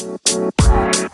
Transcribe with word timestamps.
Bye. 0.00 1.09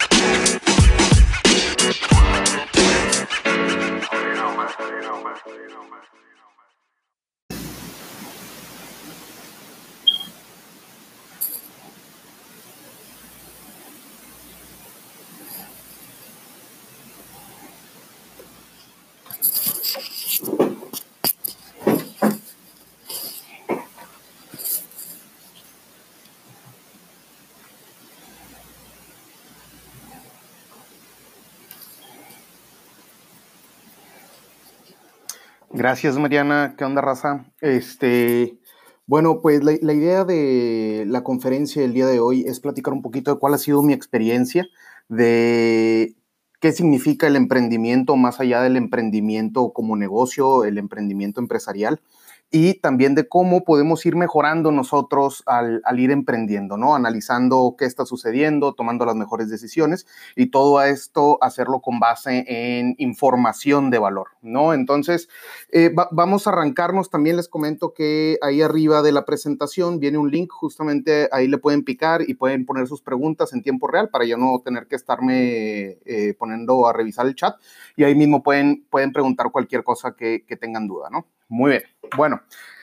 Gracias, 35.86 36.18
Mariana. 36.18 36.74
¿Qué 36.76 36.84
onda, 36.84 37.00
raza? 37.00 37.44
Este, 37.60 38.58
bueno, 39.06 39.38
pues 39.40 39.62
la, 39.62 39.72
la, 39.80 39.92
idea 39.92 40.24
de 40.24 41.04
la 41.06 41.22
conferencia 41.22 41.80
del 41.80 41.94
día 41.94 42.08
de 42.08 42.18
hoy 42.18 42.42
es 42.44 42.58
platicar 42.58 42.92
un 42.92 43.02
poquito 43.02 43.32
de 43.32 43.38
cuál 43.38 43.54
ha 43.54 43.58
sido 43.58 43.84
mi 43.84 43.92
experiencia, 43.92 44.66
de 45.08 46.16
qué 46.60 46.72
significa 46.72 47.28
el 47.28 47.36
emprendimiento 47.36 48.16
más 48.16 48.40
allá 48.40 48.62
del 48.62 48.76
emprendimiento 48.76 49.72
como 49.72 49.94
negocio, 49.94 50.64
el 50.64 50.76
emprendimiento 50.78 51.40
empresarial 51.40 52.00
y 52.50 52.74
también 52.74 53.14
de 53.14 53.28
cómo 53.28 53.64
podemos 53.64 54.06
ir 54.06 54.14
mejorando 54.14 54.70
nosotros 54.70 55.42
al, 55.46 55.82
ir 55.98 56.10
emprendiendo, 56.10 56.76
¿no? 56.76 56.94
Analizando 56.94 57.74
qué 57.76 57.86
está 57.86 58.06
sucediendo, 58.06 58.72
tomando 58.72 59.04
las 59.04 59.16
mejores 59.16 59.50
decisiones 59.50 60.06
y 60.36 60.46
todo 60.46 60.80
esto 60.82 61.38
hacerlo 61.42 61.80
con 61.80 61.98
base 61.98 62.44
en 62.46 62.94
información 62.98 63.90
de 63.90 63.98
valor, 63.98 64.28
¿no? 64.42 64.74
Entonces, 64.74 65.28
eh, 65.70 65.88
va, 65.88 66.08
vamos 66.12 66.46
a 66.46 66.50
arrancarnos. 66.50 67.10
También 67.10 67.36
les 67.36 67.48
comento 67.48 67.92
que 67.92 68.38
ahí 68.42 68.62
arriba 68.62 69.02
de 69.02 69.12
la 69.12 69.24
presentación 69.24 69.98
viene 69.98 70.18
un 70.18 70.30
link, 70.30 70.50
justamente 70.52 71.28
ahí 71.32 71.48
le 71.48 71.58
pueden 71.58 71.84
picar 71.84 72.22
y 72.26 72.34
pueden 72.34 72.64
poner 72.64 72.86
sus 72.86 73.02
preguntas 73.02 73.52
en 73.52 73.62
tiempo 73.62 73.88
real 73.88 74.08
para 74.08 74.24
yo 74.24 74.36
no 74.36 74.60
tener 74.64 74.86
que 74.86 74.96
estarme 74.96 75.98
eh, 76.04 76.34
poniendo 76.38 76.86
a 76.86 76.92
revisar 76.92 77.26
el 77.26 77.34
chat 77.34 77.56
y 77.96 78.04
ahí 78.04 78.14
mismo 78.14 78.42
pueden, 78.42 78.86
pueden 78.88 79.12
preguntar 79.12 79.50
cualquier 79.50 79.82
cosa 79.82 80.14
que, 80.16 80.44
que 80.46 80.56
tengan 80.56 80.86
duda, 80.86 81.10
¿no? 81.10 81.26
Muy 81.48 81.70
bien. 81.70 81.82
Bueno, 82.16 82.40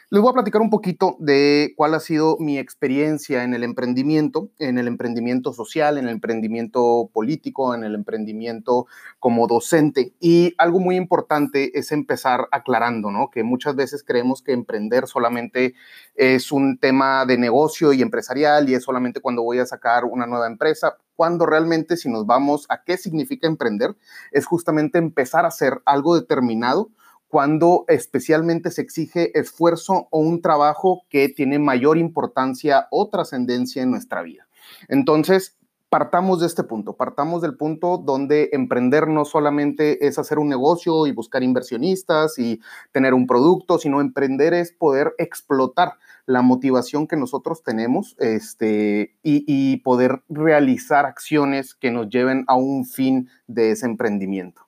les 0.09 0.21
voy 0.21 0.29
a 0.29 0.33
platicar 0.33 0.61
un 0.61 0.69
poquito 0.69 1.17
de 1.19 1.73
cuál 1.75 1.95
ha 1.95 1.99
sido 1.99 2.37
mi 2.39 2.59
experiencia 2.59 3.43
en 3.43 3.53
el 3.53 3.63
emprendimiento, 3.63 4.51
en 4.59 4.77
el 4.77 4.87
emprendimiento 4.87 5.53
social, 5.53 5.97
en 5.97 6.05
el 6.05 6.11
emprendimiento 6.11 7.09
político, 7.11 7.73
en 7.73 7.83
el 7.83 7.95
emprendimiento 7.95 8.85
como 9.19 9.47
docente. 9.47 10.13
Y 10.19 10.53
algo 10.59 10.79
muy 10.79 10.97
importante 10.97 11.77
es 11.77 11.91
empezar 11.91 12.47
aclarando, 12.51 13.11
¿no? 13.11 13.31
Que 13.31 13.43
muchas 13.43 13.75
veces 13.75 14.03
creemos 14.03 14.43
que 14.43 14.53
emprender 14.53 15.07
solamente 15.07 15.73
es 16.15 16.51
un 16.51 16.77
tema 16.77 17.25
de 17.25 17.37
negocio 17.37 17.91
y 17.91 18.01
empresarial 18.01 18.69
y 18.69 18.75
es 18.75 18.83
solamente 18.83 19.19
cuando 19.19 19.41
voy 19.41 19.59
a 19.59 19.65
sacar 19.65 20.05
una 20.05 20.27
nueva 20.27 20.47
empresa 20.47 20.95
cuando 21.15 21.45
realmente 21.45 21.97
si 21.97 22.09
nos 22.09 22.25
vamos 22.25 22.65
a 22.69 22.83
qué 22.83 22.97
significa 22.97 23.47
emprender, 23.47 23.95
es 24.31 24.45
justamente 24.45 24.97
empezar 24.97 25.45
a 25.45 25.49
hacer 25.49 25.81
algo 25.85 26.15
determinado 26.15 26.89
cuando 27.33 27.85
especialmente 27.87 28.69
se 28.69 28.83
exige 28.83 29.35
esfuerzo 29.39 30.07
o 30.11 30.19
un 30.19 30.39
trabajo 30.39 31.01
que 31.09 31.29
tiene 31.29 31.57
mayor 31.57 31.97
importancia 31.97 32.87
o 32.91 33.09
trascendencia 33.09 33.81
en 33.81 33.89
nuestra 33.89 34.21
vida. 34.21 34.45
Entonces, 34.87 35.57
partamos 35.89 36.41
de 36.41 36.45
este 36.45 36.61
punto, 36.63 36.93
partamos 36.93 37.41
del 37.41 37.57
punto 37.57 37.97
donde 37.97 38.51
emprender 38.53 39.07
no 39.07 39.25
solamente 39.25 40.05
es 40.05 40.19
hacer 40.19 40.37
un 40.37 40.47
negocio 40.47 41.07
y 41.07 41.11
buscar 41.11 41.41
inversionistas 41.41 42.37
y 42.37 42.61
tener 42.91 43.15
un 43.15 43.25
producto, 43.25 43.79
sino 43.79 43.99
emprender 43.99 44.53
es 44.53 44.71
poder 44.71 45.15
explotar 45.17 45.93
la 46.27 46.43
motivación 46.43 47.07
que 47.07 47.17
nosotros 47.17 47.63
tenemos 47.63 48.15
este, 48.19 49.15
y, 49.23 49.43
y 49.47 49.77
poder 49.77 50.21
realizar 50.29 51.07
acciones 51.07 51.73
que 51.73 51.89
nos 51.89 52.09
lleven 52.09 52.43
a 52.45 52.53
un 52.53 52.85
fin 52.85 53.27
de 53.47 53.71
ese 53.71 53.87
emprendimiento. 53.87 54.61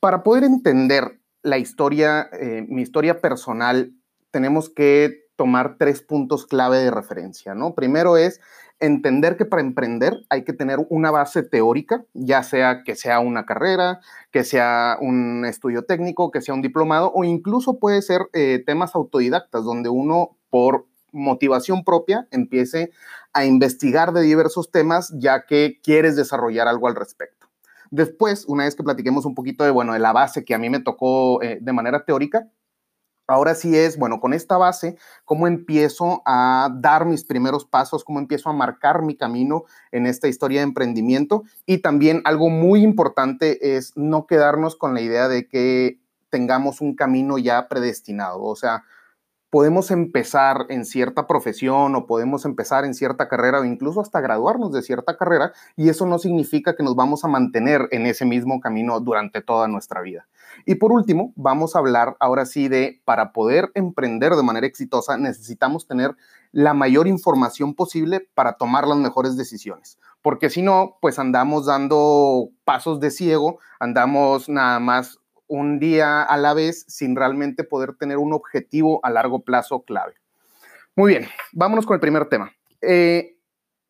Para 0.00 0.22
poder 0.22 0.44
entender 0.44 1.23
la 1.44 1.58
historia, 1.58 2.28
eh, 2.32 2.64
mi 2.68 2.82
historia 2.82 3.20
personal, 3.20 3.92
tenemos 4.30 4.70
que 4.70 5.26
tomar 5.36 5.76
tres 5.78 6.02
puntos 6.02 6.46
clave 6.46 6.78
de 6.78 6.90
referencia, 6.90 7.54
¿no? 7.54 7.74
Primero 7.74 8.16
es 8.16 8.40
entender 8.80 9.36
que 9.36 9.44
para 9.44 9.62
emprender 9.62 10.16
hay 10.30 10.44
que 10.44 10.52
tener 10.52 10.78
una 10.88 11.10
base 11.10 11.42
teórica, 11.42 12.04
ya 12.14 12.42
sea 12.42 12.82
que 12.82 12.96
sea 12.96 13.20
una 13.20 13.44
carrera, 13.44 14.00
que 14.30 14.42
sea 14.42 14.96
un 15.00 15.44
estudio 15.44 15.84
técnico, 15.84 16.30
que 16.30 16.40
sea 16.40 16.54
un 16.54 16.62
diplomado 16.62 17.12
o 17.14 17.24
incluso 17.24 17.78
puede 17.78 18.02
ser 18.02 18.22
eh, 18.32 18.62
temas 18.66 18.94
autodidactas 18.94 19.64
donde 19.64 19.90
uno 19.90 20.36
por 20.50 20.86
motivación 21.12 21.84
propia 21.84 22.26
empiece 22.30 22.90
a 23.32 23.44
investigar 23.44 24.12
de 24.12 24.22
diversos 24.22 24.70
temas 24.70 25.12
ya 25.16 25.44
que 25.46 25.78
quieres 25.82 26.16
desarrollar 26.16 26.68
algo 26.68 26.88
al 26.88 26.96
respecto. 26.96 27.43
Después, 27.94 28.44
una 28.46 28.64
vez 28.64 28.74
que 28.74 28.82
platiquemos 28.82 29.24
un 29.24 29.36
poquito 29.36 29.62
de, 29.62 29.70
bueno, 29.70 29.92
de 29.92 30.00
la 30.00 30.12
base 30.12 30.44
que 30.44 30.52
a 30.52 30.58
mí 30.58 30.68
me 30.68 30.80
tocó 30.80 31.40
eh, 31.42 31.58
de 31.60 31.72
manera 31.72 32.04
teórica, 32.04 32.50
Ahora 33.26 33.54
sí 33.54 33.74
es, 33.74 33.96
bueno, 33.96 34.20
con 34.20 34.34
esta 34.34 34.58
base, 34.58 34.98
cómo 35.24 35.46
empiezo 35.46 36.20
a 36.26 36.68
dar 36.78 37.06
mis 37.06 37.24
primeros 37.24 37.64
pasos, 37.64 38.04
cómo 38.04 38.18
empiezo 38.18 38.50
a 38.50 38.52
marcar 38.52 39.00
mi 39.00 39.16
camino 39.16 39.64
en 39.92 40.06
esta 40.06 40.28
historia 40.28 40.60
de 40.60 40.64
emprendimiento. 40.64 41.42
Y 41.64 41.78
también 41.78 42.20
algo 42.24 42.50
muy 42.50 42.82
importante 42.82 43.76
es 43.76 43.92
no 43.96 44.26
quedarnos 44.26 44.76
con 44.76 44.92
la 44.92 45.00
idea 45.00 45.28
de 45.28 45.48
que 45.48 46.00
tengamos 46.28 46.82
un 46.82 46.96
camino 46.96 47.38
ya 47.38 47.66
predestinado. 47.66 48.42
O 48.42 48.56
sea, 48.56 48.84
podemos 49.54 49.92
empezar 49.92 50.66
en 50.68 50.84
cierta 50.84 51.28
profesión 51.28 51.94
o 51.94 52.06
podemos 52.08 52.44
empezar 52.44 52.84
en 52.84 52.92
cierta 52.92 53.28
carrera 53.28 53.60
o 53.60 53.64
incluso 53.64 54.00
hasta 54.00 54.20
graduarnos 54.20 54.72
de 54.72 54.82
cierta 54.82 55.16
carrera 55.16 55.52
y 55.76 55.90
eso 55.90 56.06
no 56.06 56.18
significa 56.18 56.74
que 56.74 56.82
nos 56.82 56.96
vamos 56.96 57.24
a 57.24 57.28
mantener 57.28 57.86
en 57.92 58.04
ese 58.06 58.24
mismo 58.24 58.58
camino 58.58 58.98
durante 58.98 59.42
toda 59.42 59.68
nuestra 59.68 60.00
vida. 60.00 60.26
Y 60.66 60.74
por 60.74 60.90
último, 60.90 61.32
vamos 61.36 61.76
a 61.76 61.78
hablar 61.78 62.16
ahora 62.18 62.46
sí 62.46 62.66
de, 62.66 63.00
para 63.04 63.30
poder 63.32 63.70
emprender 63.74 64.32
de 64.32 64.42
manera 64.42 64.66
exitosa, 64.66 65.18
necesitamos 65.18 65.86
tener 65.86 66.16
la 66.50 66.74
mayor 66.74 67.06
información 67.06 67.74
posible 67.74 68.28
para 68.34 68.54
tomar 68.54 68.88
las 68.88 68.98
mejores 68.98 69.36
decisiones. 69.36 70.00
Porque 70.20 70.50
si 70.50 70.62
no, 70.62 70.96
pues 71.00 71.20
andamos 71.20 71.66
dando 71.66 72.48
pasos 72.64 72.98
de 72.98 73.12
ciego, 73.12 73.60
andamos 73.78 74.48
nada 74.48 74.80
más 74.80 75.20
un 75.54 75.78
día 75.78 76.22
a 76.22 76.36
la 76.36 76.54
vez 76.54 76.84
sin 76.88 77.16
realmente 77.16 77.64
poder 77.64 77.94
tener 77.96 78.18
un 78.18 78.32
objetivo 78.32 79.00
a 79.02 79.10
largo 79.10 79.40
plazo 79.40 79.82
clave. 79.82 80.14
Muy 80.96 81.12
bien, 81.12 81.26
vámonos 81.52 81.86
con 81.86 81.94
el 81.94 82.00
primer 82.00 82.28
tema. 82.28 82.52
Eh, 82.80 83.36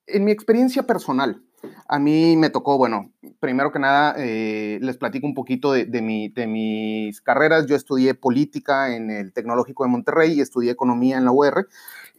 en 0.06 0.24
mi 0.24 0.30
experiencia 0.30 0.84
personal, 0.84 1.42
a 1.88 1.98
mí 1.98 2.36
me 2.36 2.50
tocó, 2.50 2.76
bueno, 2.76 3.12
primero 3.41 3.72
que 3.72 3.78
nada, 3.78 4.14
eh, 4.19 4.78
les 4.82 4.97
platico 4.97 5.26
un 5.26 5.34
poquito 5.34 5.72
de, 5.72 5.86
de, 5.86 6.32
de, 6.34 6.47
mis 6.47 7.20
carreras. 7.20 7.66
Yo 7.66 7.76
estudié 7.76 8.14
política 8.14 8.94
en 8.94 9.10
el 9.10 9.32
Tecnológico 9.32 9.84
de 9.84 9.91
Monterrey 9.91 10.32
y 10.34 10.41
estudié 10.41 10.72
economía 10.72 11.16
en 11.16 11.24
la 11.24 11.32
UR. 11.32 11.69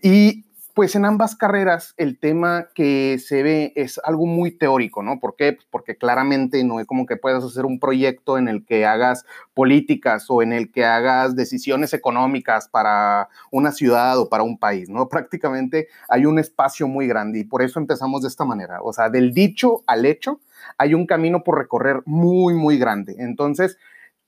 Y 0.02 0.45
pues 0.76 0.94
en 0.96 1.06
ambas 1.06 1.38
carreras 1.38 1.94
el 1.96 2.20
tema 2.20 2.68
que 2.76 3.18
se 3.18 3.44
ve 3.44 3.72
es 3.78 3.98
algo 4.04 4.26
muy 4.26 4.52
teórico, 4.52 5.02
¿no? 5.02 5.22
¿Por 5.22 5.38
qué? 5.38 5.54
Pues 5.54 5.66
porque 5.72 5.96
claramente 5.96 6.62
no 6.66 6.82
es 6.82 6.86
como 6.86 7.06
que 7.06 7.16
puedas 7.16 7.46
hacer 7.46 7.66
un 7.66 7.80
proyecto 7.80 8.38
en 8.38 8.50
el 8.50 8.66
que 8.66 8.86
hagas 8.86 9.26
políticas 9.54 10.26
o 10.28 10.42
en 10.42 10.52
el 10.52 10.74
que 10.74 10.84
hagas 10.84 11.38
decisiones 11.38 11.94
económicas 11.94 12.68
para 12.68 13.30
una 13.52 13.72
ciudad 13.72 14.20
o 14.20 14.28
para 14.28 14.44
un 14.44 14.60
país, 14.60 14.90
¿no? 14.90 15.08
Prácticamente 15.10 15.88
hay 16.10 16.26
un 16.26 16.40
espacio 16.40 16.90
muy 16.90 17.08
grande 17.08 17.40
y 17.40 17.46
por 17.46 17.62
eso 17.62 17.80
empezamos 17.80 18.24
de 18.24 18.28
esta 18.28 18.44
manera, 18.44 18.82
o 18.82 18.92
sea, 18.92 19.10
del 19.10 19.34
dicho 19.34 19.82
al 19.88 20.06
hecho 20.06 20.42
hay 20.78 20.94
un 20.94 21.06
camino 21.06 21.44
por 21.44 21.58
recorrer 21.58 22.02
muy, 22.06 22.54
muy 22.54 22.78
grande. 22.78 23.16
Entonces, 23.20 23.78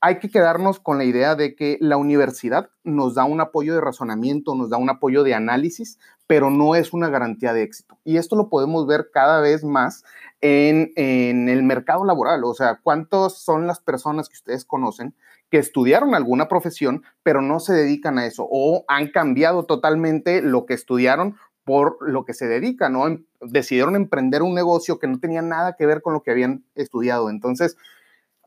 hay 0.01 0.19
que 0.19 0.29
quedarnos 0.29 0.79
con 0.79 0.97
la 0.97 1.03
idea 1.03 1.35
de 1.35 1.55
que 1.55 1.77
la 1.81 1.97
universidad 1.97 2.69
nos 2.83 3.15
da 3.15 3.25
un 3.25 3.41
apoyo 3.41 3.73
de 3.73 3.81
razonamiento, 3.81 4.55
nos 4.55 4.69
da 4.69 4.77
un 4.77 4.89
apoyo 4.89 5.23
de 5.23 5.33
análisis, 5.33 5.99
pero 6.27 6.49
no 6.49 6.75
es 6.75 6.93
una 6.93 7.09
garantía 7.09 7.53
de 7.53 7.63
éxito. 7.63 7.97
Y 8.03 8.17
esto 8.17 8.35
lo 8.35 8.49
podemos 8.49 8.85
ver 8.85 9.09
cada 9.11 9.41
vez 9.41 9.63
más 9.63 10.03
en, 10.41 10.91
en 10.95 11.49
el 11.49 11.63
mercado 11.63 12.05
laboral. 12.05 12.43
O 12.43 12.53
sea, 12.53 12.79
¿cuántas 12.81 13.39
son 13.39 13.65
las 13.65 13.79
personas 13.79 14.29
que 14.29 14.35
ustedes 14.35 14.65
conocen 14.65 15.15
que 15.49 15.57
estudiaron 15.57 16.13
alguna 16.13 16.47
profesión, 16.47 17.03
pero 17.23 17.41
no 17.41 17.59
se 17.59 17.73
dedican 17.73 18.17
a 18.17 18.25
eso 18.25 18.47
o 18.49 18.83
han 18.87 19.07
cambiado 19.07 19.63
totalmente 19.63 20.41
lo 20.41 20.65
que 20.65 20.73
estudiaron 20.73 21.37
por 21.63 21.97
lo 21.99 22.23
que 22.23 22.33
se 22.33 22.47
dedican, 22.47 22.93
¿no? 22.93 23.17
Decidieron 23.41 23.95
emprender 23.95 24.41
un 24.41 24.55
negocio 24.55 24.99
que 24.99 25.07
no 25.07 25.19
tenía 25.19 25.41
nada 25.41 25.75
que 25.77 25.85
ver 25.85 26.01
con 26.01 26.13
lo 26.13 26.23
que 26.23 26.31
habían 26.31 26.63
estudiado. 26.75 27.29
Entonces, 27.29 27.75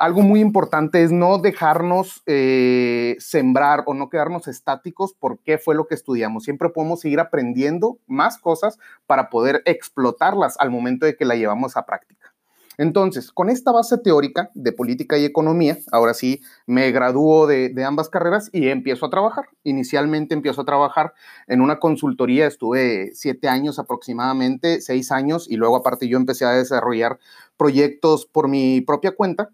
algo 0.00 0.22
muy 0.22 0.40
importante 0.40 1.02
es 1.02 1.12
no 1.12 1.36
dejarnos 1.36 2.22
eh, 2.24 3.16
sembrar 3.18 3.84
o 3.84 3.92
no 3.92 4.08
quedarnos 4.08 4.48
estáticos 4.48 5.12
por 5.12 5.40
qué 5.40 5.58
fue 5.58 5.74
lo 5.74 5.86
que 5.86 5.94
estudiamos. 5.94 6.44
Siempre 6.44 6.70
podemos 6.70 7.00
seguir 7.00 7.20
aprendiendo 7.20 7.98
más 8.06 8.38
cosas 8.38 8.78
para 9.06 9.28
poder 9.28 9.62
explotarlas 9.66 10.56
al 10.58 10.70
momento 10.70 11.04
de 11.04 11.16
que 11.16 11.26
la 11.26 11.36
llevamos 11.36 11.76
a 11.76 11.84
práctica. 11.84 12.32
Entonces, 12.78 13.30
con 13.30 13.50
esta 13.50 13.72
base 13.72 13.98
teórica 13.98 14.50
de 14.54 14.72
política 14.72 15.18
y 15.18 15.26
economía, 15.26 15.76
ahora 15.92 16.14
sí 16.14 16.40
me 16.66 16.90
gradúo 16.92 17.46
de, 17.46 17.68
de, 17.68 17.84
ambas 17.84 18.08
carreras 18.08 18.48
y 18.54 18.68
empiezo 18.68 19.04
a 19.04 19.10
trabajar. 19.10 19.44
Inicialmente 19.64 20.34
empiezo 20.34 20.62
a 20.62 20.64
trabajar 20.64 21.12
en 21.46 21.60
una 21.60 21.78
consultoría, 21.78 22.46
estuve 22.46 23.10
siete 23.12 23.48
años 23.48 23.78
aproximadamente, 23.78 24.80
seis 24.80 25.12
años, 25.12 25.46
y 25.46 25.56
luego 25.56 25.76
aparte 25.76 26.08
yo 26.08 26.16
empecé 26.16 26.46
a 26.46 26.52
desarrollar 26.52 27.18
proyectos 27.58 28.24
por 28.24 28.48
mi 28.48 28.80
propia 28.80 29.10
cuenta 29.10 29.50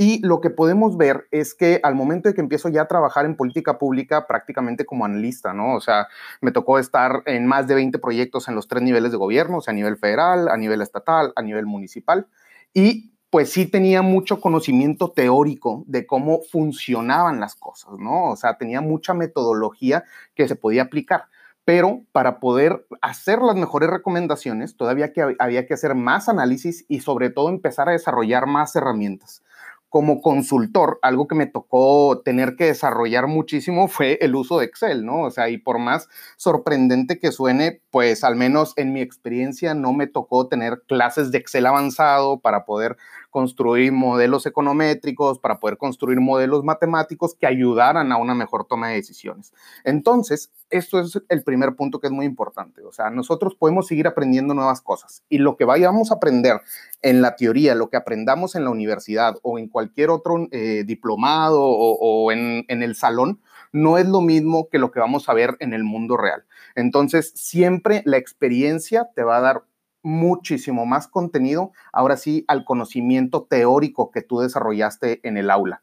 y 0.00 0.24
lo 0.24 0.40
que 0.40 0.48
podemos 0.48 0.96
ver 0.96 1.26
es 1.32 1.56
que 1.56 1.80
al 1.82 1.96
momento 1.96 2.28
de 2.28 2.34
que 2.34 2.40
empiezo 2.40 2.68
ya 2.68 2.82
a 2.82 2.88
trabajar 2.88 3.26
en 3.26 3.36
política 3.36 3.78
pública 3.78 4.28
prácticamente 4.28 4.86
como 4.86 5.04
analista, 5.04 5.52
¿no? 5.52 5.74
O 5.74 5.80
sea, 5.80 6.06
me 6.40 6.52
tocó 6.52 6.78
estar 6.78 7.24
en 7.26 7.46
más 7.46 7.66
de 7.66 7.74
20 7.74 7.98
proyectos 7.98 8.46
en 8.46 8.54
los 8.54 8.68
tres 8.68 8.84
niveles 8.84 9.10
de 9.10 9.18
gobierno, 9.18 9.58
o 9.58 9.60
sea, 9.60 9.72
a 9.72 9.74
nivel 9.74 9.96
federal, 9.96 10.48
a 10.48 10.56
nivel 10.56 10.82
estatal, 10.82 11.32
a 11.34 11.42
nivel 11.42 11.66
municipal. 11.66 12.28
Y 12.72 13.12
pues 13.28 13.50
sí 13.50 13.66
tenía 13.66 14.02
mucho 14.02 14.40
conocimiento 14.40 15.10
teórico 15.10 15.82
de 15.88 16.06
cómo 16.06 16.42
funcionaban 16.42 17.40
las 17.40 17.56
cosas, 17.56 17.98
¿no? 17.98 18.30
O 18.30 18.36
sea, 18.36 18.56
tenía 18.56 18.80
mucha 18.80 19.14
metodología 19.14 20.04
que 20.36 20.46
se 20.46 20.54
podía 20.54 20.82
aplicar 20.82 21.24
pero 21.64 22.00
para 22.12 22.40
poder 22.40 22.86
hacer 23.02 23.42
las 23.42 23.54
mejores 23.54 23.90
recomendaciones, 23.90 24.78
todavía 24.78 25.12
que 25.12 25.36
había 25.38 25.66
que 25.66 25.74
hacer 25.74 25.94
más 25.94 26.30
análisis 26.30 26.86
y 26.88 27.00
sobre 27.00 27.28
todo 27.28 27.50
empezar 27.50 27.90
a 27.90 27.92
desarrollar 27.92 28.46
más 28.46 28.74
herramientas 28.74 29.42
como 29.88 30.20
consultor, 30.20 30.98
algo 31.02 31.26
que 31.26 31.34
me 31.34 31.46
tocó 31.46 32.20
tener 32.24 32.56
que 32.56 32.66
desarrollar 32.66 33.26
muchísimo 33.26 33.88
fue 33.88 34.18
el 34.20 34.34
uso 34.34 34.58
de 34.58 34.66
Excel, 34.66 35.04
¿no? 35.04 35.22
O 35.22 35.30
sea, 35.30 35.48
y 35.48 35.58
por 35.58 35.78
más 35.78 36.08
sorprendente 36.36 37.18
que 37.18 37.32
suene, 37.32 37.80
pues 37.90 38.24
al 38.24 38.36
menos 38.36 38.74
en 38.76 38.92
mi 38.92 39.00
experiencia 39.00 39.74
no 39.74 39.92
me 39.92 40.06
tocó 40.06 40.48
tener 40.48 40.82
clases 40.86 41.30
de 41.30 41.38
Excel 41.38 41.66
avanzado 41.66 42.38
para 42.38 42.64
poder 42.64 42.96
construir 43.30 43.92
modelos 43.92 44.46
econométricos, 44.46 45.38
para 45.38 45.60
poder 45.60 45.76
construir 45.76 46.20
modelos 46.20 46.64
matemáticos 46.64 47.34
que 47.34 47.46
ayudaran 47.46 48.10
a 48.12 48.16
una 48.16 48.34
mejor 48.34 48.66
toma 48.66 48.88
de 48.88 48.96
decisiones. 48.96 49.52
Entonces, 49.84 50.50
esto 50.70 51.00
es 51.00 51.22
el 51.28 51.44
primer 51.44 51.76
punto 51.76 52.00
que 52.00 52.06
es 52.06 52.12
muy 52.12 52.26
importante. 52.26 52.82
O 52.82 52.92
sea, 52.92 53.10
nosotros 53.10 53.54
podemos 53.54 53.86
seguir 53.86 54.06
aprendiendo 54.06 54.54
nuevas 54.54 54.80
cosas 54.80 55.22
y 55.28 55.38
lo 55.38 55.56
que 55.56 55.64
vayamos 55.64 56.10
a 56.10 56.14
aprender 56.14 56.60
en 57.02 57.22
la 57.22 57.36
teoría, 57.36 57.74
lo 57.74 57.90
que 57.90 57.96
aprendamos 57.96 58.54
en 58.54 58.64
la 58.64 58.70
universidad 58.70 59.36
o 59.42 59.58
en 59.58 59.68
cualquier 59.68 60.10
otro 60.10 60.48
eh, 60.50 60.84
diplomado 60.86 61.60
o, 61.62 62.32
en, 62.32 62.64
en 62.68 62.82
el 62.82 62.94
salón, 62.94 63.40
no 63.72 63.98
es 63.98 64.06
lo 64.06 64.20
mismo 64.20 64.68
que 64.68 64.78
lo 64.78 64.90
que 64.90 65.00
vamos 65.00 65.28
a 65.28 65.34
ver 65.34 65.56
en 65.60 65.72
el 65.72 65.84
mundo 65.84 66.16
real. 66.16 66.44
Entonces, 66.74 67.32
siempre 67.34 68.02
la 68.04 68.16
experiencia 68.16 69.08
te 69.14 69.22
va 69.22 69.38
a 69.38 69.40
dar 69.40 69.64
muchísimo 70.02 70.86
más 70.86 71.08
contenido, 71.08 71.72
ahora 71.92 72.16
sí, 72.16 72.44
al 72.48 72.64
conocimiento 72.64 73.46
teórico 73.48 74.10
que 74.10 74.22
tú 74.22 74.40
desarrollaste 74.40 75.20
en 75.26 75.36
el 75.36 75.50
aula. 75.50 75.82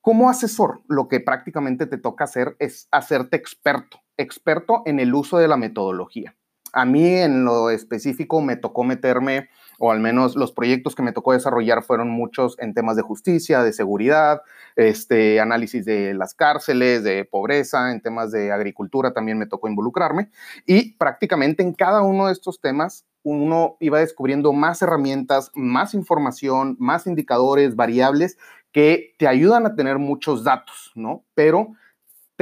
Como 0.00 0.28
asesor, 0.28 0.82
lo 0.88 1.06
que 1.06 1.20
prácticamente 1.20 1.86
te 1.86 1.98
toca 1.98 2.24
hacer 2.24 2.56
es 2.58 2.88
hacerte 2.90 3.36
experto, 3.36 4.00
experto 4.16 4.82
en 4.84 4.98
el 4.98 5.14
uso 5.14 5.38
de 5.38 5.48
la 5.48 5.56
metodología. 5.56 6.34
A 6.72 6.84
mí 6.84 7.06
en 7.06 7.44
lo 7.44 7.70
específico 7.70 8.40
me 8.40 8.56
tocó 8.56 8.82
meterme, 8.82 9.48
o 9.84 9.90
al 9.90 9.98
menos 9.98 10.36
los 10.36 10.52
proyectos 10.52 10.94
que 10.94 11.02
me 11.02 11.10
tocó 11.10 11.32
desarrollar 11.32 11.82
fueron 11.82 12.08
muchos 12.08 12.56
en 12.60 12.72
temas 12.72 12.94
de 12.94 13.02
justicia, 13.02 13.64
de 13.64 13.72
seguridad, 13.72 14.42
este, 14.76 15.40
análisis 15.40 15.84
de 15.84 16.14
las 16.14 16.34
cárceles, 16.34 17.02
de 17.02 17.24
pobreza, 17.24 17.90
en 17.90 18.00
temas 18.00 18.30
de 18.30 18.52
agricultura 18.52 19.12
también 19.12 19.38
me 19.38 19.46
tocó 19.46 19.66
involucrarme. 19.66 20.30
Y 20.66 20.96
prácticamente 20.98 21.64
en 21.64 21.72
cada 21.72 22.02
uno 22.02 22.28
de 22.28 22.32
estos 22.32 22.60
temas 22.60 23.06
uno 23.24 23.76
iba 23.80 23.98
descubriendo 23.98 24.52
más 24.52 24.82
herramientas, 24.82 25.50
más 25.56 25.94
información, 25.94 26.76
más 26.78 27.08
indicadores, 27.08 27.74
variables 27.74 28.38
que 28.70 29.16
te 29.18 29.26
ayudan 29.26 29.66
a 29.66 29.74
tener 29.74 29.98
muchos 29.98 30.44
datos, 30.44 30.92
¿no? 30.94 31.24
Pero 31.34 31.72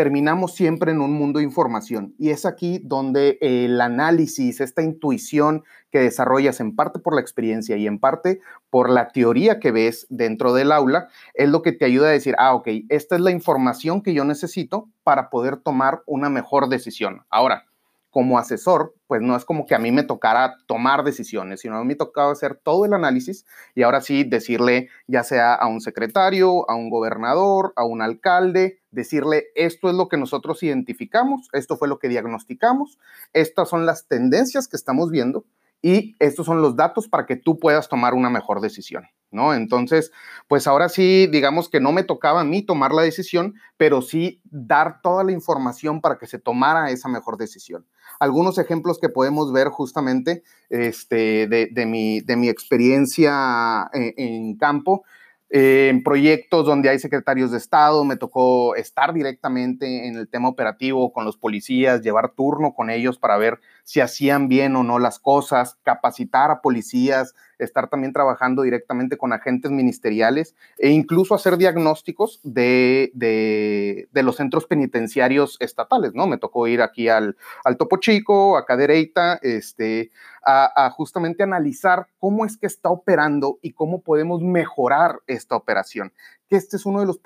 terminamos 0.00 0.55
siempre 0.55 0.93
en 0.93 1.02
un 1.02 1.12
mundo 1.12 1.41
de 1.41 1.44
información 1.44 2.14
y 2.17 2.31
es 2.31 2.47
aquí 2.47 2.81
donde 2.82 3.37
el 3.43 3.79
análisis, 3.82 4.62
esta 4.62 4.81
intuición 4.81 5.62
que 5.91 5.99
desarrollas 5.99 6.58
en 6.61 6.75
parte 6.75 7.00
por 7.00 7.14
la 7.14 7.20
experiencia 7.20 7.76
y 7.76 7.87
en 7.87 7.99
parte 7.99 8.41
por 8.70 8.88
la 8.88 9.08
teoría 9.08 9.61
que 9.61 9.73
ves 9.73 10.06
dentro 10.08 10.55
del 10.55 10.73
aula, 10.73 11.08
es 11.35 11.50
lo 11.50 11.61
que 11.61 11.73
te 11.73 11.85
ayuda 11.85 12.08
a 12.08 12.12
decir, 12.12 12.35
ah, 12.38 12.55
ok, 12.55 12.69
esta 12.88 13.14
es 13.17 13.20
la 13.20 13.31
información 13.31 14.00
que 14.00 14.14
yo 14.14 14.25
necesito 14.25 14.88
para 15.02 15.29
poder 15.29 15.58
tomar 15.58 16.03
una 16.06 16.31
mejor 16.31 16.70
decisión. 16.70 17.26
Ahora, 17.29 17.67
como 18.10 18.38
asesor, 18.38 18.94
pues 19.06 19.22
no 19.22 19.36
es 19.36 19.44
como 19.44 19.66
que 19.66 19.74
a 19.74 19.78
mí 19.78 19.92
me 19.92 20.02
tocara 20.02 20.56
tomar 20.66 21.04
decisiones, 21.04 21.60
sino 21.60 21.76
a 21.76 21.80
mí 21.80 21.86
me 21.86 21.94
tocaba 21.94 22.32
hacer 22.32 22.56
todo 22.56 22.84
el 22.84 22.92
análisis 22.92 23.46
y 23.74 23.82
ahora 23.82 24.00
sí 24.00 24.24
decirle 24.24 24.88
ya 25.06 25.22
sea 25.22 25.54
a 25.54 25.68
un 25.68 25.80
secretario, 25.80 26.68
a 26.68 26.74
un 26.74 26.90
gobernador, 26.90 27.72
a 27.76 27.84
un 27.84 28.02
alcalde, 28.02 28.80
decirle 28.90 29.46
esto 29.54 29.88
es 29.88 29.94
lo 29.94 30.08
que 30.08 30.16
nosotros 30.16 30.62
identificamos, 30.62 31.48
esto 31.52 31.76
fue 31.76 31.88
lo 31.88 31.98
que 31.98 32.08
diagnosticamos, 32.08 32.98
estas 33.32 33.68
son 33.68 33.86
las 33.86 34.06
tendencias 34.06 34.66
que 34.66 34.76
estamos 34.76 35.10
viendo 35.10 35.44
y 35.82 36.16
estos 36.18 36.46
son 36.46 36.60
los 36.60 36.76
datos 36.76 37.08
para 37.08 37.26
que 37.26 37.36
tú 37.36 37.58
puedas 37.58 37.88
tomar 37.88 38.14
una 38.14 38.28
mejor 38.28 38.60
decisión. 38.60 39.04
¿No? 39.31 39.55
Entonces, 39.55 40.12
pues 40.49 40.67
ahora 40.67 40.88
sí, 40.88 41.27
digamos 41.27 41.69
que 41.69 41.81
no 41.81 41.93
me 41.93 42.03
tocaba 42.03 42.41
a 42.41 42.44
mí 42.44 42.62
tomar 42.62 42.93
la 42.93 43.03
decisión, 43.03 43.55
pero 43.77 44.03
sí 44.03 44.41
dar 44.44 45.00
toda 45.03 45.25
la 45.25 45.32
información 45.32 46.00
para 46.00 46.19
que 46.19 46.27
se 46.27 46.38
tomara 46.38 46.91
esa 46.91 47.09
mejor 47.09 47.37
decisión. 47.37 47.87
Algunos 48.19 48.59
ejemplos 48.59 48.99
que 48.99 49.09
podemos 49.09 49.53
ver 49.53 49.69
justamente 49.69 50.43
este, 50.69 51.47
de, 51.47 51.87
mi, 51.87 52.21
de 52.21 52.37
mi 52.37 52.49
experiencia 52.49 53.88
en, 53.93 54.15
en 54.17 54.56
campo 54.56 55.05
en 55.53 56.05
proyectos 56.05 56.65
donde 56.65 56.88
hay 56.88 57.00
secretarios 57.00 57.50
de 57.50 57.59
Estado, 57.59 58.05
me 58.05 58.17
tocó 58.17 58.77
estar 58.77 59.12
directamente 59.12 60.06
en 60.06 60.17
el 60.17 60.29
tema 60.29 60.49
operativo 60.49 61.12
con 61.12 61.25
los 61.25 61.37
policías, 61.37 62.03
llevar 62.03 62.35
turno 62.35 62.73
con 62.73 62.88
ellos 62.88 63.19
para 63.19 63.37
ver 63.37 63.59
si 63.90 64.00
hacían 64.00 64.46
bien 64.46 64.76
o 64.76 64.84
no 64.84 65.00
las 65.00 65.19
cosas, 65.19 65.76
capacitar 65.82 66.52
a 66.52 66.60
policías, 66.60 67.34
estar 67.58 67.88
también 67.88 68.12
trabajando 68.12 68.62
directamente 68.62 69.16
con 69.16 69.32
agentes 69.32 69.72
ministeriales 69.72 70.54
e 70.78 70.90
incluso 70.90 71.34
hacer 71.34 71.56
diagnósticos 71.56 72.38
de, 72.44 73.10
de, 73.14 74.22
los 74.22 74.37
centros 74.37 74.66
penitenciarios 74.66 75.56
estatales, 75.58 76.14
¿no? 76.14 76.28
Me 76.28 76.38
tocó 76.38 76.69
ir 76.69 76.82
aquí 76.82 77.08
al, 77.08 77.37
al 77.64 77.76
Topo 77.76 77.96
Chico, 77.96 78.56
a 78.56 78.64
Cadereyta, 78.64 79.40
este, 79.42 80.12
a, 80.44 80.86
a, 80.86 80.90
justamente 80.90 81.43
analizar 81.43 82.06
cómo 82.20 82.46
es 82.46 82.56
que 82.56 82.69
está 82.69 82.90
operando 82.90 83.58
y 83.60 83.72
cómo 83.72 84.03
podemos 84.03 84.41
mejorar 84.41 85.19
esta 85.26 85.56
operación, 85.56 86.12
que 86.48 86.55
este 86.55 86.76
es 86.76 86.86
uno 86.86 87.00
de 87.00 87.06
los, 87.06 87.20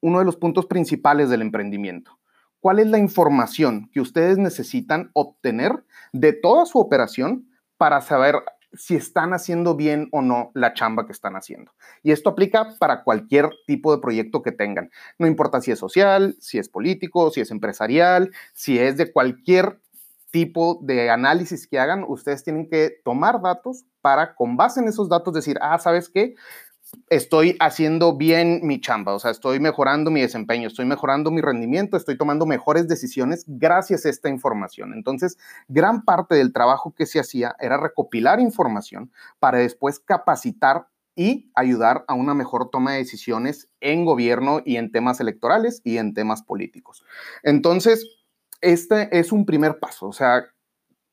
uno 0.00 0.20
de 0.20 0.24
los 0.24 0.36
puntos 0.36 0.66
principales 0.66 1.30
del 1.30 1.42
emprendimiento. 1.42 2.16
¿Cuál 2.64 2.78
es 2.78 2.86
la 2.86 2.96
información 2.96 3.90
que 3.92 4.00
ustedes 4.00 4.38
necesitan 4.38 5.10
obtener 5.12 5.84
de 6.14 6.32
toda 6.32 6.64
su 6.64 6.78
operación 6.78 7.46
para 7.76 8.00
saber 8.00 8.36
si 8.72 8.96
están 8.96 9.34
haciendo 9.34 9.76
bien 9.76 10.08
o 10.12 10.22
no 10.22 10.50
la 10.54 10.72
chamba 10.72 11.04
que 11.04 11.12
están 11.12 11.36
haciendo. 11.36 11.72
Y 12.02 12.10
esto 12.10 12.30
aplica 12.30 12.74
para 12.78 13.04
cualquier 13.04 13.50
tipo 13.66 13.94
de 13.94 14.00
proyecto 14.00 14.42
que 14.42 14.50
tengan. 14.50 14.90
No 15.18 15.26
importa 15.26 15.60
si 15.60 15.72
es 15.72 15.78
social, 15.78 16.36
si 16.40 16.58
es 16.58 16.70
político, 16.70 17.30
si 17.30 17.42
es 17.42 17.50
empresarial, 17.50 18.32
si 18.54 18.78
es 18.78 18.96
de 18.96 19.12
cualquier 19.12 19.78
tipo 20.30 20.80
de 20.80 21.10
análisis 21.10 21.66
que 21.66 21.78
hagan, 21.78 22.02
ustedes 22.08 22.44
tienen 22.44 22.70
que 22.70 22.98
tomar 23.04 23.42
datos 23.42 23.84
para, 24.00 24.34
con 24.34 24.56
base 24.56 24.80
en 24.80 24.88
esos 24.88 25.10
datos, 25.10 25.34
decir, 25.34 25.58
ah, 25.60 25.78
¿sabes 25.78 26.08
qué? 26.08 26.34
Estoy 27.08 27.56
haciendo 27.60 28.16
bien 28.16 28.60
mi 28.62 28.80
chamba, 28.80 29.14
o 29.14 29.18
sea, 29.18 29.30
estoy 29.30 29.60
mejorando 29.60 30.10
mi 30.10 30.20
desempeño, 30.20 30.68
estoy 30.68 30.86
mejorando 30.86 31.30
mi 31.30 31.40
rendimiento, 31.40 31.96
estoy 31.96 32.16
tomando 32.16 32.46
mejores 32.46 32.88
decisiones 32.88 33.44
gracias 33.46 34.06
a 34.06 34.10
esta 34.10 34.28
información. 34.28 34.92
Entonces, 34.94 35.38
gran 35.68 36.04
parte 36.04 36.34
del 36.34 36.52
trabajo 36.52 36.94
que 36.94 37.06
se 37.06 37.20
hacía 37.20 37.54
era 37.60 37.76
recopilar 37.76 38.40
información 38.40 39.10
para 39.38 39.58
después 39.58 39.98
capacitar 39.98 40.88
y 41.16 41.50
ayudar 41.54 42.04
a 42.08 42.14
una 42.14 42.34
mejor 42.34 42.70
toma 42.70 42.92
de 42.92 42.98
decisiones 42.98 43.68
en 43.80 44.04
gobierno 44.04 44.60
y 44.64 44.76
en 44.76 44.90
temas 44.90 45.20
electorales 45.20 45.80
y 45.84 45.98
en 45.98 46.14
temas 46.14 46.42
políticos. 46.42 47.04
Entonces, 47.42 48.08
este 48.60 49.16
es 49.18 49.32
un 49.32 49.46
primer 49.46 49.78
paso, 49.78 50.08
o 50.08 50.12
sea, 50.12 50.44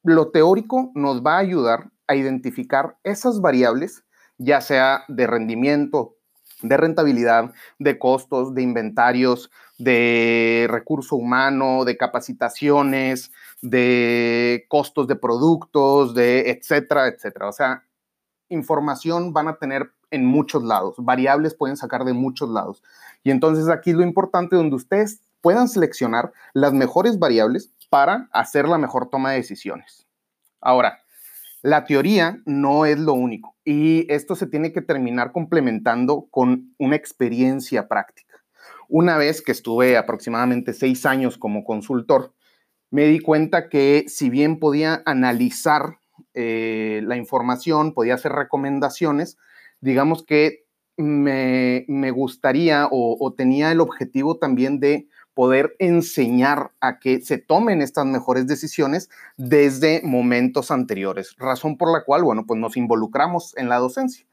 lo 0.04 0.32
teórico 0.32 0.92
nos 0.96 1.22
va 1.22 1.36
a 1.36 1.40
ayudar 1.40 1.92
a 2.08 2.16
identificar 2.16 2.98
esas 3.04 3.40
variables 3.42 4.04
ya 4.42 4.60
sea 4.60 5.04
de 5.08 5.28
rendimiento, 5.28 6.16
de 6.62 6.78
rentabilidad, 6.78 7.54
de 7.80 8.00
costos, 8.00 8.54
de 8.54 8.62
inventarios, 8.62 9.52
de 9.78 10.68
recurso 10.70 11.16
humano, 11.16 11.86
de 11.86 11.98
capacitaciones, 11.98 13.32
de 13.62 14.66
costos 14.68 15.08
de 15.08 15.16
productos, 15.16 16.14
de 16.16 16.52
etcétera, 16.52 17.08
etcétera. 17.08 17.50
O 17.50 17.52
sea, 17.52 17.84
información 18.50 19.32
van 19.34 19.48
a 19.48 19.58
tener 19.58 19.92
en 20.10 20.26
muchos 20.26 20.64
lados, 20.64 20.96
variables 20.98 21.54
pueden 21.54 21.78
sacar 21.78 22.04
de 22.04 22.14
muchos 22.14 22.50
lados. 22.50 22.84
Y 23.24 23.32
entonces 23.32 23.70
aquí 23.70 23.94
lo 23.94 24.02
importante 24.02 24.56
donde 24.56 24.76
ustedes 24.76 25.22
puedan 25.40 25.68
seleccionar 25.68 26.34
las 26.54 26.74
mejores 26.74 27.18
variables 27.18 27.72
para 27.90 28.28
hacer 28.34 28.68
la 28.68 28.78
mejor 28.78 29.10
toma 29.10 29.32
de 29.32 29.38
decisiones. 29.38 30.06
Ahora, 30.60 31.00
la 31.62 31.86
teoría 31.86 32.42
no 32.46 32.86
es 32.86 33.00
lo 33.00 33.14
único 33.14 33.51
y 33.64 34.12
esto 34.12 34.36
se 34.36 34.48
tiene 34.48 34.72
que 34.72 34.82
terminar 34.82 35.32
complementando 35.32 36.28
con 36.32 36.74
una 36.78 36.96
experiencia 36.96 37.88
práctica. 37.88 38.44
Una 38.90 39.18
vez 39.18 39.42
que 39.42 39.52
estuve 39.52 39.98
aproximadamente 39.98 40.74
seis 40.74 41.06
años 41.06 41.38
como 41.38 41.64
consultor, 41.64 42.34
me 42.90 43.06
di 43.06 43.20
cuenta 43.20 43.70
que 43.70 44.06
si 44.08 44.30
bien 44.30 44.60
podía 44.60 45.02
analizar 45.06 46.00
eh, 46.34 47.02
la 47.06 47.16
información, 47.16 47.94
podía 47.94 48.16
hacer 48.16 48.34
recomendaciones, 48.34 49.38
digamos 49.80 50.26
que 50.26 50.66
me, 50.98 52.12
gustaría 52.12 52.88
o, 52.92 53.34
tenía 53.36 53.72
el 53.72 53.80
objetivo 53.80 54.38
también 54.38 54.80
de 54.80 55.08
poder 55.34 55.76
enseñar 55.80 56.72
a 56.82 57.00
que 57.00 57.22
se 57.22 57.38
tomen 57.38 57.82
estas 57.82 58.06
mejores 58.06 58.48
decisiones 58.48 59.10
desde 59.38 60.02
momentos 60.04 60.72
anteriores, 60.72 61.36
razón 61.38 61.78
por 61.78 61.92
la 61.92 62.04
cual, 62.04 62.24
bueno, 62.24 62.46
pues 62.46 62.60
nos 62.60 62.78
involucramos 62.78 63.56
en 63.58 63.70
la 63.70 63.78
docencia. 63.78 64.26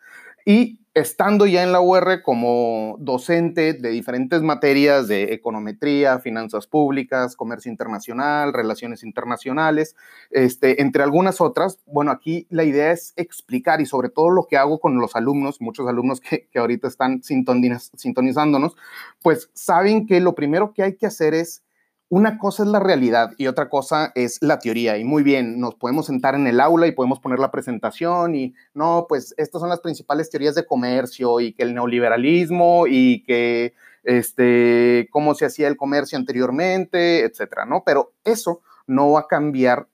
Y 0.45 0.81
estando 1.00 1.47
ya 1.47 1.62
en 1.62 1.73
la 1.73 1.81
UR 1.81 2.23
como 2.23 2.97
docente 2.99 3.73
de 3.73 3.90
diferentes 3.90 4.43
materias 4.43 5.09
de 5.09 5.35
econometría, 5.35 6.19
finanzas 6.19 6.67
públicas, 6.67 7.37
comercio 7.37 7.71
internacional, 7.71 8.52
relaciones 8.52 9.02
internacionales, 9.02 9.97
este, 10.31 10.83
entre 10.83 11.02
algunas 11.02 11.40
otras, 11.40 11.78
bueno, 11.87 12.11
aquí 12.11 12.47
la 12.50 12.64
idea 12.64 12.93
es 12.93 13.14
explicar 13.17 13.81
y 13.81 13.87
sobre 13.87 14.09
todo 14.09 14.31
lo 14.31 14.47
que 14.47 14.57
hago 14.57 14.81
con 14.81 14.99
los 14.99 15.17
alumnos, 15.17 15.61
muchos 15.61 15.87
alumnos 15.88 16.21
que, 16.21 16.49
que 16.50 16.59
ahorita 16.59 16.88
están 16.88 17.23
sintonizándonos, 17.23 18.76
pues 19.23 19.50
saben 19.55 20.07
que 20.07 20.21
lo 20.21 20.35
primero 20.35 20.73
que 20.73 20.83
hay 20.83 20.97
que 20.97 21.07
hacer 21.07 21.35
es 21.35 21.62
una 22.11 22.38
cosa 22.38 22.62
es 22.62 22.69
la 22.71 22.81
realidad 22.81 23.33
y 23.37 23.49
otra 23.49 23.69
cosa 23.69 24.12
es 24.15 24.38
la 24.41 24.59
teoría. 24.59 24.97
Y 24.97 25.05
muy 25.05 25.23
bien, 25.23 25.61
nos 25.61 25.75
podemos 25.75 26.07
sentar 26.07 26.35
en 26.35 26.47
el 26.47 26.61
aula 26.61 26.87
y 26.87 26.93
podemos 26.93 27.21
poner 27.21 27.38
la 27.38 27.50
presentación 27.50 28.35
y 28.35 28.55
no, 28.73 29.07
pues 29.09 29.35
estas 29.37 29.61
son 29.61 29.69
las 29.69 29.81
principales 29.81 30.31
teorías 30.31 30.55
de 30.55 30.65
comercio 30.65 31.41
y 31.41 31.53
que 31.53 31.65
el 31.65 31.75
neoliberalismo 31.75 32.87
y 32.88 33.23
que 33.25 33.75
este, 34.05 35.09
cómo 35.11 35.35
se 35.35 35.45
hacía 35.45 35.69
el 35.69 35.77
comercio 35.77 36.17
anteriormente, 36.17 37.25
etcétera, 37.25 37.67
¿no? 37.67 37.83
Pero 37.85 38.12
eso 38.25 38.62
no 38.87 39.12
va 39.12 39.21
a 39.21 39.27
cambiar 39.27 39.87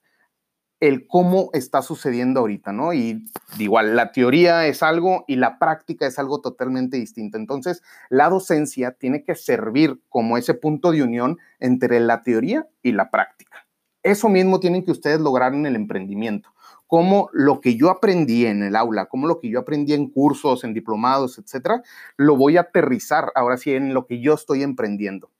el 0.79 1.07
cómo 1.07 1.49
está 1.53 1.81
sucediendo 1.81 2.41
ahorita, 2.41 2.71
¿no? 2.71 2.93
Y 2.93 3.25
igual, 3.57 3.95
la 3.95 4.11
teoría 4.11 4.67
es 4.67 4.83
algo 4.83 5.23
y 5.27 5.37
la 5.37 5.57
práctica 5.57 6.05
es 6.05 6.19
algo 6.19 6.41
totalmente 6.41 6.97
distinto. 6.97 7.37
Entonces, 7.37 7.81
la 8.09 8.29
docencia 8.29 8.91
tiene 8.91 9.23
que 9.23 9.35
servir 9.35 10.01
como 10.09 10.37
ese 10.37 10.53
punto 10.53 10.91
de 10.91 11.03
unión 11.03 11.37
entre 11.59 11.99
la 11.99 12.23
teoría 12.23 12.67
y 12.83 12.91
la 12.91 13.09
práctica. 13.09 13.65
Eso 14.03 14.29
mismo 14.29 14.59
tienen 14.59 14.83
que 14.83 14.91
ustedes 14.91 15.19
lograr 15.19 15.53
en 15.53 15.65
el 15.65 15.75
emprendimiento. 15.75 16.49
Como 16.87 17.29
lo 17.33 17.61
que 17.61 17.75
yo 17.75 17.89
aprendí 17.89 18.45
en 18.45 18.61
el 18.61 18.75
aula, 18.75 19.07
como 19.07 19.27
lo 19.27 19.39
que 19.39 19.49
yo 19.49 19.59
aprendí 19.59 19.93
en 19.93 20.09
cursos, 20.09 20.63
en 20.63 20.73
diplomados, 20.73 21.39
etcétera, 21.39 21.81
lo 22.15 22.35
voy 22.35 22.57
a 22.57 22.61
aterrizar 22.61 23.31
ahora 23.33 23.57
sí 23.57 23.73
en 23.73 23.93
lo 23.93 24.05
que 24.05 24.21
yo 24.21 24.35
estoy 24.35 24.61
emprendiendo 24.61 25.31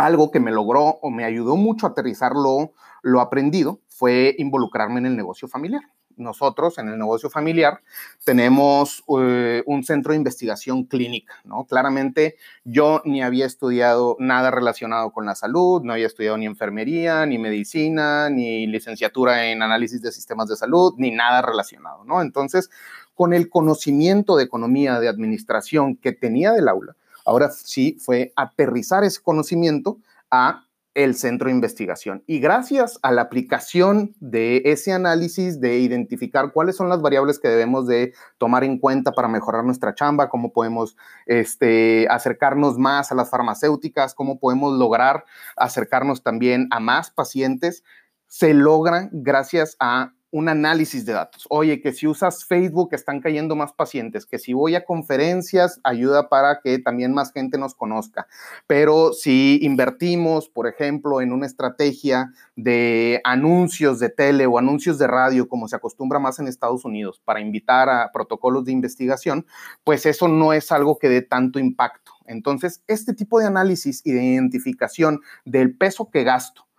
algo 0.00 0.30
que 0.30 0.40
me 0.40 0.50
logró 0.50 0.98
o 1.02 1.10
me 1.10 1.24
ayudó 1.24 1.56
mucho 1.56 1.86
a 1.86 1.90
aterrizar 1.90 2.32
lo, 2.34 2.72
aprendido 3.20 3.80
fue 4.00 4.34
involucrarme 4.38 4.98
en 4.98 5.04
el 5.04 5.14
negocio 5.14 5.46
familiar. 5.46 5.82
Nosotros 6.16 6.78
en 6.78 6.88
el 6.88 6.98
negocio 6.98 7.28
familiar 7.28 7.82
tenemos 8.24 9.04
eh, 9.20 9.62
un 9.66 9.84
centro 9.84 10.12
de 10.12 10.16
investigación 10.16 10.84
clínica, 10.84 11.34
¿no? 11.44 11.66
Claramente 11.66 12.36
yo 12.64 13.02
ni 13.04 13.22
había 13.22 13.44
estudiado 13.44 14.16
nada 14.18 14.50
relacionado 14.50 15.10
con 15.10 15.26
la 15.26 15.34
salud, 15.34 15.82
no 15.82 15.92
había 15.92 16.06
estudiado 16.06 16.38
ni 16.38 16.46
enfermería, 16.46 17.26
ni 17.26 17.36
medicina, 17.36 18.30
ni 18.30 18.66
licenciatura 18.66 19.48
en 19.48 19.62
análisis 19.62 20.00
de 20.00 20.12
sistemas 20.12 20.48
de 20.48 20.56
salud, 20.56 20.94
ni 20.96 21.10
nada 21.10 21.42
relacionado, 21.42 22.02
¿no? 22.04 22.22
Entonces, 22.22 22.70
con 23.14 23.34
el 23.34 23.50
conocimiento 23.50 24.34
de 24.34 24.44
economía, 24.44 24.98
de 24.98 25.08
administración 25.08 25.94
que 25.96 26.12
tenía 26.12 26.52
del 26.52 26.68
aula, 26.68 26.96
Ahora 27.26 27.50
sí 27.50 27.98
fue 28.00 28.32
aterrizar 28.34 29.04
ese 29.04 29.20
conocimiento 29.22 29.98
a 30.30 30.64
el 30.94 31.14
centro 31.14 31.46
de 31.48 31.54
investigación. 31.54 32.24
Y 32.26 32.40
gracias 32.40 32.98
a 33.02 33.12
la 33.12 33.22
aplicación 33.22 34.14
de 34.18 34.62
ese 34.64 34.92
análisis, 34.92 35.60
de 35.60 35.78
identificar 35.78 36.52
cuáles 36.52 36.76
son 36.76 36.88
las 36.88 37.00
variables 37.00 37.38
que 37.38 37.48
debemos 37.48 37.86
de 37.86 38.12
tomar 38.38 38.64
en 38.64 38.78
cuenta 38.78 39.12
para 39.12 39.28
mejorar 39.28 39.64
nuestra 39.64 39.94
chamba, 39.94 40.28
cómo 40.28 40.52
podemos 40.52 40.96
este, 41.26 42.08
acercarnos 42.10 42.78
más 42.78 43.12
a 43.12 43.14
las 43.14 43.30
farmacéuticas, 43.30 44.14
cómo 44.14 44.38
podemos 44.38 44.76
lograr 44.78 45.24
acercarnos 45.56 46.22
también 46.22 46.66
a 46.70 46.80
más 46.80 47.10
pacientes, 47.10 47.84
se 48.26 48.54
logra 48.54 49.08
gracias 49.12 49.76
a 49.80 50.12
un 50.30 50.48
análisis 50.48 51.04
de 51.04 51.12
datos. 51.12 51.46
Oye, 51.50 51.80
que 51.80 51.92
si 51.92 52.06
usas 52.06 52.44
Facebook 52.44 52.90
están 52.92 53.20
cayendo 53.20 53.56
más 53.56 53.72
pacientes, 53.72 54.26
que 54.26 54.38
si 54.38 54.52
voy 54.52 54.74
a 54.74 54.84
conferencias 54.84 55.80
ayuda 55.82 56.28
para 56.28 56.60
que 56.60 56.78
también 56.78 57.12
más 57.12 57.32
gente 57.32 57.58
nos 57.58 57.74
conozca. 57.74 58.26
Pero 58.66 59.12
si 59.12 59.58
invertimos, 59.62 60.48
por 60.48 60.66
ejemplo, 60.66 61.20
en 61.20 61.32
una 61.32 61.46
estrategia 61.46 62.32
de 62.56 63.20
anuncios 63.24 63.98
de 63.98 64.08
tele 64.08 64.46
o 64.46 64.58
anuncios 64.58 64.98
de 64.98 65.06
radio, 65.06 65.48
como 65.48 65.68
se 65.68 65.76
acostumbra 65.76 66.18
más 66.18 66.38
en 66.38 66.48
Estados 66.48 66.84
Unidos, 66.84 67.20
para 67.24 67.40
invitar 67.40 67.88
a 67.88 68.10
protocolos 68.12 68.64
de 68.64 68.72
investigación, 68.72 69.46
pues 69.84 70.06
eso 70.06 70.28
no 70.28 70.52
es 70.52 70.70
algo 70.70 70.98
que 70.98 71.08
dé 71.08 71.22
tanto 71.22 71.58
impacto. 71.58 72.12
Entonces, 72.26 72.82
este 72.86 73.12
tipo 73.14 73.40
de 73.40 73.46
análisis 73.46 74.02
y 74.04 74.12
de 74.12 74.22
identificación 74.22 75.20
del 75.44 75.76
peso 75.76 76.10
que 76.10 76.22
gasto 76.22 76.69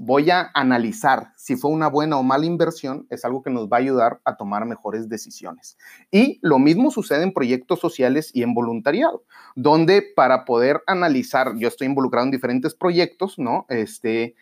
voy 0.00 0.30
a 0.30 0.50
analizar 0.54 1.32
si 1.36 1.56
fue 1.56 1.70
una 1.70 1.88
buena 1.88 2.18
o 2.18 2.22
mala 2.22 2.46
inversión, 2.46 3.06
es 3.10 3.24
algo 3.24 3.42
que 3.42 3.50
nos 3.50 3.68
va 3.68 3.78
a 3.78 3.80
ayudar 3.80 4.20
a 4.24 4.36
tomar 4.36 4.66
mejores 4.66 5.08
decisiones. 5.08 5.76
Y 6.10 6.38
lo 6.42 6.58
mismo 6.58 6.90
sucede 6.90 7.22
en 7.22 7.32
proyectos 7.32 7.80
sociales 7.80 8.30
y 8.34 8.42
en 8.42 8.54
voluntariado, 8.54 9.24
donde 9.54 10.02
para 10.14 10.44
poder 10.44 10.82
analizar, 10.86 11.56
yo 11.56 11.68
estoy 11.68 11.86
involucrado 11.86 12.26
en 12.26 12.30
diferentes 12.30 12.74
proyectos, 12.74 13.38
¿no? 13.38 13.66
Este, 13.68 14.34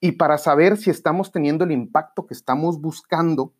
y 0.00 0.12
para 0.12 0.38
saber 0.38 0.76
si 0.76 0.90
estamos 0.90 1.30
teniendo 1.30 1.64
el 1.64 1.72
impacto 1.72 2.26
que 2.26 2.34
estamos 2.34 2.80
buscando, 2.80 3.54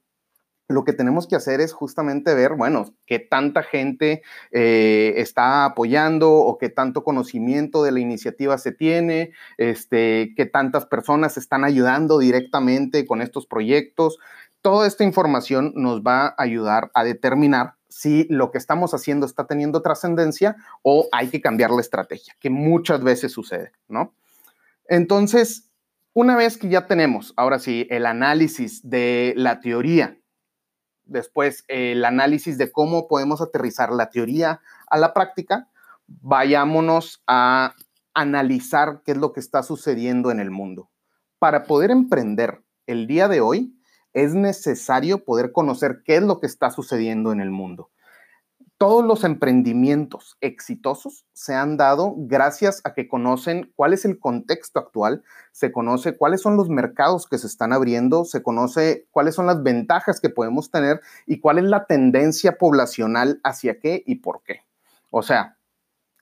lo 0.73 0.85
que 0.85 0.93
tenemos 0.93 1.27
que 1.27 1.37
hacer 1.37 1.61
es 1.61 1.73
justamente 1.73 2.35
ver, 2.35 2.55
bueno, 2.55 2.95
qué 3.07 3.19
tanta 3.19 3.63
gente 3.63 4.23
eh, 4.51 5.15
está 5.17 5.65
apoyando 5.65 6.33
o 6.33 6.59
qué 6.59 6.69
tanto 6.69 7.05
conocimiento 7.05 7.83
de 7.83 7.93
la 7.93 8.01
iniciativa 8.01 8.59
se 8.59 8.73
tiene, 8.73 9.33
este, 9.59 10.33
qué 10.37 10.47
tantas 10.47 10.87
personas 10.87 11.37
están 11.37 11.65
ayudando 11.65 12.19
directamente 12.19 13.07
con 13.07 13.23
estos 13.23 13.47
proyectos. 13.47 14.19
Toda 14.61 14.87
esta 14.87 15.05
información 15.05 15.73
nos 15.77 16.03
va 16.03 16.27
a 16.27 16.35
ayudar 16.39 16.91
a 16.95 17.05
determinar 17.05 17.75
si 17.89 18.27
lo 18.31 18.51
que 18.51 18.59
estamos 18.59 18.95
haciendo 18.95 19.27
está 19.27 19.47
teniendo 19.47 19.83
trascendencia 19.83 20.57
o 20.83 21.09
hay 21.13 21.29
que 21.29 21.41
cambiar 21.41 21.71
la 21.71 21.83
estrategia, 21.83 22.35
que 22.41 22.49
muchas 22.49 23.03
veces 23.05 23.33
sucede, 23.33 23.73
¿no? 23.89 24.15
Entonces, 24.89 25.71
una 26.15 26.37
vez 26.37 26.57
que 26.57 26.69
ya 26.69 26.87
tenemos, 26.87 27.33
ahora 27.37 27.59
sí, 27.59 27.87
el 27.91 28.07
análisis 28.07 28.89
de 28.89 29.35
la 29.37 29.61
teoría 29.61 30.19
después 31.05 31.65
el 31.69 32.05
análisis 32.05 32.59
de 32.59 32.71
cómo 32.71 33.09
podemos 33.09 33.41
aterrizar 33.41 33.93
la 33.93 34.11
teoría 34.11 34.61
a 34.89 34.99
la 34.99 35.13
práctica, 35.15 35.69
vayámonos 36.07 37.23
a 37.27 37.75
analizar 38.15 39.03
qué 39.05 39.13
es 39.13 39.19
lo 39.19 39.33
que 39.33 39.41
está 39.41 39.63
sucediendo 39.63 40.31
en 40.31 40.41
el 40.41 40.51
mundo. 40.51 40.91
Para 41.39 41.65
poder 41.65 41.91
emprender 41.91 42.63
el 42.87 43.07
día 43.07 43.29
de 43.29 43.41
hoy, 43.41 43.79
es 44.13 44.35
necesario 44.35 45.25
poder 45.25 45.53
conocer 45.53 46.03
qué 46.05 46.17
es 46.17 46.23
lo 46.23 46.39
que 46.39 46.47
está 46.47 46.71
sucediendo 46.71 47.33
en 47.33 47.41
el 47.41 47.51
mundo 47.51 47.91
todos 48.83 49.05
los 49.05 49.23
emprendimientos 49.23 50.37
exitosos 50.41 51.25
se 51.33 51.55
han 51.55 51.77
dado 51.77 52.15
gracias 52.17 52.81
a 52.83 52.95
que 52.95 53.07
conocen 53.07 53.73
cuál 53.77 53.93
es 53.93 54.05
el 54.05 54.19
contexto 54.19 54.81
actual, 54.81 55.23
se 55.53 55.71
conoce 55.71 56.17
cuáles 56.17 56.41
son 56.41 56.57
los 56.57 56.69
mercados 56.69 57.29
que 57.29 57.39
se 57.39 57.47
están 57.47 57.73
abriendo, 57.73 58.25
se 58.25 58.43
conoce 58.43 59.07
cuáles 59.13 59.37
son 59.37 59.47
las 59.47 59.63
ventajas 59.63 60.21
que 60.21 60.31
podemos 60.31 60.73
tener 60.73 61.01
y 61.29 61.39
cuál 61.39 61.59
es 61.59 61.65
la 61.67 61.87
tendencia 61.87 62.59
poblacional 62.59 63.39
hacia 63.45 63.79
qué 63.79 64.03
y 64.05 64.17
por 64.17 64.43
qué. 64.43 64.63
O 65.11 65.23
sea, 65.23 65.59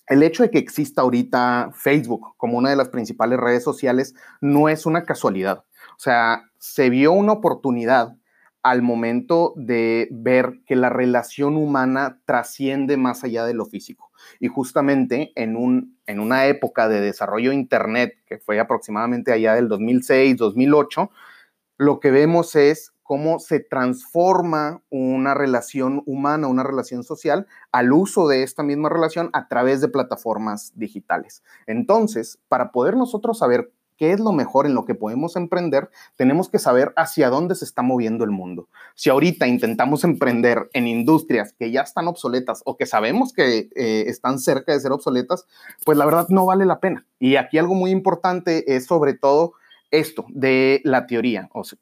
el 0.07 0.23
hecho 0.23 0.43
de 0.43 0.50
que 0.50 0.59
exista 0.59 1.00
ahorita 1.00 1.71
Facebook 1.73 2.35
como 2.37 2.59
una 2.59 2.69
de 2.69 2.76
las 2.76 2.90
principales 2.90 3.40
redes 3.40 3.64
sociales 3.64 4.14
no 4.43 4.69
es 4.69 4.85
una 4.85 5.05
casualidad. 5.05 5.64
O 5.97 5.99
sea, 5.99 6.43
se 6.59 6.90
vio 6.90 7.12
una 7.12 7.33
oportunidad 7.33 8.19
al 8.62 8.83
momento 8.83 9.55
de 9.57 10.09
ver 10.11 10.61
que 10.67 10.76
la 10.76 10.90
relación 10.90 11.57
humana 11.57 12.21
trasciende 12.26 12.97
más 12.97 13.25
allá 13.25 13.45
de 13.45 13.55
lo 13.55 13.64
físico. 13.64 14.11
Y 14.38 14.49
justamente 14.49 15.33
en, 15.35 15.57
un, 15.57 15.99
en 16.07 16.21
una 16.21 16.47
época 16.47 16.88
de 16.88 17.00
desarrollo 17.00 17.50
de 17.50 17.57
Internet, 17.57 18.19
que 18.26 18.38
fue 18.38 18.61
aproximadamente 18.61 19.33
allá 19.33 19.55
del 19.55 19.69
2006, 19.69 20.37
2008, 20.37 21.11
lo 21.79 22.00
que 22.00 22.11
vemos 22.11 22.57
es 22.57 22.93
cómo 23.02 23.40
se 23.40 23.59
transforma 23.59 24.85
una 24.88 25.35
relación 25.35 26.02
humana, 26.07 26.47
una 26.47 26.62
relación 26.62 27.02
social, 27.02 27.49
al 27.73 27.93
uso 27.93 28.29
de 28.29 28.45
esta 28.45 28.62
misma 28.62 28.88
relación 28.88 29.31
a 29.33 29.49
través 29.49 29.81
de 29.81 29.88
plataformas 29.88 30.73
digitales. 30.76 31.43
Entonces, 31.67 32.38
para 32.47 32.71
poder 32.71 32.97
nosotros 32.97 33.38
saber 33.38 33.73
qué 34.00 34.12
es 34.12 34.19
lo 34.19 34.33
mejor 34.33 34.64
en 34.64 34.75
lo 34.75 34.87
que 34.87 34.95
podemos 34.95 35.37
emprender, 35.37 35.90
tenemos 36.16 36.49
que 36.49 36.59
saber 36.59 36.95
hacia 36.97 37.28
dónde 37.28 37.54
se 37.54 37.66
está 37.66 37.83
moviendo 37.83 38.25
el 38.25 38.30
mundo. 38.30 38.71
Si 38.95 39.11
ahorita 39.11 39.47
intentamos 39.47 40.04
emprender 40.04 40.71
en 40.73 40.87
industrias 40.87 41.52
que 41.52 41.71
ya 41.71 41.83
están 41.83 42.09
obsoletas 42.09 42.62
o 42.64 42.78
que 42.78 42.87
sabemos 42.87 43.35
que 43.35 43.69
eh, 43.76 44.04
están 44.07 44.38
cerca 44.38 44.73
de 44.73 44.80
ser 44.80 44.92
obsoletas, 44.92 45.45
pues 45.85 45.99
la 45.99 46.07
verdad 46.07 46.28
no 46.30 46.47
vale 46.47 46.64
la 46.64 46.80
pena. 46.80 47.07
Y 47.19 47.37
aquí 47.37 47.59
algo 47.59 47.75
muy 47.75 47.90
importante 47.90 48.75
es 48.75 48.87
sobre 48.87 49.12
todo 49.12 49.52
esto 49.90 50.25
de 50.30 50.80
la 50.83 51.07
teoría. 51.07 51.50
O 51.52 51.62
sea, 51.64 51.78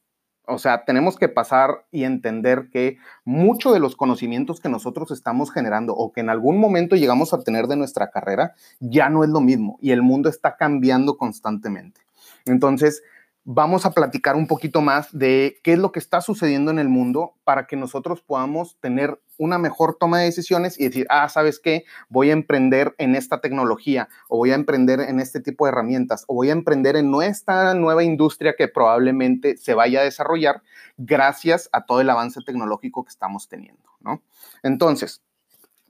o 0.49 0.59
sea, 0.59 0.85
tenemos 0.85 1.17
que 1.17 1.29
pasar 1.29 1.85
y 1.93 2.03
entender 2.03 2.69
que 2.73 2.97
mucho 3.25 3.73
de 3.73 3.79
los 3.79 3.95
conocimientos 3.95 4.61
que 4.61 4.71
nosotros 4.71 5.13
estamos 5.13 5.53
generando 5.53 5.95
o 5.95 6.11
que 6.11 6.21
en 6.21 6.31
algún 6.31 6.59
momento 6.59 6.97
llegamos 6.97 7.33
a 7.33 7.43
tener 7.45 7.67
de 7.69 7.77
nuestra 7.77 8.11
carrera 8.11 8.55
ya 8.81 9.09
no 9.09 9.23
es 9.23 9.31
lo 9.31 9.41
mismo 9.41 9.79
y 9.81 9.93
el 9.93 10.03
mundo 10.03 10.29
está 10.29 10.57
cambiando 10.57 11.17
constantemente. 11.17 12.08
Entonces, 12.49 13.03
vamos 13.51 13.87
a 13.87 13.93
platicar 13.93 14.37
un 14.37 14.47
poquito 14.47 14.83
más 14.83 15.09
de 15.11 15.59
qué 15.65 15.73
es 15.73 15.79
lo 15.79 15.91
que 15.91 15.99
está 15.99 16.21
sucediendo 16.21 16.71
en 16.71 16.79
el 16.79 16.91
mundo 16.91 17.33
para 17.45 17.67
que 17.67 17.77
nosotros 17.77 18.21
podamos 18.21 18.77
tener 18.81 19.23
una 19.39 19.57
mejor 19.57 19.97
toma 19.99 20.19
de 20.19 20.27
decisiones 20.27 20.79
y 20.79 20.85
decir, 20.85 21.07
ah, 21.09 21.27
¿sabes 21.31 21.59
qué? 21.59 21.85
Voy 22.11 22.29
a 22.29 22.35
emprender 22.35 22.95
en 22.99 23.15
esta 23.15 23.41
tecnología 23.41 24.11
o 24.29 24.37
voy 24.37 24.51
a 24.51 24.55
emprender 24.55 25.01
en 25.01 25.19
este 25.19 25.41
tipo 25.41 25.65
de 25.65 25.71
herramientas 25.71 26.25
o 26.27 26.35
voy 26.35 26.51
a 26.51 26.53
emprender 26.53 26.95
en 26.97 27.11
nuestra 27.11 27.73
nueva 27.73 28.05
industria 28.05 28.55
que 28.55 28.69
probablemente 28.69 29.57
se 29.57 29.73
vaya 29.73 30.01
a 30.01 30.05
desarrollar 30.05 30.63
gracias 30.99 31.71
a 31.73 31.87
todo 31.87 32.03
el 32.03 32.11
avance 32.11 32.41
tecnológico 32.45 33.03
que 33.05 33.11
estamos 33.11 33.49
teniendo, 33.49 33.89
¿no? 34.01 34.23
Entonces, 34.63 35.23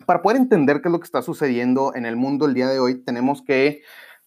para 0.06 0.22
poder 0.22 0.38
entender 0.38 0.80
qué 0.80 0.88
es 0.88 0.92
lo 0.92 1.00
que 1.00 1.06
está 1.06 1.22
sucediendo 1.22 1.92
en 1.96 2.06
el 2.06 2.14
mundo 2.14 2.46
el 2.46 2.54
día 2.54 2.68
de 2.68 2.78
hoy, 2.78 3.02
tenemos 3.02 3.42
que 3.42 3.82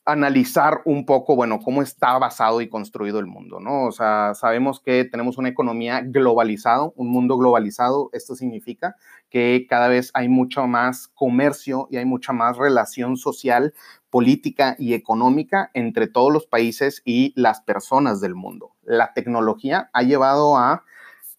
analizar 0.05 0.81
un 0.85 1.05
poco, 1.05 1.35
bueno, 1.35 1.59
cómo 1.59 1.81
está 1.81 2.17
basado 2.17 2.61
y 2.61 2.69
construido 2.69 3.19
el 3.19 3.27
mundo, 3.27 3.59
¿no? 3.59 3.85
O 3.85 3.91
sea, 3.91 4.33
sabemos 4.33 4.79
que 4.79 5.05
tenemos 5.05 5.37
una 5.37 5.49
economía 5.49 6.01
globalizada, 6.01 6.91
un 6.95 7.09
mundo 7.09 7.37
globalizado. 7.37 8.09
Esto 8.11 8.35
significa 8.35 8.95
que 9.29 9.67
cada 9.69 9.87
vez 9.87 10.09
hay 10.13 10.27
mucho 10.27 10.65
más 10.65 11.07
comercio 11.09 11.87
y 11.91 11.97
hay 11.97 12.05
mucha 12.05 12.33
más 12.33 12.57
relación 12.57 13.15
social, 13.15 13.73
política 14.09 14.75
y 14.79 14.93
económica 14.93 15.69
entre 15.73 16.07
todos 16.07 16.33
los 16.33 16.47
países 16.47 17.01
y 17.05 17.33
las 17.35 17.61
personas 17.61 18.19
del 18.21 18.33
mundo. 18.33 18.71
La 18.83 19.13
tecnología 19.13 19.89
ha 19.93 20.01
llevado 20.01 20.57
a 20.57 20.83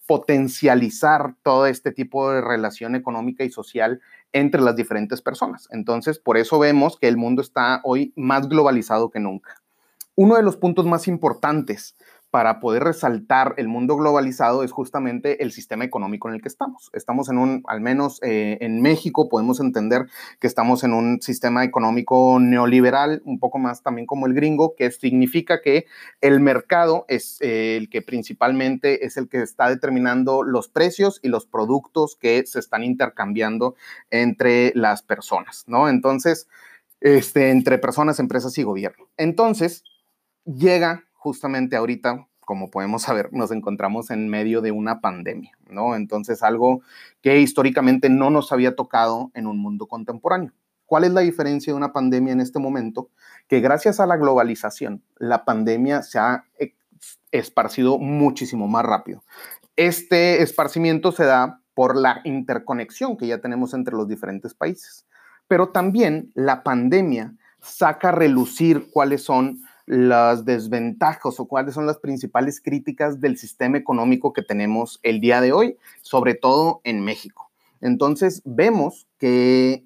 potencializar 0.06 1.34
todo 1.42 1.66
este 1.66 1.92
tipo 1.92 2.30
de 2.30 2.40
relación 2.40 2.94
económica 2.94 3.44
y 3.44 3.50
social 3.50 4.00
entre 4.32 4.60
las 4.60 4.76
diferentes 4.76 5.20
personas. 5.22 5.68
Entonces, 5.70 6.18
por 6.18 6.36
eso 6.36 6.58
vemos 6.58 6.98
que 6.98 7.08
el 7.08 7.16
mundo 7.16 7.42
está 7.42 7.80
hoy 7.84 8.12
más 8.16 8.48
globalizado 8.48 9.10
que 9.10 9.20
nunca. 9.20 9.62
Uno 10.14 10.36
de 10.36 10.42
los 10.42 10.56
puntos 10.56 10.86
más 10.86 11.08
importantes 11.08 11.96
para 12.32 12.60
poder 12.60 12.82
resaltar 12.82 13.52
el 13.58 13.68
mundo 13.68 13.94
globalizado 13.94 14.62
es 14.62 14.72
justamente 14.72 15.42
el 15.42 15.52
sistema 15.52 15.84
económico 15.84 16.30
en 16.30 16.34
el 16.34 16.40
que 16.40 16.48
estamos. 16.48 16.88
Estamos 16.94 17.28
en 17.28 17.36
un, 17.36 17.62
al 17.66 17.82
menos 17.82 18.20
eh, 18.22 18.56
en 18.62 18.80
México, 18.80 19.28
podemos 19.28 19.60
entender 19.60 20.06
que 20.40 20.46
estamos 20.46 20.82
en 20.82 20.94
un 20.94 21.20
sistema 21.20 21.62
económico 21.62 22.38
neoliberal, 22.40 23.20
un 23.26 23.38
poco 23.38 23.58
más 23.58 23.82
también 23.82 24.06
como 24.06 24.26
el 24.26 24.32
gringo, 24.32 24.74
que 24.74 24.90
significa 24.90 25.60
que 25.60 25.84
el 26.22 26.40
mercado 26.40 27.04
es 27.06 27.36
eh, 27.42 27.76
el 27.76 27.90
que 27.90 28.00
principalmente 28.00 29.04
es 29.04 29.18
el 29.18 29.28
que 29.28 29.42
está 29.42 29.68
determinando 29.68 30.42
los 30.42 30.68
precios 30.68 31.20
y 31.22 31.28
los 31.28 31.44
productos 31.44 32.16
que 32.16 32.46
se 32.46 32.60
están 32.60 32.82
intercambiando 32.82 33.74
entre 34.10 34.72
las 34.74 35.02
personas, 35.02 35.64
¿no? 35.66 35.86
Entonces, 35.86 36.48
este, 37.02 37.50
entre 37.50 37.76
personas, 37.76 38.18
empresas 38.20 38.56
y 38.56 38.62
gobierno. 38.62 39.10
Entonces, 39.18 39.84
llega 40.46 41.04
justamente 41.22 41.76
ahorita, 41.76 42.26
como 42.40 42.68
podemos 42.68 43.02
saber, 43.02 43.28
nos 43.32 43.52
encontramos 43.52 44.10
en 44.10 44.28
medio 44.28 44.60
de 44.60 44.72
una 44.72 45.00
pandemia, 45.00 45.52
¿no? 45.70 45.94
Entonces, 45.94 46.42
algo 46.42 46.82
que 47.20 47.38
históricamente 47.38 48.10
no 48.10 48.30
nos 48.30 48.50
había 48.50 48.74
tocado 48.74 49.30
en 49.34 49.46
un 49.46 49.58
mundo 49.58 49.86
contemporáneo. 49.86 50.52
¿Cuál 50.84 51.04
es 51.04 51.12
la 51.12 51.20
diferencia 51.20 51.72
de 51.72 51.76
una 51.76 51.92
pandemia 51.92 52.32
en 52.32 52.40
este 52.40 52.58
momento? 52.58 53.08
Que 53.46 53.60
gracias 53.60 54.00
a 54.00 54.06
la 54.06 54.16
globalización, 54.16 55.04
la 55.16 55.44
pandemia 55.44 56.02
se 56.02 56.18
ha 56.18 56.44
esparcido 57.30 57.98
muchísimo 57.98 58.66
más 58.66 58.84
rápido. 58.84 59.22
Este 59.76 60.42
esparcimiento 60.42 61.12
se 61.12 61.24
da 61.24 61.60
por 61.72 61.96
la 61.96 62.20
interconexión 62.24 63.16
que 63.16 63.28
ya 63.28 63.38
tenemos 63.40 63.74
entre 63.74 63.94
los 63.94 64.08
diferentes 64.08 64.54
países, 64.54 65.06
pero 65.46 65.68
también 65.68 66.32
la 66.34 66.64
pandemia 66.64 67.36
saca 67.60 68.08
a 68.08 68.12
relucir 68.12 68.90
cuáles 68.90 69.22
son 69.22 69.60
las 69.86 70.44
desventajas 70.44 71.38
o 71.40 71.46
cuáles 71.46 71.74
son 71.74 71.86
las 71.86 71.98
principales 71.98 72.60
críticas 72.60 73.20
del 73.20 73.36
sistema 73.36 73.78
económico 73.78 74.32
que 74.32 74.42
tenemos 74.42 75.00
el 75.02 75.20
día 75.20 75.40
de 75.40 75.52
hoy, 75.52 75.76
sobre 76.00 76.34
todo 76.34 76.80
en 76.84 77.04
México. 77.04 77.50
Entonces, 77.80 78.42
vemos 78.44 79.06
que 79.18 79.84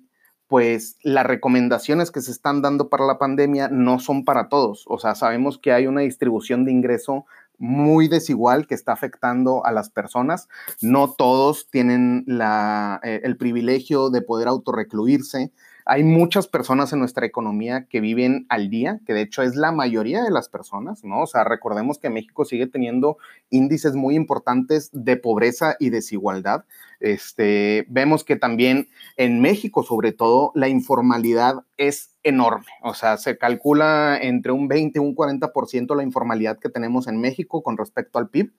pues 0.48 0.96
las 1.02 1.26
recomendaciones 1.26 2.12
que 2.12 2.20
se 2.20 2.30
están 2.30 2.62
dando 2.62 2.88
para 2.88 3.04
la 3.04 3.18
pandemia 3.18 3.68
no 3.68 3.98
son 3.98 4.24
para 4.24 4.48
todos. 4.48 4.84
O 4.86 4.98
sea, 4.98 5.14
sabemos 5.14 5.58
que 5.58 5.72
hay 5.72 5.86
una 5.86 6.02
distribución 6.02 6.64
de 6.64 6.70
ingreso 6.70 7.26
muy 7.58 8.06
desigual 8.06 8.66
que 8.66 8.74
está 8.74 8.92
afectando 8.92 9.64
a 9.64 9.72
las 9.72 9.90
personas. 9.90 10.48
No 10.80 11.12
todos 11.12 11.68
tienen 11.70 12.22
la, 12.26 13.00
eh, 13.02 13.22
el 13.24 13.36
privilegio 13.36 14.10
de 14.10 14.22
poder 14.22 14.46
autorrecluirse. 14.46 15.52
Hay 15.88 16.02
muchas 16.02 16.48
personas 16.48 16.92
en 16.92 16.98
nuestra 16.98 17.26
economía 17.26 17.86
que 17.88 18.00
viven 18.00 18.44
al 18.48 18.70
día, 18.70 18.98
que 19.06 19.14
de 19.14 19.22
hecho 19.22 19.42
es 19.42 19.54
la 19.54 19.70
mayoría 19.70 20.24
de 20.24 20.32
las 20.32 20.48
personas, 20.48 21.04
¿no? 21.04 21.22
O 21.22 21.26
sea, 21.28 21.44
recordemos 21.44 22.00
que 22.00 22.10
México 22.10 22.44
sigue 22.44 22.66
teniendo 22.66 23.18
índices 23.50 23.94
muy 23.94 24.16
importantes 24.16 24.90
de 24.92 25.16
pobreza 25.16 25.76
y 25.78 25.90
desigualdad. 25.90 26.64
Este, 26.98 27.86
vemos 27.88 28.24
que 28.24 28.34
también 28.34 28.88
en 29.16 29.40
México, 29.40 29.84
sobre 29.84 30.10
todo, 30.10 30.50
la 30.56 30.68
informalidad 30.68 31.64
es 31.76 32.16
enorme. 32.24 32.66
O 32.82 32.94
sea, 32.94 33.16
se 33.16 33.38
calcula 33.38 34.18
entre 34.20 34.50
un 34.50 34.66
20 34.66 34.98
y 34.98 35.00
un 35.00 35.14
40% 35.14 35.94
la 35.94 36.02
informalidad 36.02 36.58
que 36.58 36.68
tenemos 36.68 37.06
en 37.06 37.20
México 37.20 37.62
con 37.62 37.76
respecto 37.76 38.18
al 38.18 38.28
PIB. 38.28 38.52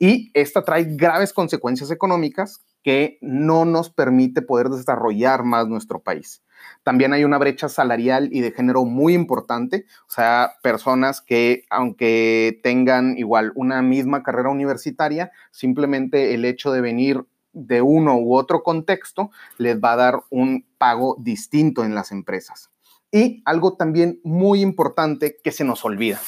Y 0.00 0.32
esta 0.34 0.64
trae 0.64 0.82
graves 0.96 1.32
consecuencias 1.32 1.92
económicas 1.92 2.60
que 2.82 3.18
no 3.20 3.64
nos 3.64 3.90
permite 3.90 4.42
poder 4.42 4.68
desarrollar 4.68 5.44
más 5.44 5.68
nuestro 5.68 6.00
país. 6.00 6.42
También 6.82 7.12
hay 7.12 7.24
una 7.24 7.38
brecha 7.38 7.68
salarial 7.68 8.28
y 8.32 8.40
de 8.40 8.52
género 8.52 8.84
muy 8.84 9.14
importante, 9.14 9.86
o 10.08 10.10
sea, 10.10 10.52
personas 10.62 11.20
que 11.20 11.64
aunque 11.70 12.60
tengan 12.62 13.16
igual 13.18 13.52
una 13.54 13.82
misma 13.82 14.22
carrera 14.22 14.50
universitaria, 14.50 15.30
simplemente 15.50 16.34
el 16.34 16.44
hecho 16.44 16.72
de 16.72 16.80
venir 16.80 17.26
de 17.52 17.82
uno 17.82 18.16
u 18.16 18.34
otro 18.34 18.62
contexto 18.62 19.30
les 19.58 19.78
va 19.78 19.92
a 19.92 19.96
dar 19.96 20.20
un 20.30 20.66
pago 20.78 21.16
distinto 21.20 21.84
en 21.84 21.94
las 21.94 22.12
empresas. 22.12 22.70
Y 23.10 23.42
algo 23.44 23.76
también 23.76 24.20
muy 24.24 24.62
importante 24.62 25.36
que 25.42 25.52
se 25.52 25.64
nos 25.64 25.84
olvida. 25.84 26.18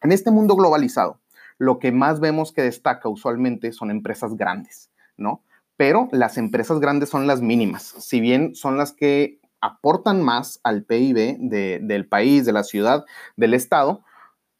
En 0.00 0.12
este 0.12 0.30
mundo 0.30 0.54
globalizado, 0.54 1.20
lo 1.58 1.78
que 1.78 1.90
más 1.92 2.20
vemos 2.20 2.52
que 2.52 2.62
destaca 2.62 3.08
usualmente 3.08 3.72
son 3.72 3.90
empresas 3.90 4.36
grandes, 4.36 4.90
¿no? 5.16 5.42
Pero 5.76 6.08
las 6.12 6.38
empresas 6.38 6.80
grandes 6.80 7.08
son 7.08 7.26
las 7.26 7.40
mínimas, 7.40 7.82
si 7.82 8.20
bien 8.20 8.54
son 8.54 8.76
las 8.76 8.92
que 8.92 9.40
aportan 9.60 10.22
más 10.22 10.60
al 10.62 10.84
PIB 10.84 11.38
del 11.38 12.06
país, 12.06 12.44
de 12.44 12.52
la 12.52 12.64
ciudad, 12.64 13.04
del 13.36 13.54
estado, 13.54 14.04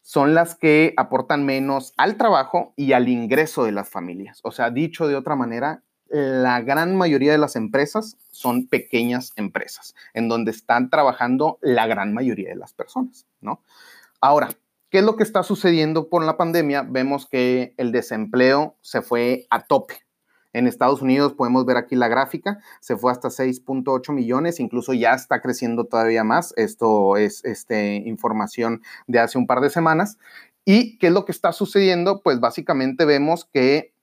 son 0.01 0.33
las 0.33 0.55
que 0.55 0.93
aportan 0.97 1.45
menos 1.45 1.93
al 1.97 2.15
trabajo 2.15 2.73
y 2.75 2.93
al 2.93 3.07
ingreso 3.07 3.63
de 3.63 3.71
las 3.71 3.89
familias. 3.89 4.39
O 4.43 4.51
sea, 4.51 4.69
dicho 4.71 5.07
de 5.07 5.15
otra 5.15 5.35
manera, 5.35 5.83
la 6.07 6.61
gran 6.61 6.95
mayoría 6.95 7.31
de 7.31 7.37
las 7.37 7.55
empresas 7.55 8.17
son 8.31 8.67
pequeñas 8.67 9.31
empresas, 9.35 9.95
en 10.13 10.27
donde 10.27 10.51
están 10.51 10.89
trabajando 10.89 11.57
la 11.61 11.87
gran 11.87 12.13
mayoría 12.13 12.49
de 12.49 12.55
las 12.55 12.73
personas, 12.73 13.25
¿no? 13.41 13.63
Ahora, 14.21 14.49
¿qué 14.89 14.99
es 14.99 15.03
lo 15.03 15.15
que 15.15 15.23
está 15.23 15.43
sucediendo 15.43 16.09
por 16.09 16.23
la 16.23 16.37
pandemia? 16.37 16.83
Vemos 16.83 17.27
que 17.27 17.73
el 17.77 17.91
desempleo 17.91 18.75
se 18.81 19.01
fue 19.01 19.47
a 19.49 19.65
tope. 19.65 20.04
En 20.55 20.67
Estados 20.67 21.01
Unidos 21.01 21.33
podemos 21.33 21.65
ver 21.65 21.75
aquí 21.75 21.95
la 21.95 22.07
gráfica, 22.07 22.59
se 22.79 22.95
fue 22.95 23.11
hasta 23.11 23.27
6.8 23.27 24.13
millones, 24.13 24.61
incluso 24.61 24.93
ya 24.93 25.13
está 25.13 25.41
creciendo 25.41 25.83
todavía 25.83 26.23
más. 26.23 26.53
Esto 26.55 27.17
es 27.17 27.43
este, 27.43 27.95
información 27.95 28.81
de 29.05 29.19
hace 29.19 29.37
un 29.37 29.47
par 29.47 29.59
de 29.59 29.69
semanas. 29.69 30.17
¿Y 30.63 30.97
qué 30.97 31.07
es 31.07 31.13
lo 31.13 31.25
que 31.25 31.33
está 31.33 31.51
sucediendo? 31.51 32.21
Pues 32.23 32.39
básicamente 32.39 33.03
vemos 33.03 33.49
que 33.51 33.93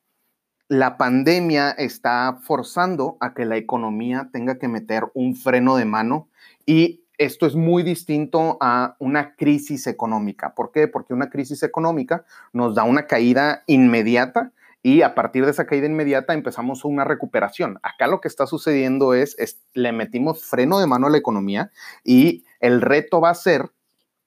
la 0.69 0.99
pandemia 0.99 1.71
está 1.71 2.39
forzando 2.43 3.17
a 3.21 3.33
que 3.33 3.47
la 3.47 3.57
economía 3.57 4.29
tenga 4.31 4.59
que 4.59 4.69
meter 4.69 5.05
un 5.15 5.35
freno 5.35 5.77
de 5.77 5.87
mano 5.87 6.29
y 6.67 7.03
esto 7.17 7.47
es 7.47 7.55
muy 7.55 7.83
distinto 7.83 8.59
a 8.61 8.97
una 8.99 9.37
crisis 9.37 9.87
económica. 9.87 10.55
¿Por 10.55 10.71
qué? 10.71 10.87
Porque 10.87 11.15
una 11.15 11.31
crisis 11.31 11.63
económica 11.63 12.25
nos 12.53 12.75
da 12.75 12.85
una 12.85 13.07
caída 13.07 13.63
inmediata 13.67 14.53
y 14.83 15.03
a 15.03 15.15
partir 15.15 15.45
de 15.45 15.53
esa 15.53 15.67
caída 15.67 15.87
inmediata 15.87 16.35
empezamos 16.35 16.85
una 16.85 17.05
recuperación. 17.05 17.79
Acá 17.83 18.09
lo 18.09 18.21
que 18.21 18.29
está 18.29 18.47
sucediendo 18.47 19.15
es, 19.15 19.39
es 19.39 19.63
le 19.75 19.93
metimos 19.93 20.45
freno 20.45 20.81
de 20.81 20.87
mano 20.87 21.07
a 21.07 21.11
la 21.11 21.19
economía 21.19 21.71
y 22.05 22.45
el 22.59 22.81
reto 22.81 23.21
va 23.21 23.31
a 23.31 23.35
ser 23.35 23.71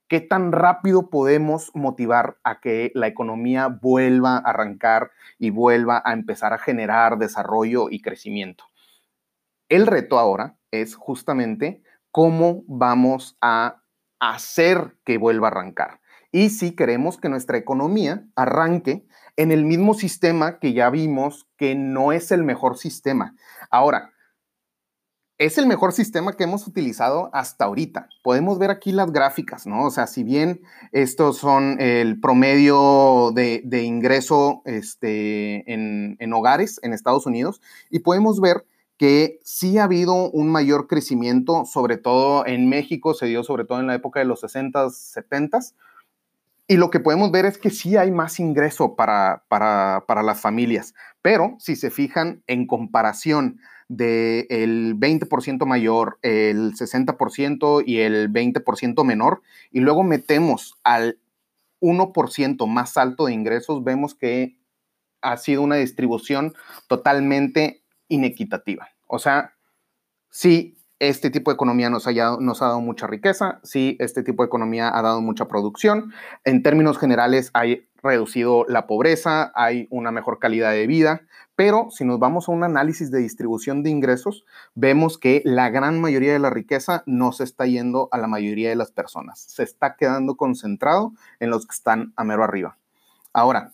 qué 0.08 0.22
tan 0.22 0.52
rápido 0.52 1.10
podemos 1.10 1.72
motivar 1.74 2.38
a 2.44 2.62
que 2.62 2.91
la 2.94 3.08
economía 3.08 3.68
vuelva 3.68 4.38
a 4.38 4.50
arrancar 4.50 5.12
y 5.39 5.50
vuelva 5.50 6.02
a 6.06 6.13
empezar 6.13 6.54
a 6.54 6.60
generar 6.60 7.18
desarrollo 7.18 7.89
y 7.89 8.02
crecimiento. 8.02 8.65
El 9.68 9.88
reto 9.88 10.20
ahora 10.20 10.56
es 10.72 10.96
justamente 10.96 11.84
cómo 12.12 12.63
vamos 12.68 13.38
a 13.41 13.82
hacer 14.20 14.96
que 15.04 15.18
vuelva 15.18 15.48
a 15.48 15.52
arrancar. 15.52 16.00
Y 16.32 16.50
si 16.50 16.76
queremos 16.76 17.18
que 17.18 17.30
nuestra 17.30 17.58
economía 17.58 18.26
arranque 18.36 19.06
en 19.38 19.52
el 19.52 19.65
mismo 19.65 19.93
sistema 19.93 20.60
que 20.60 20.74
ya 20.74 20.89
vimos 20.89 21.48
que 21.58 21.76
no 21.76 22.12
es 22.12 22.32
el 22.32 22.43
mejor 22.43 22.78
sistema. 22.78 23.36
Ahora, 23.69 24.12
es 25.38 25.58
el 25.58 25.67
mejor 25.67 25.91
sistema 25.91 26.34
que 26.34 26.45
hemos 26.45 26.65
utilizado 26.65 27.30
hasta 27.34 27.65
ahorita. 27.65 28.08
Podemos 28.24 28.58
ver 28.58 28.71
aquí 28.71 28.93
las 28.93 29.12
gráficas, 29.12 29.67
¿no? 29.67 29.86
O 29.86 29.91
sea, 29.91 30.08
si 30.08 30.24
bien 30.24 30.62
estos 30.93 31.38
son 31.38 31.82
el 31.82 32.21
promedio 32.21 33.32
de, 33.34 33.84
ingreso 33.84 34.62
este, 34.63 35.71
en, 35.71 36.15
en, 36.19 36.34
hogares 36.34 36.80
en 36.84 36.93
Estados 36.93 37.26
Unidos, 37.26 37.62
y 37.89 38.00
podemos 38.00 38.39
ver 38.39 38.65
que 38.98 39.41
sí 39.43 39.78
ha 39.78 39.84
habido 39.84 40.32
un 40.32 40.50
mayor 40.50 40.88
crecimiento, 40.88 41.65
sobre 41.65 41.98
todo 41.98 42.45
en 42.45 42.69
México, 42.69 43.13
se 43.13 43.26
dio 43.26 43.43
sobre 43.43 43.65
todo 43.65 43.82
en 43.82 43.88
la 43.88 43.95
época 43.95 44.19
de 44.19 44.26
los 44.26 44.41
60s, 44.41 45.28
70s, 45.30 45.74
y 46.67 46.78
lo 46.78 46.89
que 46.89 46.99
podemos 46.99 47.32
ver 47.32 47.45
es 47.45 47.58
que 47.58 47.69
sí 47.69 47.95
hay 47.95 48.12
más 48.12 48.39
ingreso 48.39 48.95
para, 48.95 49.43
para, 49.47 50.23
las 50.23 50.41
familias, 50.41 50.93
pero 51.21 51.56
si 51.60 51.75
se 51.75 51.91
fijan 51.91 52.43
en 52.47 52.65
comparación 52.65 53.60
del 53.88 54.99
20% 54.99 55.65
mayor, 55.65 56.17
el 56.23 56.73
60% 56.73 57.84
y 57.86 57.99
el 57.99 58.32
20% 58.32 59.04
menor, 59.04 59.41
y 59.71 59.82
luego 59.82 60.04
metemos 60.04 60.75
al 60.84 61.19
1% 61.82 62.67
más 62.67 62.97
alto 62.97 63.25
de 63.25 63.34
ingresos, 63.34 63.84
vemos 63.84 64.15
que 64.15 64.58
ha 65.21 65.38
sido 65.38 65.62
una 65.62 65.75
distribución 65.75 66.56
totalmente 66.88 67.84
inequitativa. 68.08 68.89
O 69.08 69.19
sea, 69.19 69.54
sí 70.30 70.75
este 70.99 71.29
tipo 71.29 71.51
de 71.51 71.55
economía 71.55 71.89
nos, 71.89 72.08
ha 72.08 72.13
dado 72.13 72.81
mucha 72.81 73.08
riqueza, 73.08 73.60
sí, 73.63 73.97
este 73.99 74.23
tipo 74.23 74.43
de 74.43 74.47
economía 74.47 74.97
ha 74.97 75.01
dado 75.01 75.21
mucha 75.21 75.47
producción. 75.47 76.13
En 76.43 76.63
términos 76.63 76.97
generales, 76.97 77.51
hay 77.53 77.88
reducido 78.01 78.65
la 78.69 78.88
pobreza, 78.88 79.51
hay 79.55 79.88
una 79.89 80.12
mejor 80.12 80.39
calidad 80.39 80.71
de 80.71 80.88
vida, 80.88 81.21
pero 81.55 81.88
si 81.89 82.05
nos 82.05 82.19
vamos 82.19 82.47
a 82.47 82.51
un 82.51 82.63
análisis 82.63 83.12
de 83.12 83.19
distribución 83.19 83.84
de 83.84 83.89
ingresos, 83.89 84.45
vemos 84.73 85.17
que 85.17 85.41
la 85.43 85.69
gran 85.69 85.99
mayoría 85.99 86.34
de 86.34 86.39
la 86.39 86.49
riqueza 86.49 87.03
no 87.05 87.31
se 87.31 87.43
está 87.43 87.65
yendo 87.65 88.08
a 88.12 88.17
la 88.17 88.27
mayoría 88.27 88.69
de 88.69 88.75
las 88.75 88.91
personas, 88.91 89.39
se 89.39 89.63
está 89.63 89.95
quedando 89.95 90.36
concentrado 90.36 91.13
en 91.39 91.49
los 91.49 91.65
que 91.65 91.73
están 91.73 92.13
a 92.15 92.23
mero 92.23 92.43
arriba. 92.43 92.77
Ahora, 93.34 93.71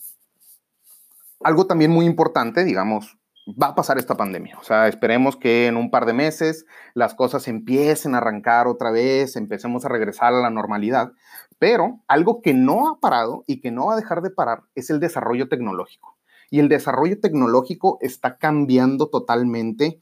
algo 1.44 1.68
también 1.68 1.92
muy 1.92 2.06
importante, 2.06 2.64
digamos, 2.64 3.18
va 3.48 3.68
a 3.68 3.76
pasar 3.76 3.98
esta 3.98 4.16
pandemia. 4.16 4.58
O 4.60 4.64
sea, 4.64 4.88
esperemos 4.88 5.36
que 5.36 5.68
en 5.68 5.78
un 5.78 5.90
par 5.90 6.06
de 6.06 6.14
meses 6.14 6.66
las 6.94 7.16
cosas 7.16 7.48
empiecen 7.48 8.14
a 8.14 8.20
arrancar 8.20 8.68
otra 8.68 8.92
vez, 8.92 9.36
empecemos 9.36 9.86
a 9.86 9.90
regresar 9.90 10.34
a 10.34 10.42
la 10.42 10.50
normalidad. 10.50 11.14
Pero 11.58 12.02
algo 12.08 12.42
que 12.42 12.54
no 12.54 12.90
ha 12.90 13.00
parado 13.00 13.44
y 13.48 13.62
que 13.62 13.72
no 13.72 13.88
va 13.88 13.94
a 13.94 13.98
dejar 13.98 14.22
de 14.22 14.30
parar 14.30 14.64
es 14.76 14.90
el 14.90 15.00
desarrollo 15.00 15.50
tecnológico. 15.50 16.18
Y 16.50 16.60
el 16.60 16.70
desarrollo 16.70 17.20
tecnológico 17.20 17.98
está 18.02 18.38
cambiando 18.38 19.08
totalmente 19.08 20.00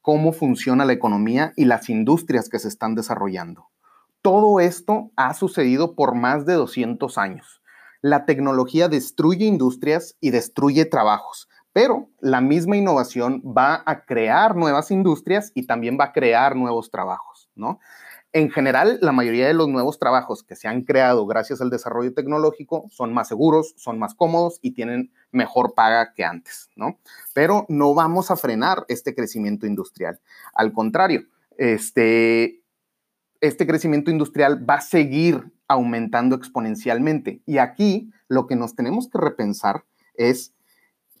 cómo 0.00 0.32
funciona 0.32 0.84
la 0.84 0.92
economía 0.92 1.52
y 1.56 1.64
las 1.64 1.88
industrias 1.90 2.48
que 2.48 2.58
se 2.58 2.68
están 2.68 2.94
desarrollando. 2.94 3.68
Todo 4.22 4.60
esto 4.60 5.10
ha 5.16 5.34
sucedido 5.34 5.94
por 5.94 6.14
más 6.14 6.46
de 6.46 6.54
200 6.54 7.18
años. 7.18 7.60
La 8.02 8.24
tecnología 8.24 8.88
destruye 8.88 9.46
industrias 9.46 10.16
y 10.20 10.30
destruye 10.30 10.84
trabajos 10.84 11.48
pero 11.76 12.08
la 12.20 12.40
misma 12.40 12.78
innovación 12.78 13.42
va 13.44 13.82
a 13.84 14.06
crear 14.06 14.56
nuevas 14.56 14.90
industrias 14.90 15.52
y 15.54 15.66
también 15.66 15.98
va 16.00 16.04
a 16.04 16.12
crear 16.12 16.56
nuevos 16.56 16.90
trabajos, 16.90 17.50
¿no? 17.54 17.80
En 18.32 18.50
general, 18.50 18.98
la 19.02 19.12
mayoría 19.12 19.46
de 19.46 19.52
los 19.52 19.68
nuevos 19.68 19.98
trabajos 19.98 20.42
que 20.42 20.56
se 20.56 20.68
han 20.68 20.84
creado 20.84 21.26
gracias 21.26 21.60
al 21.60 21.68
desarrollo 21.68 22.14
tecnológico 22.14 22.86
son 22.88 23.12
más 23.12 23.28
seguros, 23.28 23.74
son 23.76 23.98
más 23.98 24.14
cómodos 24.14 24.58
y 24.62 24.70
tienen 24.70 25.12
mejor 25.32 25.74
paga 25.74 26.14
que 26.14 26.24
antes, 26.24 26.70
¿no? 26.76 26.98
Pero 27.34 27.66
no 27.68 27.92
vamos 27.92 28.30
a 28.30 28.36
frenar 28.36 28.86
este 28.88 29.14
crecimiento 29.14 29.66
industrial. 29.66 30.18
Al 30.54 30.72
contrario, 30.72 31.24
este, 31.58 32.62
este 33.42 33.66
crecimiento 33.66 34.10
industrial 34.10 34.66
va 34.66 34.76
a 34.76 34.80
seguir 34.80 35.52
aumentando 35.68 36.36
exponencialmente. 36.36 37.42
Y 37.44 37.58
aquí 37.58 38.10
lo 38.28 38.46
que 38.46 38.56
nos 38.56 38.74
tenemos 38.74 39.10
que 39.10 39.18
repensar 39.18 39.84
es 40.14 40.55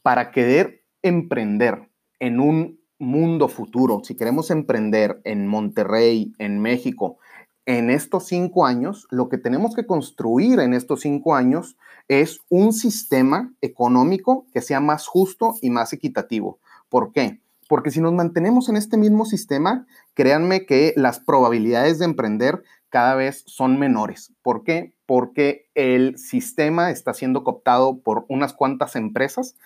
para 0.06 0.30
querer 0.30 0.84
emprender 1.02 1.90
en 2.20 2.38
un 2.38 2.78
mundo 2.96 3.48
futuro, 3.48 4.02
si 4.04 4.14
queremos 4.14 4.52
emprender 4.52 5.20
en 5.24 5.48
Monterrey, 5.48 6.32
en 6.38 6.60
México, 6.60 7.18
en 7.64 7.90
estos 7.90 8.26
cinco 8.26 8.66
años, 8.66 9.08
lo 9.10 9.28
que 9.28 9.36
tenemos 9.36 9.74
que 9.74 9.84
construir 9.84 10.60
en 10.60 10.74
estos 10.74 11.00
cinco 11.00 11.34
años 11.34 11.76
es 12.06 12.38
un 12.50 12.72
sistema 12.72 13.52
económico 13.60 14.46
que 14.52 14.60
sea 14.60 14.78
más 14.78 15.08
justo 15.08 15.56
y 15.60 15.70
más 15.70 15.92
equitativo. 15.92 16.60
¿Por 16.88 17.10
qué? 17.10 17.40
Porque 17.68 17.90
si 17.90 18.00
nos 18.00 18.12
mantenemos 18.12 18.68
en 18.68 18.76
este 18.76 18.96
mismo 18.96 19.24
sistema, 19.24 19.88
créanme 20.14 20.66
que 20.66 20.92
las 20.94 21.18
probabilidades 21.18 21.98
de 21.98 22.04
emprender 22.04 22.62
cada 22.90 23.16
vez 23.16 23.42
son 23.46 23.76
menores. 23.80 24.32
¿Por 24.42 24.62
qué? 24.62 24.94
Porque 25.06 25.68
el 25.74 26.18
sistema 26.18 26.90
está 26.90 27.14
siendo 27.14 27.44
cooptado 27.44 28.00
por 28.00 28.26
unas 28.28 28.52
cuantas 28.52 28.96
empresas 28.96 29.56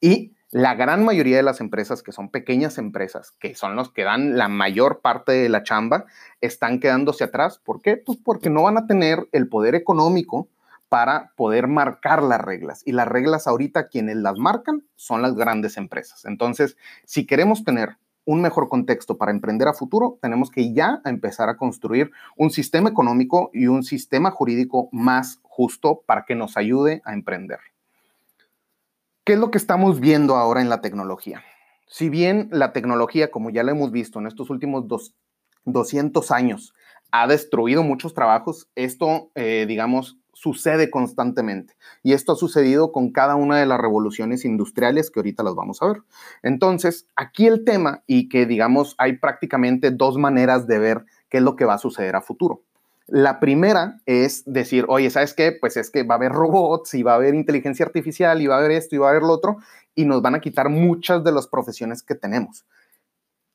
y 0.00 0.34
la 0.52 0.74
gran 0.74 1.02
mayoría 1.02 1.38
de 1.38 1.42
las 1.42 1.62
empresas, 1.62 2.02
que 2.02 2.12
son 2.12 2.28
pequeñas 2.28 2.76
empresas, 2.76 3.32
que 3.40 3.54
son 3.54 3.74
los 3.74 3.90
que 3.90 4.04
dan 4.04 4.36
la 4.36 4.48
mayor 4.48 5.00
parte 5.00 5.32
de 5.32 5.48
la 5.48 5.62
chamba, 5.62 6.04
están 6.42 6.78
quedándose 6.78 7.24
atrás. 7.24 7.58
¿Por 7.58 7.80
qué? 7.80 7.96
Pues 7.96 8.18
porque 8.22 8.50
no 8.50 8.62
van 8.64 8.76
a 8.76 8.86
tener 8.86 9.26
el 9.32 9.48
poder 9.48 9.74
económico 9.74 10.50
para 10.90 11.32
poder 11.36 11.68
marcar 11.68 12.22
las 12.22 12.38
reglas. 12.38 12.82
Y 12.84 12.92
las 12.92 13.08
reglas 13.08 13.46
ahorita 13.46 13.88
quienes 13.88 14.16
las 14.16 14.36
marcan 14.36 14.84
son 14.94 15.22
las 15.22 15.34
grandes 15.34 15.78
empresas. 15.78 16.26
Entonces, 16.26 16.76
si 17.06 17.24
queremos 17.24 17.64
tener 17.64 17.96
un 18.24 18.40
mejor 18.40 18.68
contexto 18.68 19.18
para 19.18 19.32
emprender 19.32 19.68
a 19.68 19.74
futuro, 19.74 20.18
tenemos 20.20 20.50
que 20.50 20.72
ya 20.72 21.00
empezar 21.04 21.48
a 21.48 21.56
construir 21.56 22.10
un 22.36 22.50
sistema 22.50 22.88
económico 22.88 23.50
y 23.52 23.66
un 23.66 23.82
sistema 23.82 24.30
jurídico 24.30 24.88
más 24.92 25.40
justo 25.42 26.02
para 26.06 26.24
que 26.24 26.34
nos 26.34 26.56
ayude 26.56 27.02
a 27.04 27.14
emprender. 27.14 27.58
¿Qué 29.24 29.34
es 29.34 29.38
lo 29.38 29.50
que 29.50 29.58
estamos 29.58 30.00
viendo 30.00 30.36
ahora 30.36 30.60
en 30.60 30.68
la 30.68 30.80
tecnología? 30.80 31.42
Si 31.86 32.08
bien 32.08 32.48
la 32.50 32.72
tecnología, 32.72 33.30
como 33.30 33.50
ya 33.50 33.62
lo 33.62 33.70
hemos 33.70 33.92
visto 33.92 34.18
en 34.18 34.26
estos 34.26 34.50
últimos 34.50 34.86
200 35.64 36.30
años, 36.30 36.74
ha 37.10 37.26
destruido 37.26 37.82
muchos 37.82 38.14
trabajos, 38.14 38.68
esto, 38.74 39.30
eh, 39.34 39.66
digamos, 39.68 40.18
sucede 40.42 40.90
constantemente. 40.90 41.74
Y 42.02 42.14
esto 42.14 42.32
ha 42.32 42.36
sucedido 42.36 42.90
con 42.90 43.12
cada 43.12 43.36
una 43.36 43.58
de 43.58 43.66
las 43.66 43.80
revoluciones 43.80 44.44
industriales 44.44 45.10
que 45.10 45.20
ahorita 45.20 45.44
las 45.44 45.54
vamos 45.54 45.80
a 45.80 45.86
ver. 45.86 46.02
Entonces, 46.42 47.06
aquí 47.14 47.46
el 47.46 47.64
tema 47.64 48.02
y 48.08 48.28
que 48.28 48.44
digamos 48.44 48.96
hay 48.98 49.18
prácticamente 49.18 49.92
dos 49.92 50.16
maneras 50.18 50.66
de 50.66 50.80
ver 50.80 51.04
qué 51.28 51.38
es 51.38 51.44
lo 51.44 51.54
que 51.54 51.64
va 51.64 51.74
a 51.74 51.78
suceder 51.78 52.16
a 52.16 52.22
futuro. 52.22 52.62
La 53.06 53.38
primera 53.38 54.00
es 54.04 54.42
decir, 54.44 54.84
oye, 54.88 55.10
¿sabes 55.10 55.32
qué? 55.34 55.52
Pues 55.52 55.76
es 55.76 55.90
que 55.90 56.02
va 56.02 56.16
a 56.16 56.18
haber 56.18 56.32
robots 56.32 56.94
y 56.94 57.04
va 57.04 57.12
a 57.12 57.16
haber 57.16 57.34
inteligencia 57.34 57.86
artificial 57.86 58.42
y 58.42 58.48
va 58.48 58.56
a 58.56 58.58
haber 58.58 58.72
esto 58.72 58.96
y 58.96 58.98
va 58.98 59.08
a 59.08 59.10
haber 59.10 59.22
lo 59.22 59.34
otro 59.34 59.58
y 59.94 60.06
nos 60.06 60.22
van 60.22 60.34
a 60.34 60.40
quitar 60.40 60.70
muchas 60.70 61.22
de 61.22 61.30
las 61.30 61.46
profesiones 61.46 62.02
que 62.02 62.16
tenemos. 62.16 62.64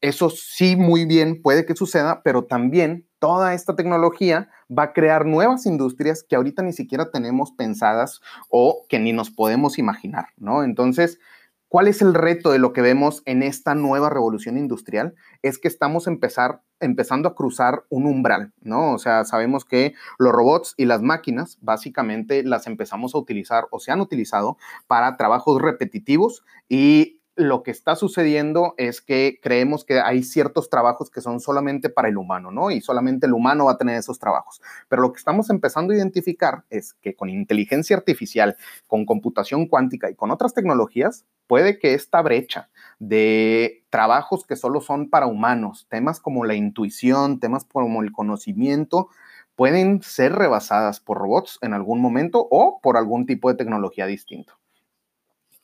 Eso 0.02 0.30
sí, 0.30 0.76
muy 0.76 1.06
bien, 1.06 1.42
puede 1.42 1.66
que 1.66 1.76
suceda, 1.76 2.22
pero 2.24 2.46
también 2.46 3.08
toda 3.18 3.56
esta 3.56 3.76
tecnología 3.76 4.50
va 4.70 4.84
a 4.84 4.94
crear 4.94 5.26
nuevas 5.26 5.66
industrias 5.66 6.24
que 6.24 6.36
ahorita 6.36 6.62
ni 6.62 6.72
siquiera 6.72 7.10
tenemos 7.10 7.52
pensadas 7.52 8.22
o 8.50 8.86
que 8.90 9.00
ni 9.00 9.12
nos 9.12 9.32
podemos 9.32 9.80
imaginar, 9.80 10.28
¿no? 10.38 10.64
Entonces, 10.64 11.20
¿cuál 11.68 11.88
es 11.88 12.04
el 12.04 12.14
reto 12.14 12.52
de 12.52 12.60
lo 12.60 12.74
que 12.74 12.82
vemos 12.82 13.24
en 13.26 13.42
esta 13.42 13.74
nueva 13.74 14.12
revolución 14.12 14.60
industrial? 14.60 15.16
Es 15.42 15.58
que 15.58 15.68
estamos 15.68 16.06
empezar, 16.06 16.62
empezando 16.80 17.30
a 17.30 17.34
cruzar 17.34 17.84
un 17.90 18.06
umbral, 18.06 18.54
¿no? 18.62 18.94
O 18.94 19.00
sea, 19.00 19.26
sabemos 19.26 19.66
que 19.66 19.96
los 20.20 20.32
robots 20.32 20.76
y 20.78 20.86
las 20.86 21.02
máquinas 21.02 21.58
básicamente 21.62 22.44
las 22.44 22.68
empezamos 22.68 23.16
a 23.16 23.18
utilizar 23.18 23.66
o 23.72 23.80
se 23.80 23.92
han 23.92 24.02
utilizado 24.02 24.58
para 24.86 25.18
trabajos 25.18 25.60
repetitivos 25.60 26.44
y 26.70 27.17
lo 27.38 27.64
que 27.64 27.72
está 27.72 27.96
sucediendo 27.96 28.74
es 28.78 29.02
que 29.02 29.40
creemos 29.42 29.86
que 29.86 30.00
hay 30.00 30.24
ciertos 30.24 30.70
trabajos 30.70 31.10
que 31.10 31.22
son 31.22 31.40
solamente 31.40 31.90
para 31.90 32.10
el 32.10 32.18
humano, 32.18 32.52
¿no? 32.52 32.72
Y 32.72 32.82
solamente 32.82 33.28
el 33.28 33.34
humano 33.34 33.66
va 33.66 33.74
a 33.74 33.78
tener 33.78 33.96
esos 33.96 34.20
trabajos. 34.20 34.62
Pero 34.90 35.04
lo 35.04 35.14
que 35.14 35.20
estamos 35.20 35.50
empezando 35.50 35.94
a 35.94 35.98
identificar 35.98 36.64
es 36.70 36.94
que 36.96 37.16
con 37.16 37.30
inteligencia 37.30 37.96
artificial, 37.96 38.58
con 38.88 39.06
computación 39.06 39.68
cuántica 39.68 40.10
y 40.10 40.16
con 40.16 40.32
otras 40.32 40.54
tecnologías, 40.54 41.26
puede 41.46 41.80
que 41.80 41.94
esta 41.94 42.22
brecha 42.22 42.70
de 43.00 43.86
trabajos 43.90 44.46
que 44.46 44.56
solo 44.56 44.82
son 44.82 45.10
para 45.10 45.28
humanos, 45.28 45.86
temas 45.90 46.20
como 46.20 46.44
la 46.44 46.56
intuición, 46.56 47.40
temas 47.40 47.66
como 47.66 48.02
el 48.02 48.12
conocimiento, 48.12 49.10
pueden 49.56 50.02
ser 50.02 50.34
rebasadas 50.34 51.00
por 51.00 51.18
robots 51.20 51.60
en 51.62 51.74
algún 51.74 52.02
momento 52.02 52.48
o 52.50 52.80
por 52.82 52.98
algún 52.98 53.26
tipo 53.26 53.50
de 53.50 53.56
tecnología 53.56 54.06
distinto. 54.06 54.57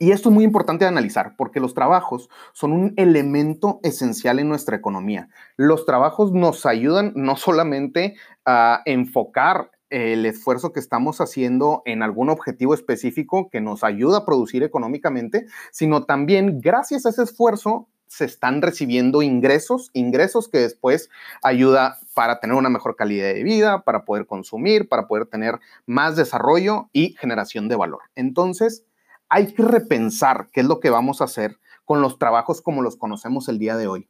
Y 0.03 0.11
esto 0.11 0.27
es 0.27 0.35
muy 0.35 0.43
importante 0.43 0.83
de 0.83 0.89
analizar 0.89 1.37
porque 1.37 1.61
los 1.61 1.73
trabajos 1.73 2.29
son 2.51 2.73
un 2.73 2.93
elemento 2.97 3.79
esencial 3.83 4.37
en 4.37 4.49
nuestra 4.49 4.75
economía. 4.75 5.29
Los 5.55 5.85
trabajos 5.85 6.33
nos 6.33 6.65
ayudan 6.65 7.13
no 7.15 7.37
solamente 7.37 8.17
a 8.43 8.81
enfocar 8.83 9.71
el 9.89 10.25
esfuerzo 10.25 10.73
que 10.73 10.81
estamos 10.81 11.21
haciendo 11.21 11.83
en 11.85 12.03
algún 12.03 12.29
objetivo 12.29 12.73
específico 12.73 13.47
que 13.49 13.61
nos 13.61 13.85
ayuda 13.85 14.17
a 14.17 14.25
producir 14.25 14.61
económicamente, 14.63 15.45
sino 15.71 16.03
también 16.03 16.59
gracias 16.59 17.05
a 17.05 17.09
ese 17.11 17.23
esfuerzo 17.23 17.87
se 18.07 18.25
están 18.25 18.61
recibiendo 18.61 19.21
ingresos, 19.21 19.89
ingresos 19.93 20.49
que 20.49 20.57
después 20.57 21.09
ayuda 21.41 21.99
para 22.13 22.41
tener 22.41 22.57
una 22.57 22.69
mejor 22.69 22.97
calidad 22.97 23.33
de 23.33 23.43
vida, 23.43 23.83
para 23.83 24.03
poder 24.03 24.25
consumir, 24.25 24.89
para 24.89 25.07
poder 25.07 25.27
tener 25.27 25.61
más 25.85 26.17
desarrollo 26.17 26.89
y 26.91 27.15
generación 27.21 27.69
de 27.69 27.77
valor. 27.77 28.01
Entonces, 28.15 28.85
hay 29.29 29.53
que 29.53 29.63
repensar 29.63 30.49
qué 30.51 30.62
es 30.62 30.67
lo 30.67 30.79
que 30.79 30.89
vamos 30.89 31.21
a 31.21 31.25
hacer 31.25 31.57
con 31.86 32.01
los 32.01 32.17
trabajos 32.17 32.62
como 32.62 32.81
los 32.81 32.97
conocemos 32.97 33.49
el 33.49 33.59
día 33.59 33.77
de 33.77 33.88
hoy. 33.88 34.09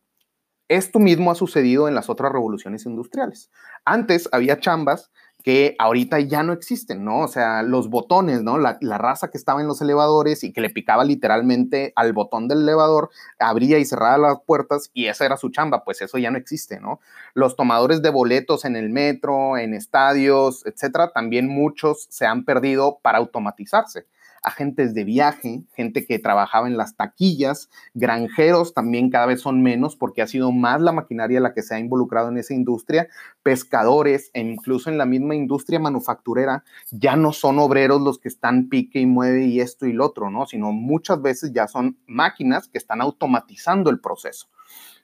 Esto 0.70 1.00
mismo 1.00 1.32
ha 1.32 1.36
sucedido 1.36 1.88
en 1.88 1.96
las 1.96 2.10
otras 2.10 2.32
revoluciones 2.32 2.86
industriales. 2.86 3.52
Antes 3.86 4.30
había 4.32 4.60
chambas 4.60 5.12
que 5.44 5.76
ahorita 5.78 6.22
ya 6.22 6.42
no 6.42 6.54
existen, 6.54 7.04
¿no? 7.04 7.20
O 7.20 7.28
sea, 7.28 7.64
los 7.64 7.90
botones, 7.90 8.44
¿no? 8.44 8.58
La, 8.58 8.78
raza 8.98 9.30
que 9.30 9.38
estaba 9.38 9.60
en 9.60 9.68
los 9.68 9.82
elevadores 9.82 10.46
y 10.46 10.54
que 10.54 10.62
le 10.62 10.70
picaba 10.70 11.04
literalmente 11.04 11.92
al 11.98 12.14
botón 12.14 12.48
del 12.48 12.62
elevador, 12.62 13.10
abría 13.40 13.78
y 13.78 13.86
cerraba 13.86 14.18
las 14.18 14.42
puertas 14.46 14.90
y 14.94 15.08
esa 15.08 15.26
era 15.26 15.36
su 15.36 15.50
chamba, 15.50 15.84
pues 15.84 16.02
eso 16.02 16.18
ya 16.18 16.32
no 16.32 16.38
existe, 16.38 16.80
¿no? 16.80 17.02
Los 17.34 17.58
tomadores 17.58 18.02
de 18.02 18.10
boletos 18.10 18.64
en 18.64 18.78
el 18.78 18.90
metro, 18.90 19.58
en 19.58 19.74
estadios, 19.74 20.66
etcétera, 20.66 21.12
también 21.12 21.50
muchos 21.50 22.08
se 22.10 22.26
han 22.26 22.46
perdido 22.46 23.00
para 23.02 23.18
automatizarse 23.18 24.08
agentes 24.44 24.94
de 24.94 25.04
viaje, 25.04 25.64
gente 25.74 26.06
que 26.06 26.20
trabajaba 26.20 26.68
en 26.68 26.78
las 26.78 26.96
taquillas, 26.96 27.70
granjeros 27.94 28.74
también 28.74 29.10
cada 29.10 29.26
vez 29.26 29.42
son 29.42 29.64
menos 29.64 29.96
porque 29.96 30.22
ha 30.22 30.28
sido 30.28 30.52
más 30.52 30.82
la 30.82 30.92
maquinaria 30.92 31.40
la 31.40 31.54
que 31.54 31.62
se 31.62 31.76
ha 31.76 31.80
involucrado 31.80 32.30
en 32.30 32.38
esa 32.38 32.54
industria, 32.54 33.08
pescadores 33.42 34.30
e 34.34 34.42
incluso 34.42 34.90
en 34.90 34.98
la 34.98 35.06
misma 35.06 35.36
industria 35.36 35.80
manufacturera 35.80 36.64
ya 36.92 37.16
no 37.16 37.32
son 37.32 37.60
obreros 37.60 38.02
los 38.02 38.20
que 38.20 38.28
están 38.28 38.70
pique 38.70 39.00
y 39.00 39.06
mueve 39.06 39.46
y 39.46 39.62
esto 39.62 39.86
y 39.86 39.94
lo 39.94 40.06
otro, 40.06 40.30
¿no? 40.30 40.46
Sino 40.46 40.72
muchas 40.72 41.22
veces 41.22 41.54
ya 41.54 41.68
son 41.68 41.98
máquinas 42.06 42.68
que 42.68 42.78
están 42.78 43.02
automatizando 43.02 43.90
el 43.90 44.00
proceso. 44.00 44.48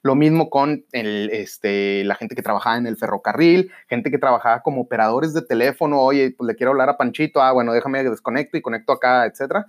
Lo 0.01 0.15
mismo 0.15 0.49
con 0.49 0.85
el, 0.93 1.29
este, 1.31 2.03
la 2.05 2.15
gente 2.15 2.35
que 2.35 2.41
trabajaba 2.41 2.77
en 2.77 2.87
el 2.87 2.97
ferrocarril, 2.97 3.71
gente 3.87 4.11
que 4.11 4.17
trabajaba 4.17 4.61
como 4.61 4.81
operadores 4.81 5.33
de 5.33 5.41
teléfono, 5.41 5.99
oye, 5.99 6.33
pues 6.37 6.47
le 6.47 6.55
quiero 6.55 6.71
hablar 6.71 6.89
a 6.89 6.97
Panchito, 6.97 7.41
ah, 7.41 7.51
bueno, 7.51 7.73
déjame 7.73 8.03
desconecto 8.03 8.57
y 8.57 8.61
conecto 8.61 8.93
acá, 8.93 9.25
etcétera. 9.25 9.65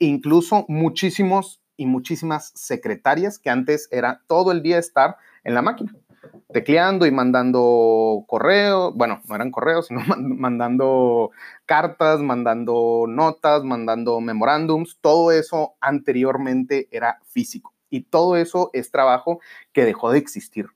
Incluso 0.00 0.64
muchísimos 0.68 1.60
y 1.76 1.86
muchísimas 1.86 2.52
secretarias 2.54 3.38
que 3.38 3.50
antes 3.50 3.88
era 3.92 4.22
todo 4.26 4.52
el 4.52 4.62
día 4.62 4.78
estar 4.78 5.16
en 5.44 5.54
la 5.54 5.62
máquina, 5.62 5.94
tecleando 6.52 7.06
y 7.06 7.12
mandando 7.12 8.24
correos, 8.26 8.92
bueno, 8.96 9.22
no 9.28 9.34
eran 9.34 9.52
correos, 9.52 9.86
sino 9.86 10.00
mandando 10.18 11.30
cartas, 11.66 12.20
mandando 12.20 13.06
notas, 13.08 13.62
mandando 13.62 14.20
memorándums, 14.20 14.98
todo 15.00 15.30
eso 15.30 15.76
anteriormente 15.80 16.88
era 16.90 17.20
físico. 17.26 17.77
Y 17.90 18.02
todo 18.02 18.36
eso 18.36 18.70
es 18.72 18.90
trabajo 18.90 19.40
que 19.72 19.84
dejó 19.84 20.10
de 20.10 20.18
existir. 20.18 20.66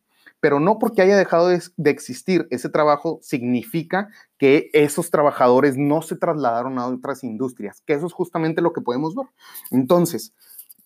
Pero 0.43 0.59
no 0.59 0.81
porque 0.81 1.03
haya 1.03 1.17
dejado 1.17 1.49
de, 1.49 1.63
existir 1.85 2.49
ese 2.51 2.69
trabajo 2.69 3.21
significa 3.23 4.09
que 4.39 4.71
esos 4.73 5.11
trabajadores 5.13 5.77
no 5.77 6.03
se 6.03 6.17
trasladaron 6.17 6.81
a 6.81 6.87
otras 6.89 7.23
industrias, 7.23 7.81
que 7.87 7.93
eso 7.93 8.07
es 8.07 8.13
justamente 8.13 8.61
lo 8.61 8.73
que 8.73 8.81
podemos 8.81 9.15
ver. 9.15 9.27
Entonces, 9.71 10.33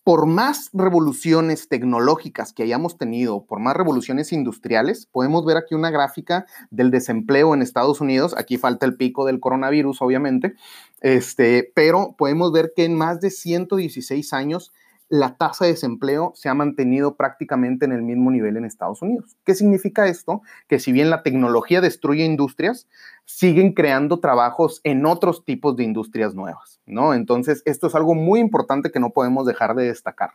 por 0.03 0.25
más 0.25 0.69
revoluciones 0.73 1.67
tecnológicas 1.67 2.53
que 2.53 2.61
hayamos 2.61 2.99
tenido, 2.99 3.45
por 3.45 3.59
más 3.59 3.75
revoluciones 3.75 4.31
industriales, 4.31 5.07
podemos 5.07 5.43
ver 5.43 5.57
aquí 5.57 5.73
una 5.75 5.89
gráfica 5.89 6.45
del 6.69 6.91
desempleo 6.91 7.53
en 7.53 7.63
Estados 7.63 7.99
Unidos. 7.99 8.35
Aquí 8.37 8.57
falta 8.57 8.85
el 8.85 8.95
pico 8.95 9.25
del 9.25 9.39
coronavirus, 9.39 10.01
obviamente, 10.03 10.53
este, 11.01 11.73
pero 11.73 12.15
podemos 12.15 12.51
ver 12.51 12.73
que 12.75 12.85
en 12.85 12.95
más 12.95 13.21
de 13.21 13.31
116 13.31 14.33
años 14.33 14.71
la 15.09 15.37
tasa 15.37 15.65
de 15.65 15.71
desempleo 15.71 16.33
se 16.35 16.49
ha 16.49 16.53
mantenido 16.53 17.15
prácticamente 17.15 17.85
en 17.85 17.93
el 17.93 18.01
mismo 18.01 18.29
nivel 18.29 18.57
en 18.57 18.65
Estados 18.65 19.01
Unidos. 19.01 19.37
¿Qué 19.45 19.55
significa 19.55 20.07
esto? 20.07 20.41
Que 20.67 20.79
si 20.79 20.91
bien 20.91 21.09
la 21.09 21.23
tecnología 21.23 21.79
destruye 21.81 22.25
industrias, 22.25 22.87
siguen 23.25 23.73
creando 23.73 24.19
trabajos 24.19 24.81
en 24.83 25.05
otros 25.05 25.45
tipos 25.45 25.75
de 25.75 25.83
industrias 25.83 26.35
nuevas, 26.35 26.81
¿no? 26.85 27.13
Entonces, 27.13 27.63
esto 27.65 27.87
es 27.87 27.95
algo 27.95 28.15
muy 28.15 28.39
importante 28.39 28.91
que 28.91 28.99
no 28.99 29.11
podemos 29.11 29.45
dejar 29.45 29.75
de 29.75 29.85
destacar. 29.85 30.31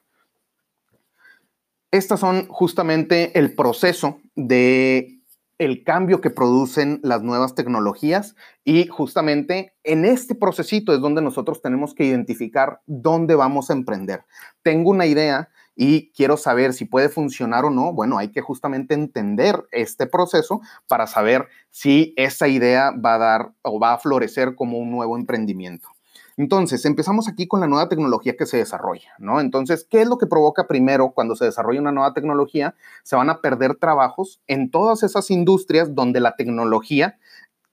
Estas 1.90 2.20
son 2.20 2.48
justamente 2.48 3.38
el 3.38 3.54
proceso 3.54 4.18
de 4.34 5.21
el 5.64 5.84
cambio 5.84 6.20
que 6.20 6.30
producen 6.30 6.98
las 7.02 7.22
nuevas 7.22 7.54
tecnologías 7.54 8.34
y 8.64 8.88
justamente 8.88 9.74
en 9.84 10.04
este 10.04 10.34
procesito 10.34 10.92
es 10.92 11.00
donde 11.00 11.22
nosotros 11.22 11.62
tenemos 11.62 11.94
que 11.94 12.04
identificar 12.04 12.80
dónde 12.86 13.36
vamos 13.36 13.70
a 13.70 13.74
emprender. 13.74 14.24
Tengo 14.62 14.90
una 14.90 15.06
idea 15.06 15.50
y 15.76 16.10
quiero 16.12 16.36
saber 16.36 16.72
si 16.72 16.84
puede 16.84 17.08
funcionar 17.08 17.64
o 17.64 17.70
no. 17.70 17.92
Bueno, 17.92 18.18
hay 18.18 18.32
que 18.32 18.40
justamente 18.40 18.94
entender 18.94 19.64
este 19.70 20.06
proceso 20.06 20.60
para 20.88 21.06
saber 21.06 21.46
si 21.70 22.12
esa 22.16 22.48
idea 22.48 22.90
va 22.90 23.14
a 23.14 23.18
dar 23.18 23.52
o 23.62 23.78
va 23.78 23.94
a 23.94 23.98
florecer 23.98 24.56
como 24.56 24.78
un 24.78 24.90
nuevo 24.90 25.16
emprendimiento. 25.16 25.88
Entonces, 26.36 26.84
empezamos 26.84 27.28
aquí 27.28 27.46
con 27.46 27.60
la 27.60 27.66
nueva 27.66 27.88
tecnología 27.88 28.36
que 28.36 28.46
se 28.46 28.56
desarrolla, 28.56 29.12
¿no? 29.18 29.40
Entonces, 29.40 29.86
¿qué 29.88 30.02
es 30.02 30.08
lo 30.08 30.18
que 30.18 30.26
provoca 30.26 30.66
primero 30.66 31.10
cuando 31.10 31.34
se 31.36 31.44
desarrolla 31.44 31.80
una 31.80 31.92
nueva 31.92 32.14
tecnología? 32.14 32.74
Se 33.02 33.16
van 33.16 33.30
a 33.30 33.40
perder 33.40 33.76
trabajos 33.76 34.40
en 34.46 34.70
todas 34.70 35.02
esas 35.02 35.30
industrias 35.30 35.94
donde 35.94 36.20
la 36.20 36.36
tecnología 36.36 37.18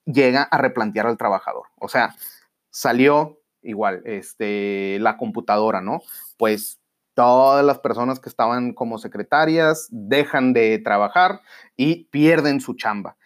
llega 0.06 0.44
a 0.44 0.58
replantear 0.58 1.08
al 1.08 1.18
trabajador. 1.18 1.68
O 1.80 1.88
sea, 1.88 2.16
salió 2.70 3.40
igual, 3.62 4.02
este, 4.06 4.98
la 5.00 5.18
computadora, 5.18 5.82
¿no? 5.82 6.02
Pues 6.38 6.80
todas 7.14 7.66
las 7.66 7.80
personas 7.80 8.20
que 8.20 8.30
estaban 8.30 8.74
como 8.74 8.98
secretarias 8.98 9.88
dejan 9.92 10.54
de 10.54 10.80
trabajar 10.80 11.42
y 11.76 12.06
pierden 12.06 12.62
su 12.62 12.76
chamba. 12.76 13.18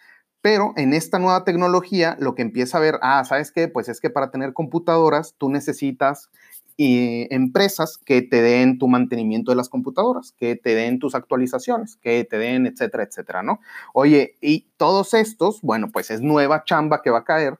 Pero 0.44 0.74
en 0.76 0.92
esta 0.92 1.18
nueva 1.18 1.42
tecnología, 1.42 2.18
lo 2.20 2.34
que 2.34 2.42
empieza 2.42 2.76
a 2.76 2.80
ver, 2.82 2.98
ah, 3.00 3.24
¿sabes 3.24 3.50
qué? 3.50 3.66
Pues 3.66 3.88
es 3.88 3.98
que 3.98 4.10
para 4.10 4.30
tener 4.30 4.52
computadoras, 4.52 5.34
tú 5.38 5.48
necesitas 5.48 6.28
empresas 6.76 7.96
que 7.96 8.20
te 8.20 8.42
den 8.42 8.76
tu 8.76 8.86
mantenimiento 8.86 9.52
de 9.52 9.56
las 9.56 9.70
computadoras, 9.70 10.32
que 10.32 10.54
te 10.54 10.74
den 10.74 10.98
tus 10.98 11.14
actualizaciones, 11.14 11.96
que 11.96 12.24
te 12.24 12.36
den, 12.36 12.66
etcétera, 12.66 13.04
etcétera, 13.04 13.42
¿no? 13.42 13.60
Oye, 13.94 14.36
y 14.42 14.66
todos 14.76 15.14
estos, 15.14 15.62
bueno, 15.62 15.90
pues 15.90 16.10
es 16.10 16.20
nueva 16.20 16.64
chamba 16.64 17.00
que 17.00 17.08
va 17.08 17.20
a 17.20 17.24
caer 17.24 17.58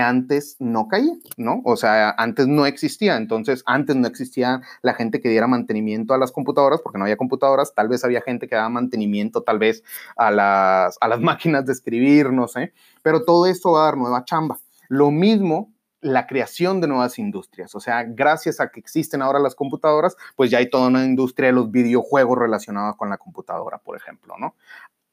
antes 0.00 0.56
no 0.58 0.88
caía, 0.88 1.14
¿no? 1.36 1.60
O 1.64 1.76
sea, 1.76 2.14
antes 2.16 2.46
no 2.46 2.66
existía, 2.66 3.16
entonces 3.16 3.62
antes 3.66 3.96
no 3.96 4.06
existía 4.06 4.60
la 4.82 4.94
gente 4.94 5.20
que 5.20 5.28
diera 5.28 5.46
mantenimiento 5.46 6.14
a 6.14 6.18
las 6.18 6.32
computadoras, 6.32 6.80
porque 6.82 6.98
no 6.98 7.04
había 7.04 7.16
computadoras, 7.16 7.74
tal 7.74 7.88
vez 7.88 8.04
había 8.04 8.22
gente 8.22 8.48
que 8.48 8.56
daba 8.56 8.68
mantenimiento 8.68 9.42
tal 9.42 9.58
vez 9.58 9.82
a 10.16 10.30
las, 10.30 10.96
a 11.00 11.08
las 11.08 11.20
máquinas 11.20 11.66
de 11.66 11.72
escribir, 11.72 12.32
no 12.32 12.48
sé, 12.48 12.72
pero 13.02 13.24
todo 13.24 13.46
esto 13.46 13.72
va 13.72 13.82
a 13.82 13.84
dar 13.86 13.96
nueva 13.96 14.24
chamba. 14.24 14.58
Lo 14.88 15.10
mismo 15.10 15.74
la 16.04 16.26
creación 16.26 16.82
de 16.82 16.86
nuevas 16.86 17.18
industrias. 17.18 17.74
O 17.74 17.80
sea, 17.80 18.04
gracias 18.04 18.60
a 18.60 18.68
que 18.68 18.78
existen 18.78 19.22
ahora 19.22 19.38
las 19.38 19.54
computadoras, 19.54 20.16
pues 20.36 20.50
ya 20.50 20.58
hay 20.58 20.68
toda 20.68 20.88
una 20.88 21.02
industria 21.02 21.46
de 21.46 21.54
los 21.54 21.70
videojuegos 21.70 22.38
relacionados 22.38 22.96
con 22.96 23.08
la 23.08 23.16
computadora, 23.16 23.78
por 23.78 23.96
ejemplo, 23.96 24.34
¿no? 24.38 24.54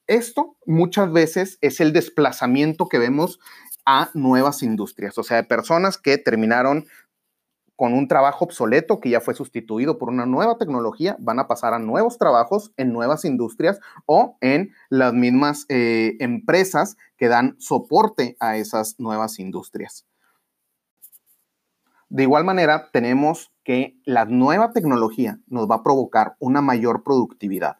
Esto 0.08 0.58
muchas 0.66 1.10
veces 1.14 1.58
es 1.62 1.80
el 1.80 1.94
desplazamiento 1.94 2.90
que 2.90 3.00
vemos 3.00 3.40
a 3.86 4.10
nuevas 4.14 4.64
industrias, 4.64 5.18
o 5.18 5.24
sea, 5.24 5.38
de 5.38 5.44
personas 5.44 5.98
que 5.98 6.18
terminaron 6.18 6.86
con 7.82 7.94
un 7.94 8.08
trabajo 8.08 8.46
obsoleto 8.46 9.00
que 9.00 9.10
ya 9.10 9.22
fue 9.22 9.34
sustituido 9.34 9.98
por 9.98 10.10
una 10.10 10.28
nueva 10.28 10.60
tecnología, 10.60 11.16
van 11.20 11.40
a 11.40 11.48
pasar 11.48 11.74
a 11.74 11.80
nuevos 11.80 12.20
trabajos 12.20 12.72
en 12.78 12.94
nuevas 12.94 13.26
industrias 13.26 13.80
o 14.06 14.38
en 14.40 14.72
las 14.90 15.14
mismas 15.14 15.66
eh, 15.68 16.16
empresas 16.20 16.96
que 17.18 17.28
dan 17.28 17.56
soporte 17.60 18.38
a 18.40 18.58
esas 18.58 19.00
nuevas 19.00 19.40
industrias. 19.40 20.06
De 22.10 22.22
igual 22.22 22.44
manera, 22.44 22.92
tenemos 22.92 23.52
que 23.64 23.98
la 24.06 24.26
nueva 24.26 24.74
tecnología 24.74 25.40
nos 25.48 25.68
va 25.68 25.78
a 25.78 25.84
provocar 25.84 26.36
una 26.40 26.62
mayor 26.62 27.04
productividad. 27.04 27.78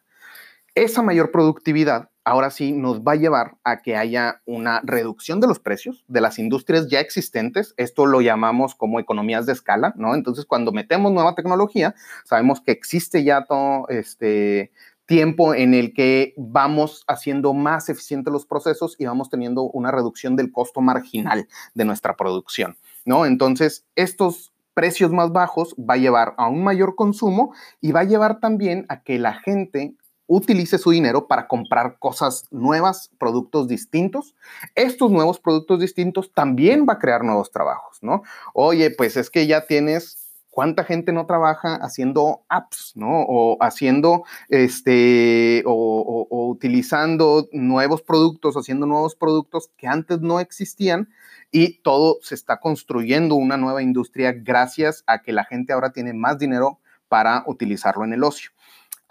Esa 0.74 1.02
mayor 1.02 1.30
productividad 1.30 2.08
ahora 2.24 2.50
sí 2.50 2.72
nos 2.72 3.00
va 3.00 3.12
a 3.12 3.16
llevar 3.16 3.56
a 3.64 3.82
que 3.82 3.96
haya 3.96 4.42
una 4.46 4.80
reducción 4.84 5.40
de 5.40 5.46
los 5.46 5.58
precios 5.58 6.04
de 6.08 6.20
las 6.20 6.38
industrias 6.38 6.88
ya 6.88 7.00
existentes. 7.00 7.74
Esto 7.76 8.06
lo 8.06 8.20
llamamos 8.20 8.74
como 8.74 9.00
economías 9.00 9.46
de 9.46 9.52
escala, 9.52 9.92
¿no? 9.96 10.14
Entonces, 10.14 10.44
cuando 10.44 10.72
metemos 10.72 11.12
nueva 11.12 11.34
tecnología, 11.34 11.94
sabemos 12.24 12.60
que 12.60 12.72
existe 12.72 13.24
ya 13.24 13.44
todo 13.44 13.88
este 13.88 14.72
tiempo 15.06 15.54
en 15.54 15.74
el 15.74 15.92
que 15.92 16.32
vamos 16.36 17.04
haciendo 17.06 17.54
más 17.54 17.88
eficientes 17.88 18.32
los 18.32 18.46
procesos 18.46 18.96
y 18.98 19.04
vamos 19.04 19.28
teniendo 19.28 19.62
una 19.64 19.90
reducción 19.90 20.36
del 20.36 20.52
costo 20.52 20.80
marginal 20.80 21.48
de 21.74 21.84
nuestra 21.84 22.16
producción, 22.16 22.76
¿no? 23.04 23.26
Entonces, 23.26 23.84
estos 23.96 24.52
precios 24.74 25.12
más 25.12 25.32
bajos 25.32 25.74
va 25.78 25.94
a 25.94 25.98
llevar 25.98 26.34
a 26.38 26.48
un 26.48 26.64
mayor 26.64 26.94
consumo 26.94 27.52
y 27.80 27.92
va 27.92 28.00
a 28.00 28.04
llevar 28.04 28.40
también 28.40 28.86
a 28.88 29.02
que 29.02 29.18
la 29.18 29.34
gente 29.34 29.94
utilice 30.36 30.78
su 30.78 30.90
dinero 30.90 31.26
para 31.26 31.46
comprar 31.46 31.98
cosas 31.98 32.46
nuevas, 32.50 33.10
productos 33.18 33.68
distintos. 33.68 34.34
Estos 34.74 35.10
nuevos 35.10 35.38
productos 35.38 35.80
distintos 35.80 36.32
también 36.32 36.86
va 36.88 36.94
a 36.94 36.98
crear 36.98 37.24
nuevos 37.24 37.50
trabajos, 37.50 37.98
¿no? 38.02 38.22
Oye, 38.54 38.90
pues 38.90 39.16
es 39.16 39.30
que 39.30 39.46
ya 39.46 39.66
tienes 39.66 40.18
¿Cuánta 40.52 40.84
gente 40.84 41.14
no 41.14 41.24
trabaja 41.24 41.76
haciendo 41.76 42.42
apps, 42.50 42.92
¿no? 42.94 43.22
O 43.22 43.56
haciendo, 43.62 44.24
este, 44.50 45.62
o, 45.64 46.28
o, 46.28 46.48
utilizando 46.50 47.48
nuevos 47.52 48.02
productos, 48.02 48.54
haciendo 48.56 48.84
nuevos 48.84 49.14
productos 49.14 49.70
que 49.78 49.86
antes 49.86 50.20
no 50.20 50.40
existían 50.40 51.08
y 51.50 51.78
todo 51.78 52.18
se 52.20 52.34
está 52.34 52.60
construyendo 52.60 53.34
una 53.34 53.56
nueva 53.56 53.82
industria 53.82 54.32
gracias 54.36 55.04
a 55.06 55.22
que 55.22 55.32
la 55.32 55.44
gente 55.44 55.72
ahora 55.72 55.94
tiene 55.94 56.12
más 56.12 56.38
dinero 56.38 56.80
para 57.08 57.44
utilizarlo 57.46 58.04
en 58.04 58.12
el 58.12 58.22
ocio. 58.22 58.50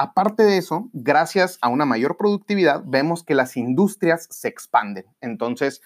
Aparte 0.01 0.41
de 0.41 0.57
eso, 0.57 0.89
gracias 0.93 1.59
a 1.61 1.69
una 1.69 1.85
mayor 1.85 2.17
productividad, 2.17 2.81
vemos 2.83 3.23
que 3.23 3.35
las 3.35 3.55
industrias 3.55 4.27
se 4.31 4.47
expanden. 4.47 5.05
Entonces, 5.21 5.83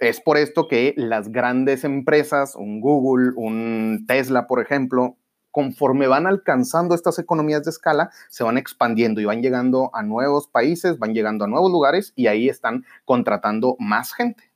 es 0.00 0.20
por 0.20 0.36
esto 0.36 0.66
que 0.66 0.94
las 0.96 1.30
grandes 1.30 1.84
empresas, 1.84 2.56
un 2.56 2.80
Google, 2.80 3.30
un 3.36 4.04
Tesla, 4.08 4.48
por 4.48 4.60
ejemplo, 4.60 5.16
conforme 5.52 6.08
van 6.08 6.26
alcanzando 6.26 6.96
estas 6.96 7.20
economías 7.20 7.62
de 7.62 7.70
escala, 7.70 8.10
se 8.30 8.42
van 8.42 8.58
expandiendo 8.58 9.20
y 9.20 9.26
van 9.26 9.42
llegando 9.42 9.90
a 9.94 10.02
nuevos 10.02 10.48
países, 10.48 10.98
van 10.98 11.14
llegando 11.14 11.44
a 11.44 11.48
nuevos 11.48 11.70
lugares 11.70 12.12
y 12.16 12.26
ahí 12.26 12.48
están 12.48 12.84
contratando 13.04 13.76
más 13.78 14.12
gente. 14.12 14.50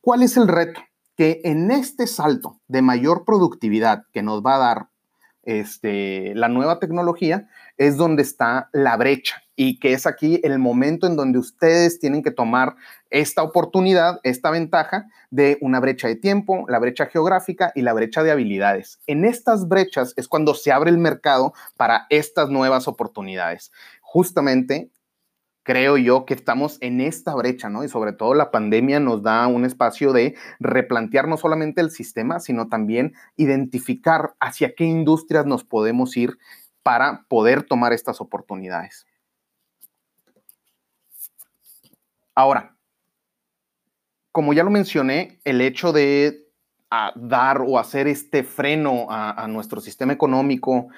¿Cuál 0.00 0.22
es 0.22 0.38
el 0.38 0.48
reto? 0.48 0.80
Que 1.14 1.42
en 1.44 1.70
este 1.70 2.06
salto 2.06 2.58
de 2.68 2.80
mayor 2.80 3.26
productividad 3.26 4.04
que 4.14 4.22
nos 4.22 4.42
va 4.42 4.54
a 4.54 4.58
dar 4.60 4.90
este, 5.42 6.34
la 6.34 6.48
nueva 6.48 6.78
tecnología, 6.78 7.48
es 7.80 7.96
donde 7.96 8.20
está 8.20 8.68
la 8.74 8.94
brecha 8.98 9.42
y 9.56 9.78
que 9.78 9.94
es 9.94 10.06
aquí 10.06 10.38
el 10.44 10.58
momento 10.58 11.06
en 11.06 11.16
donde 11.16 11.38
ustedes 11.38 11.98
tienen 11.98 12.22
que 12.22 12.30
tomar 12.30 12.76
esta 13.08 13.42
oportunidad, 13.42 14.20
esta 14.22 14.50
ventaja 14.50 15.06
de 15.30 15.56
una 15.62 15.80
brecha 15.80 16.06
de 16.06 16.16
tiempo, 16.16 16.66
la 16.68 16.78
brecha 16.78 17.06
geográfica 17.06 17.72
y 17.74 17.80
la 17.80 17.94
brecha 17.94 18.22
de 18.22 18.32
habilidades. 18.32 19.00
En 19.06 19.24
estas 19.24 19.66
brechas 19.66 20.12
es 20.18 20.28
cuando 20.28 20.52
se 20.52 20.72
abre 20.72 20.90
el 20.90 20.98
mercado 20.98 21.54
para 21.78 22.06
estas 22.10 22.50
nuevas 22.50 22.86
oportunidades. 22.86 23.72
Justamente 24.02 24.90
creo 25.62 25.96
yo 25.96 26.26
que 26.26 26.34
estamos 26.34 26.78
en 26.80 27.00
esta 27.00 27.34
brecha, 27.34 27.68
¿no? 27.68 27.84
Y 27.84 27.88
sobre 27.88 28.12
todo 28.12 28.34
la 28.34 28.50
pandemia 28.50 29.00
nos 29.00 29.22
da 29.22 29.46
un 29.46 29.64
espacio 29.64 30.12
de 30.12 30.34
replantear 30.58 31.28
no 31.28 31.36
solamente 31.36 31.80
el 31.80 31.90
sistema, 31.90 32.40
sino 32.40 32.68
también 32.68 33.14
identificar 33.36 34.34
hacia 34.40 34.74
qué 34.74 34.84
industrias 34.84 35.46
nos 35.46 35.64
podemos 35.64 36.16
ir 36.16 36.38
para 36.90 37.24
poder 37.28 37.62
tomar 37.62 37.92
estas 37.92 38.20
oportunidades. 38.20 39.06
Ahora, 42.34 42.74
como 44.32 44.52
ya 44.54 44.64
lo 44.64 44.70
mencioné, 44.70 45.38
el 45.44 45.60
hecho 45.60 45.92
de 45.92 46.48
ah, 46.90 47.12
dar 47.14 47.60
o 47.60 47.78
hacer 47.78 48.08
este 48.08 48.42
freno 48.42 49.06
a, 49.08 49.46
nuestro 49.46 49.80
sistema 49.80 50.12
económico, 50.12 50.88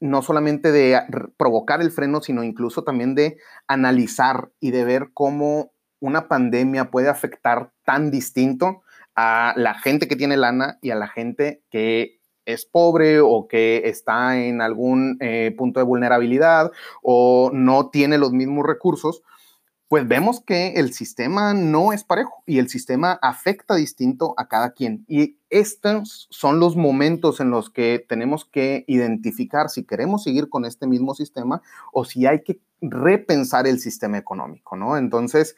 no 0.00 0.22
solamente 0.22 0.72
de 0.72 0.98
provocar 1.36 1.82
el 1.82 1.90
freno, 1.90 2.22
sino 2.22 2.42
incluso 2.42 2.82
también 2.82 3.14
de 3.14 3.36
analizar 3.66 4.50
y 4.60 4.70
de 4.70 4.82
ver 4.86 5.10
cómo 5.12 5.72
una 6.00 6.26
pandemia 6.26 6.90
puede 6.90 7.10
afectar 7.10 7.70
tan 7.84 8.10
distinto 8.10 8.80
a 9.14 9.52
la 9.56 9.74
gente 9.74 10.08
que 10.08 10.16
tiene 10.16 10.38
lana 10.38 10.78
y 10.80 10.88
a 10.88 10.94
la 10.94 11.08
gente 11.08 11.62
que 11.68 12.18
es 12.46 12.64
pobre 12.64 13.20
o 13.20 13.46
que 13.48 13.82
está 13.84 14.42
en 14.42 14.60
algún 14.60 15.16
eh, 15.20 15.54
punto 15.56 15.80
de 15.80 15.84
vulnerabilidad 15.84 16.70
o 17.02 17.50
no 17.52 17.90
tiene 17.90 18.18
los 18.18 18.32
mismos 18.32 18.66
recursos, 18.66 19.22
pues 19.88 20.08
vemos 20.08 20.40
que 20.40 20.72
el 20.72 20.92
sistema 20.92 21.54
no 21.54 21.92
es 21.92 22.02
parejo 22.04 22.42
y 22.46 22.58
el 22.58 22.68
sistema 22.68 23.18
afecta 23.22 23.76
distinto 23.76 24.34
a 24.36 24.48
cada 24.48 24.72
quien. 24.72 25.04
Y 25.06 25.38
estos 25.50 26.26
son 26.30 26.58
los 26.58 26.74
momentos 26.74 27.38
en 27.38 27.50
los 27.50 27.70
que 27.70 28.04
tenemos 28.08 28.44
que 28.44 28.84
identificar 28.88 29.68
si 29.68 29.84
queremos 29.84 30.24
seguir 30.24 30.48
con 30.48 30.64
este 30.64 30.86
mismo 30.86 31.14
sistema 31.14 31.62
o 31.92 32.04
si 32.04 32.26
hay 32.26 32.42
que 32.42 32.58
repensar 32.80 33.66
el 33.66 33.78
sistema 33.78 34.18
económico, 34.18 34.76
¿no? 34.76 34.96
Entonces, 34.96 35.54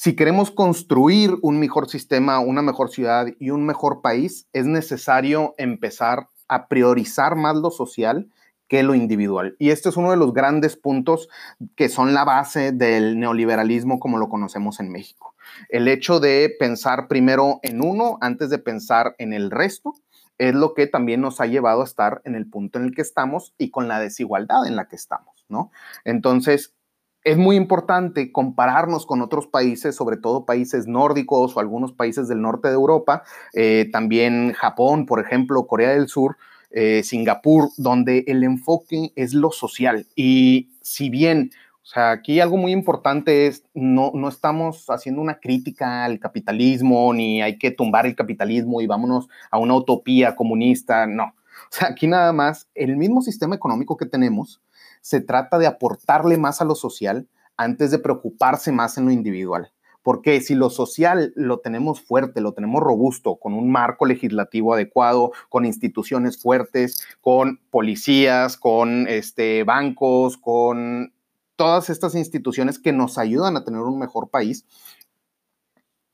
si 0.00 0.14
queremos 0.14 0.52
construir 0.52 1.34
un 1.42 1.58
mejor 1.58 1.90
sistema, 1.90 2.38
una 2.38 2.62
mejor 2.62 2.88
ciudad 2.88 3.26
y 3.40 3.50
un 3.50 3.66
mejor 3.66 4.00
país, 4.00 4.46
es 4.52 4.64
necesario 4.64 5.56
empezar 5.58 6.28
a 6.46 6.68
priorizar 6.68 7.34
más 7.34 7.56
lo 7.56 7.72
social 7.72 8.30
que 8.68 8.84
lo 8.84 8.94
individual. 8.94 9.56
Y 9.58 9.70
este 9.70 9.88
es 9.88 9.96
uno 9.96 10.12
de 10.12 10.16
los 10.16 10.32
grandes 10.32 10.76
puntos 10.76 11.28
que 11.74 11.88
son 11.88 12.14
la 12.14 12.24
base 12.24 12.70
del 12.70 13.18
neoliberalismo 13.18 13.98
como 13.98 14.18
lo 14.18 14.28
conocemos 14.28 14.78
en 14.78 14.92
México. 14.92 15.34
El 15.68 15.88
hecho 15.88 16.20
de 16.20 16.54
pensar 16.60 17.08
primero 17.08 17.58
en 17.64 17.84
uno 17.84 18.18
antes 18.20 18.50
de 18.50 18.58
pensar 18.58 19.16
en 19.18 19.32
el 19.32 19.50
resto 19.50 19.94
es 20.38 20.54
lo 20.54 20.74
que 20.74 20.86
también 20.86 21.22
nos 21.22 21.40
ha 21.40 21.46
llevado 21.46 21.80
a 21.80 21.86
estar 21.86 22.22
en 22.24 22.36
el 22.36 22.48
punto 22.48 22.78
en 22.78 22.84
el 22.84 22.94
que 22.94 23.02
estamos 23.02 23.52
y 23.58 23.72
con 23.72 23.88
la 23.88 23.98
desigualdad 23.98 24.64
en 24.64 24.76
la 24.76 24.86
que 24.86 24.94
estamos, 24.94 25.44
¿no? 25.48 25.72
Entonces, 26.04 26.77
es 27.28 27.36
muy 27.36 27.56
importante 27.56 28.32
compararnos 28.32 29.04
con 29.04 29.20
otros 29.20 29.46
países, 29.46 29.94
sobre 29.94 30.16
todo 30.16 30.46
países 30.46 30.86
nórdicos 30.86 31.54
o 31.54 31.60
algunos 31.60 31.92
países 31.92 32.26
del 32.26 32.40
norte 32.40 32.68
de 32.68 32.74
Europa, 32.74 33.22
eh, 33.52 33.88
también 33.92 34.54
Japón, 34.54 35.04
por 35.04 35.20
ejemplo, 35.20 35.66
Corea 35.66 35.90
del 35.90 36.08
Sur, 36.08 36.38
eh, 36.70 37.02
Singapur, 37.04 37.68
donde 37.76 38.24
el 38.28 38.44
enfoque 38.44 39.12
es 39.14 39.34
lo 39.34 39.50
social. 39.50 40.06
Y 40.16 40.70
si 40.80 41.10
bien, 41.10 41.50
o 41.82 41.86
sea, 41.86 42.12
aquí 42.12 42.40
algo 42.40 42.56
muy 42.56 42.72
importante 42.72 43.46
es, 43.46 43.62
no, 43.74 44.10
no 44.14 44.28
estamos 44.30 44.88
haciendo 44.88 45.20
una 45.20 45.38
crítica 45.38 46.06
al 46.06 46.20
capitalismo, 46.20 47.12
ni 47.12 47.42
hay 47.42 47.58
que 47.58 47.70
tumbar 47.70 48.06
el 48.06 48.16
capitalismo 48.16 48.80
y 48.80 48.86
vámonos 48.86 49.28
a 49.50 49.58
una 49.58 49.74
utopía 49.74 50.34
comunista, 50.34 51.06
no. 51.06 51.34
O 51.70 51.70
sea, 51.70 51.88
aquí 51.88 52.06
nada 52.06 52.32
más, 52.32 52.68
el 52.74 52.96
mismo 52.96 53.20
sistema 53.20 53.54
económico 53.54 53.98
que 53.98 54.06
tenemos, 54.06 54.62
se 55.00 55.20
trata 55.20 55.58
de 55.58 55.66
aportarle 55.66 56.36
más 56.36 56.60
a 56.60 56.64
lo 56.64 56.74
social 56.74 57.28
antes 57.56 57.90
de 57.90 57.98
preocuparse 57.98 58.72
más 58.72 58.98
en 58.98 59.06
lo 59.06 59.10
individual. 59.10 59.72
Porque 60.02 60.40
si 60.40 60.54
lo 60.54 60.70
social 60.70 61.32
lo 61.34 61.58
tenemos 61.58 62.00
fuerte, 62.00 62.40
lo 62.40 62.52
tenemos 62.52 62.82
robusto, 62.82 63.36
con 63.36 63.52
un 63.52 63.70
marco 63.70 64.06
legislativo 64.06 64.72
adecuado, 64.72 65.32
con 65.48 65.66
instituciones 65.66 66.40
fuertes, 66.40 67.04
con 67.20 67.60
policías, 67.70 68.56
con 68.56 69.06
este, 69.08 69.64
bancos, 69.64 70.38
con 70.38 71.12
todas 71.56 71.90
estas 71.90 72.14
instituciones 72.14 72.78
que 72.78 72.92
nos 72.92 73.18
ayudan 73.18 73.56
a 73.56 73.64
tener 73.64 73.80
un 73.80 73.98
mejor 73.98 74.30
país, 74.30 74.64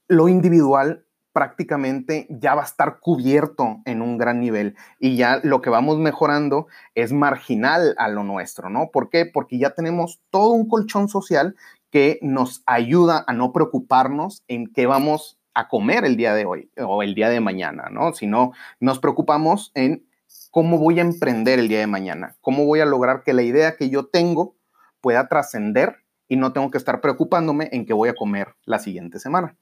lo 0.09 0.29
individual 0.29 1.05
prácticamente 1.35 2.29
ya 2.31 2.55
va 2.55 2.63
a 2.63 2.65
estar 2.65 3.01
cubierto 3.01 3.83
en 3.87 4.03
un 4.03 4.19
gran 4.19 4.39
nivel 4.39 4.77
y 5.01 5.17
ya 5.17 5.41
lo 5.43 5.61
que 5.61 5.69
vamos 5.69 5.99
mejorando 5.99 6.69
es 6.95 7.13
marginal 7.13 7.97
a 7.99 8.09
lo 8.09 8.23
nuestro, 8.23 8.71
¿no? 8.71 8.91
¿Por 8.93 9.11
qué? 9.11 9.27
Porque 9.27 9.59
ya 9.59 9.71
tenemos 9.71 10.23
todo 10.31 10.51
un 10.51 10.69
colchón 10.69 11.09
social 11.09 11.57
que 11.91 12.21
nos 12.23 12.63
ayuda 12.67 13.25
a 13.27 13.33
no 13.33 13.53
preocuparnos 13.53 14.45
en 14.47 14.73
qué 14.73 14.87
vamos 14.87 15.41
a 15.55 15.67
comer 15.67 16.05
el 16.05 16.17
día 16.17 16.35
de 16.35 16.45
hoy 16.45 16.71
o 16.79 17.03
el 17.03 17.17
día 17.17 17.29
de 17.29 17.41
mañana, 17.41 17.89
¿no? 17.91 18.13
Sino 18.13 18.53
nos 18.79 19.01
preocupamos 19.01 19.73
en 19.75 20.07
cómo 20.53 20.79
voy 20.79 21.01
a 21.01 21.03
emprender 21.03 21.59
el 21.59 21.67
día 21.67 21.81
de 21.81 21.89
mañana, 21.89 22.37
cómo 22.43 22.65
voy 22.65 22.79
a 22.79 22.87
lograr 22.87 23.25
que 23.25 23.33
la 23.33 23.43
idea 23.43 23.77
que 23.77 23.91
yo 23.91 24.07
tengo 24.07 24.55
pueda 25.01 25.27
trascender 25.27 25.97
y 26.29 26.37
no 26.37 26.53
tengo 26.53 26.71
que 26.71 26.79
estar 26.79 27.01
preocupándome 27.01 27.71
en 27.73 27.87
qué 27.87 27.93
voy 27.93 28.09
a 28.09 28.15
comer 28.15 28.55
la 28.65 28.79
siguiente 28.79 29.19
semana. 29.19 29.57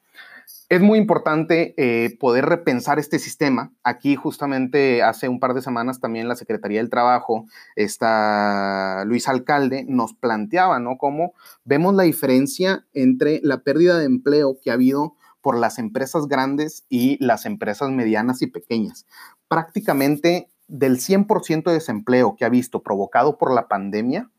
Es 0.69 0.81
muy 0.81 0.99
importante 0.99 1.75
eh, 1.77 2.17
poder 2.19 2.47
repensar 2.47 2.99
este 2.99 3.19
sistema. 3.19 3.73
Aquí 3.83 4.17
justamente 4.17 5.03
hace 5.03 5.29
un 5.29 5.39
par 5.39 5.53
de 5.53 5.61
semanas 5.61 6.01
también 6.01 6.29
la 6.29 6.37
Secretaría 6.37 6.81
del 6.81 6.89
Trabajo, 6.89 7.47
está 7.77 9.05
Luis 9.05 9.29
Alcalde, 9.29 9.85
nos 9.87 10.15
planteaba, 10.15 10.79
¿no? 10.79 10.97
Cómo 10.97 11.35
vemos 11.65 11.95
la 11.95 12.05
diferencia 12.05 12.87
entre 12.95 13.41
la 13.43 13.59
pérdida 13.59 13.99
de 13.99 14.07
empleo 14.07 14.59
que 14.63 14.71
ha 14.71 14.75
habido 14.75 15.15
por 15.43 15.59
las 15.59 15.79
empresas 15.79 16.27
grandes 16.29 16.87
y 16.89 17.23
las 17.23 17.45
empresas 17.45 17.91
medianas 17.91 18.41
y 18.41 18.47
pequeñas. 18.47 19.07
Prácticamente 19.49 20.49
del 20.69 20.99
100% 20.99 21.65
de 21.65 21.73
desempleo 21.75 22.35
que 22.37 22.47
ha 22.47 22.49
visto 22.49 22.83
provocado 22.83 23.37
por 23.37 23.53
la 23.53 23.69
pandemia, 23.69 24.31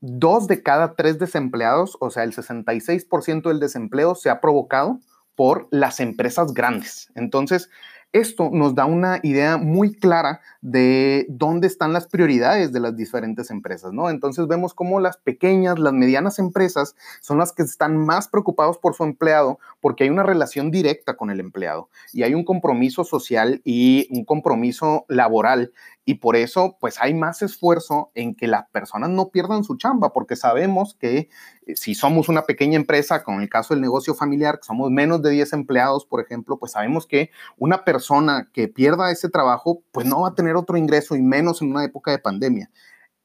dos 0.00 0.48
de 0.48 0.62
cada 0.62 0.96
tres 0.96 1.18
desempleados, 1.18 1.96
o 2.00 2.10
sea, 2.10 2.24
el 2.24 2.34
66% 2.34 3.48
del 3.48 3.60
desempleo 3.60 4.14
se 4.14 4.30
ha 4.30 4.40
provocado 4.40 4.98
por 5.36 5.68
las 5.70 6.00
empresas 6.00 6.54
grandes. 6.54 7.10
Entonces, 7.14 7.70
esto 8.12 8.50
nos 8.52 8.74
da 8.74 8.84
una 8.84 9.18
idea 9.22 9.56
muy 9.56 9.92
clara 9.94 10.40
de 10.64 11.26
dónde 11.28 11.66
están 11.66 11.92
las 11.92 12.06
prioridades 12.06 12.72
de 12.72 12.80
las 12.80 12.96
diferentes 12.96 13.50
empresas, 13.50 13.92
¿no? 13.92 14.08
Entonces 14.08 14.46
vemos 14.46 14.72
cómo 14.72 14.98
las 14.98 15.18
pequeñas, 15.18 15.78
las 15.78 15.92
medianas 15.92 16.38
empresas 16.38 16.96
son 17.20 17.36
las 17.36 17.52
que 17.52 17.62
están 17.62 17.98
más 17.98 18.28
preocupados 18.28 18.78
por 18.78 18.94
su 18.94 19.04
empleado 19.04 19.58
porque 19.82 20.04
hay 20.04 20.10
una 20.10 20.22
relación 20.22 20.70
directa 20.70 21.18
con 21.18 21.28
el 21.28 21.38
empleado 21.38 21.90
y 22.14 22.22
hay 22.22 22.32
un 22.32 22.46
compromiso 22.46 23.04
social 23.04 23.60
y 23.62 24.08
un 24.10 24.24
compromiso 24.24 25.04
laboral 25.08 25.70
y 26.06 26.14
por 26.14 26.36
eso 26.36 26.76
pues 26.80 26.96
hay 27.00 27.14
más 27.14 27.42
esfuerzo 27.42 28.10
en 28.14 28.34
que 28.34 28.46
las 28.46 28.68
personas 28.70 29.10
no 29.10 29.28
pierdan 29.28 29.64
su 29.64 29.76
chamba 29.76 30.14
porque 30.14 30.36
sabemos 30.36 30.96
que 30.98 31.28
eh, 31.66 31.76
si 31.76 31.94
somos 31.94 32.28
una 32.28 32.42
pequeña 32.42 32.76
empresa, 32.76 33.22
con 33.22 33.40
el 33.40 33.48
caso 33.48 33.74
del 33.74 33.80
negocio 33.80 34.14
familiar, 34.14 34.58
que 34.58 34.66
somos 34.66 34.90
menos 34.90 35.22
de 35.22 35.30
10 35.30 35.52
empleados, 35.54 36.04
por 36.04 36.20
ejemplo, 36.20 36.58
pues 36.58 36.72
sabemos 36.72 37.06
que 37.06 37.30
una 37.56 37.84
persona 37.84 38.48
que 38.52 38.68
pierda 38.68 39.10
ese 39.10 39.28
trabajo, 39.28 39.82
pues 39.92 40.06
no 40.06 40.22
va 40.22 40.28
a 40.28 40.34
tener 40.34 40.53
otro 40.56 40.76
ingreso 40.76 41.16
y 41.16 41.22
menos 41.22 41.62
en 41.62 41.70
una 41.70 41.84
época 41.84 42.10
de 42.10 42.18
pandemia. 42.18 42.70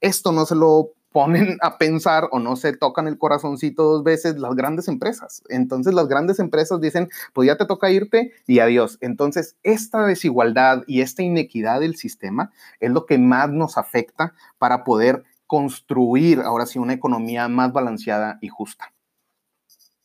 Esto 0.02 0.32
no 0.32 0.46
se 0.46 0.56
lo 0.56 0.94
ponen 1.12 1.58
a 1.62 1.78
pensar 1.78 2.30
o 2.32 2.40
no 2.40 2.56
se 2.56 2.76
tocan 2.76 3.08
el 3.08 3.18
corazoncito 3.18 3.84
dos 3.84 4.04
veces 4.04 4.40
las 4.40 4.56
grandes 4.56 4.88
empresas. 4.88 5.44
Entonces 5.50 5.94
las 5.94 6.08
grandes 6.08 6.40
empresas 6.40 6.80
dicen, 6.82 7.10
pues 7.34 7.48
ya 7.48 7.58
te 7.58 7.66
toca 7.66 7.92
irte 7.92 8.32
y 8.48 8.60
adiós. 8.60 8.98
Entonces 9.02 9.56
esta 9.64 10.06
desigualdad 10.06 10.84
y 10.88 11.02
esta 11.02 11.24
inequidad 11.24 11.80
del 11.80 11.96
sistema 11.96 12.52
es 12.80 12.92
lo 12.92 13.06
que 13.06 13.18
más 13.18 13.50
nos 13.50 13.78
afecta 13.78 14.34
para 14.58 14.84
poder 14.84 15.24
construir 15.48 16.42
ahora 16.42 16.66
sí 16.66 16.78
una 16.78 16.94
economía 16.94 17.48
más 17.48 17.74
balanceada 17.74 18.38
y 18.42 18.50
justa. 18.50 18.94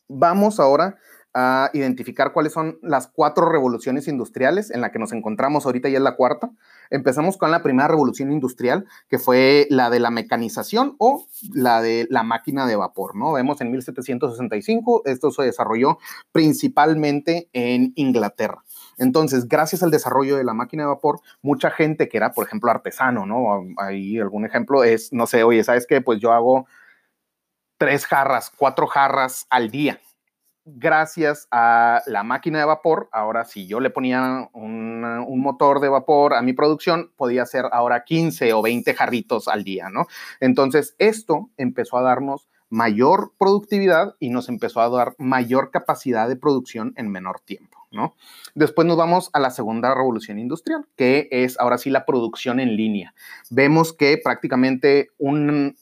Vamos 0.09 0.61
ahora 0.61 0.97
a 1.35 1.70
identificar 1.72 2.32
cuáles 2.32 2.53
son 2.53 2.78
las 2.80 3.09
cuatro 3.09 3.51
revoluciones 3.51 4.07
industriales 4.07 4.70
en 4.70 4.80
la 4.80 4.93
que 4.93 5.01
nos 5.01 5.12
encontramos 5.12 5.66
ahorita 5.66 5.89
ya 5.89 5.99
es 5.99 6.03
la 6.03 6.14
cuarta. 6.14 6.53
Empezamos 6.91 7.37
con 7.37 7.51
la 7.51 7.61
primera 7.61 7.89
revolución 7.89 8.30
industrial, 8.30 8.87
que 9.09 9.18
fue 9.18 9.66
la 9.68 9.91
de 9.91 9.99
la 9.99 10.11
mecanización 10.11 10.95
o 10.99 11.26
la 11.53 11.82
de 11.82 12.07
la 12.09 12.22
máquina 12.22 12.66
de 12.66 12.76
vapor, 12.76 13.16
¿no? 13.16 13.32
Vemos 13.32 13.61
en 13.61 13.72
1765, 13.72 15.03
esto 15.07 15.32
se 15.32 15.43
desarrolló 15.43 15.99
principalmente 16.30 17.49
en 17.53 17.93
Inglaterra. 17.97 18.62
Entonces, 18.97 19.49
gracias 19.49 19.82
al 19.82 19.91
desarrollo 19.91 20.37
de 20.37 20.45
la 20.45 20.55
máquina 20.55 20.85
de 20.85 20.91
vapor, 20.91 21.20
mucha 21.43 21.70
gente 21.70 22.09
que 22.09 22.16
era, 22.16 22.32
por 22.32 22.47
ejemplo, 22.47 22.70
artesano, 22.70 23.26
¿no? 23.26 23.64
Ahí 23.78 24.20
algún 24.20 24.47
ejemplo 24.47 24.85
es, 24.85 25.12
no 25.12 25.26
sé, 25.26 25.43
oye, 25.43 25.64
¿sabes 25.64 25.85
qué? 25.89 26.01
Pues 26.01 26.20
yo 26.20 26.32
hago 26.32 26.66
tres 27.76 28.07
jarras, 28.07 28.53
cuatro 28.57 28.87
jarras 28.87 29.47
al 29.51 29.70
día 29.70 30.01
gracias 30.65 31.47
a 31.51 32.03
la 32.07 32.23
máquina 32.23 32.59
de 32.59 32.65
vapor, 32.65 33.09
ahora 33.12 33.45
si 33.45 33.67
yo 33.67 33.81
le 33.81 33.91
ponía 33.91 34.49
un, 34.53 34.95
motor 35.45 35.81
de 35.81 35.91
vapor 35.91 36.35
a 36.35 36.43
mi 36.43 36.55
producción, 36.55 37.11
podía 37.17 37.43
hacer 37.43 37.67
ahora 37.71 38.05
15 38.05 38.55
o 38.55 38.62
20 38.62 38.95
jarritos 38.95 39.47
al 39.47 39.62
día, 39.62 39.91
¿no? 39.91 40.07
Entonces, 40.41 40.95
esto 40.99 41.51
empezó 41.59 41.99
a 41.99 42.03
darnos 42.03 42.49
mayor 42.71 43.33
productividad 43.39 44.17
y 44.19 44.31
nos 44.31 44.49
empezó 44.49 44.81
a 44.81 44.89
dar 44.89 45.15
mayor 45.19 45.71
capacidad 45.71 46.29
de 46.29 46.37
producción 46.37 46.95
en 46.97 47.11
menor 47.11 47.41
tiempo, 47.41 47.87
¿no? 47.93 48.15
Después 48.55 48.87
nos 48.87 48.97
vamos 48.97 49.29
a 49.35 49.41
la 49.41 49.51
segunda 49.51 49.95
revolución 49.95 50.39
industrial, 50.39 50.87
que 50.97 51.29
es 51.31 51.61
ahora 51.61 51.77
sí 51.77 51.91
la 51.91 52.07
producción 52.07 52.59
en 52.59 52.75
línea. 52.75 53.15
Vemos 53.51 53.93
que 53.93 54.19
prácticamente 54.23 55.11
un, 55.19 55.77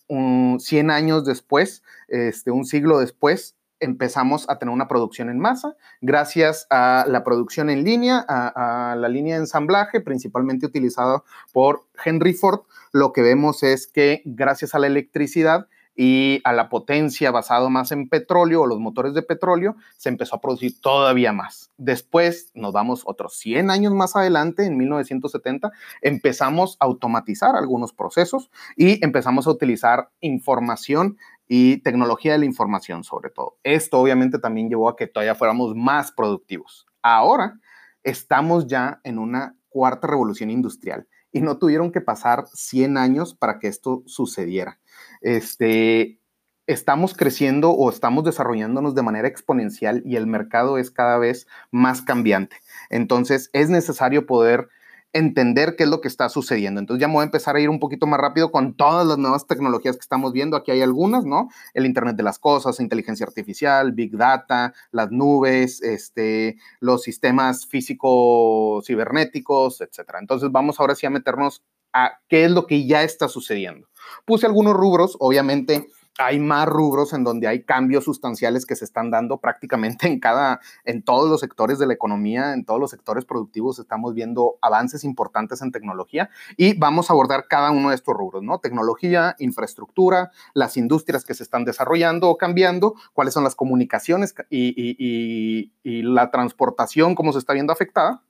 100 0.59 0.91
años 0.91 1.25
después, 1.25 1.85
este, 2.09 2.51
un 2.51 2.65
siglo 2.65 2.99
después, 2.99 3.55
empezamos 3.83 4.49
a 4.49 4.59
tener 4.59 4.73
una 4.73 4.89
producción 4.89 5.29
en 5.29 5.39
masa 5.39 5.77
gracias 6.01 6.67
a 6.71 7.05
la 7.09 7.25
producción 7.25 7.69
en 7.69 7.85
línea, 7.85 8.25
a, 8.27 8.95
la 8.97 9.09
línea 9.09 9.35
de 9.35 9.43
ensamblaje, 9.43 10.01
principalmente 10.01 10.67
utilizada 10.67 11.23
por 11.53 11.85
Henry 12.05 12.33
Ford. 12.33 12.61
Lo 12.93 13.13
que 13.13 13.23
vemos 13.23 13.63
es 13.63 13.87
que 13.87 14.23
gracias 14.25 14.75
a 14.75 14.79
la 14.79 14.87
electricidad 14.87 15.67
y 15.95 16.41
a 16.45 16.53
la 16.53 16.69
potencia 16.69 17.31
basado 17.31 17.69
más 17.69 17.93
en 17.93 18.09
petróleo 18.09 18.63
o 18.63 18.67
los 18.67 18.79
motores 18.79 19.15
de 19.15 19.23
petróleo, 19.23 19.77
se 19.97 20.09
empezó 20.09 20.37
a 20.37 20.41
producir 20.41 20.81
todavía 20.81 21.33
más. 21.33 21.71
Después, 21.77 22.51
nos 22.55 22.73
vamos 22.73 23.03
otros 23.05 23.37
100 23.39 23.71
años 23.71 23.93
más 23.93 24.17
adelante, 24.17 24.65
en 24.65 24.77
1970, 24.79 25.71
empezamos 26.01 26.77
a 26.81 26.87
automatizar 26.87 27.57
algunos 27.57 27.93
procesos 27.93 28.51
y 28.77 29.05
empezamos 29.05 29.47
a 29.47 29.51
utilizar 29.51 30.09
información 30.21 31.19
y 31.55 31.83
tecnología 31.83 32.33
de 32.33 32.39
la 32.39 32.47
información 32.47 33.05
sobre 33.05 33.29
todo. 33.29 33.59
Esto 33.63 33.99
obviamente 33.99 34.39
también 34.39 34.71
llevó 34.71 34.89
a 34.89 34.97
que 34.97 35.07
todavía 35.07 35.35
fuéramos 35.35 35.77
más 35.77 36.11
productivos. 36.11 36.87
Ahora 37.03 37.61
estamos 38.03 38.69
ya 38.69 39.03
en 39.05 39.19
una 39.19 39.55
cuarta 39.69 40.07
revolución 40.07 40.49
industrial 40.49 41.07
y 41.31 41.43
no 41.43 41.59
tuvieron 41.59 41.93
que 41.93 42.01
pasar 42.01 42.47
100 42.55 42.97
años 42.97 43.35
para 43.35 43.59
que 43.59 43.69
esto 43.69 44.03
sucediera. 44.07 44.81
Este, 45.21 46.19
estamos 46.67 47.13
creciendo 47.13 47.73
o 47.73 47.91
estamos 47.91 48.25
desarrollándonos 48.25 48.95
de 48.95 49.03
manera 49.03 49.29
exponencial 49.29 50.01
y 50.07 50.17
el 50.17 50.27
mercado 50.27 50.79
es 50.79 50.91
cada 50.91 51.19
vez 51.19 51.47
más 51.71 52.01
cambiante. 52.01 52.57
Entonces 52.89 53.51
es 53.53 53.69
necesario 53.69 54.25
poder 54.25 54.71
entender 55.13 55.77
qué 55.77 55.85
es 55.85 55.89
lo 55.89 56.01
que 56.01 56.09
está 56.09 56.29
sucediendo. 56.29 56.81
Entonces 56.81 57.01
ya 57.01 57.09
me 57.09 57.15
voy 57.15 57.23
a 57.23 57.25
empezar 57.25 57.57
a 57.57 57.61
ir 57.61 57.69
un 57.69 57.79
poquito 57.79 58.07
más 58.07 58.21
rápido 58.21 58.51
con 58.51 58.75
todas 58.75 59.07
las 59.07 59.19
nuevas 59.19 59.47
tecnologías 59.47 59.97
que 59.97 60.01
estamos 60.01 60.33
viendo. 60.33 60.57
Aquí 60.57 60.71
hay 60.71 60.83
algunas, 60.83 61.25
¿no? 61.25 61.49
El 61.75 61.87
Internet 61.87 62.17
de 62.17 62.23
las 62.23 62.39
Cosas, 62.39 62.81
inteligencia 62.81 63.27
artificial, 63.27 63.93
Big 63.93 64.17
Data, 64.17 64.73
las 64.91 65.11
nubes, 65.11 65.83
este, 65.83 66.57
los 66.81 67.03
sistemas 67.03 67.67
físicos 67.67 68.87
cibernéticos, 68.87 69.81
etcétera. 69.81 70.19
Entonces 70.19 70.51
vamos 70.51 70.81
ahora 70.81 70.95
sí 70.95 71.07
a 71.07 71.11
meternos 71.11 71.63
a 71.93 72.21
qué 72.29 72.45
es 72.45 72.51
lo 72.51 72.67
que 72.67 72.87
ya 72.87 73.03
está 73.03 73.29
sucediendo. 73.29 73.89
Puse 74.25 74.47
algunos 74.47 74.75
rubros, 74.75 75.17
obviamente 75.21 75.87
hay 76.19 76.39
más 76.39 76.69
rubros 76.69 77.13
en 77.13 77.25
donde 77.25 77.49
hay 77.49 77.65
cambios 77.65 78.05
sustanciales 78.05 78.67
que 78.67 78.77
se 78.77 78.85
están 78.85 79.11
dando 79.11 79.39
prácticamente 79.39 80.07
en 80.07 80.21
cada, 80.21 80.61
en 80.85 81.03
todos 81.03 81.29
los 81.29 81.41
sectores 81.41 81.79
de 81.79 81.87
la 81.87 81.95
economía, 81.95 82.53
en 82.53 82.65
todos 82.65 82.81
los 82.81 82.91
sectores 82.91 83.25
productivos 83.25 83.79
estamos 83.79 84.15
viendo 84.15 84.59
avances 84.61 85.05
importantes 85.05 85.63
en 85.63 85.73
tecnología 85.73 86.31
y 86.57 86.79
vamos 86.79 87.09
a 87.09 87.15
abordar 87.15 87.47
cada 87.49 87.71
uno 87.71 87.91
de 87.91 87.95
estos 87.95 88.15
rubros, 88.15 88.43
¿no? 88.43 88.59
Tecnología, 88.59 89.35
infraestructura, 89.39 90.31
las 90.55 90.77
industrias 90.77 91.25
que 91.25 91.35
se 91.35 91.43
están 91.43 91.65
desarrollando 91.65 92.29
o 92.29 92.37
cambiando, 92.37 92.95
cuáles 93.15 93.35
son 93.35 93.45
las 93.45 93.55
comunicaciones 93.55 94.35
y, 94.51 95.73
y 95.83 96.03
la 96.03 96.31
transportación, 96.31 97.15
cómo 97.15 97.33
se 97.33 97.39
está 97.39 97.53
viendo 97.53 97.73
afectada. 97.73 98.23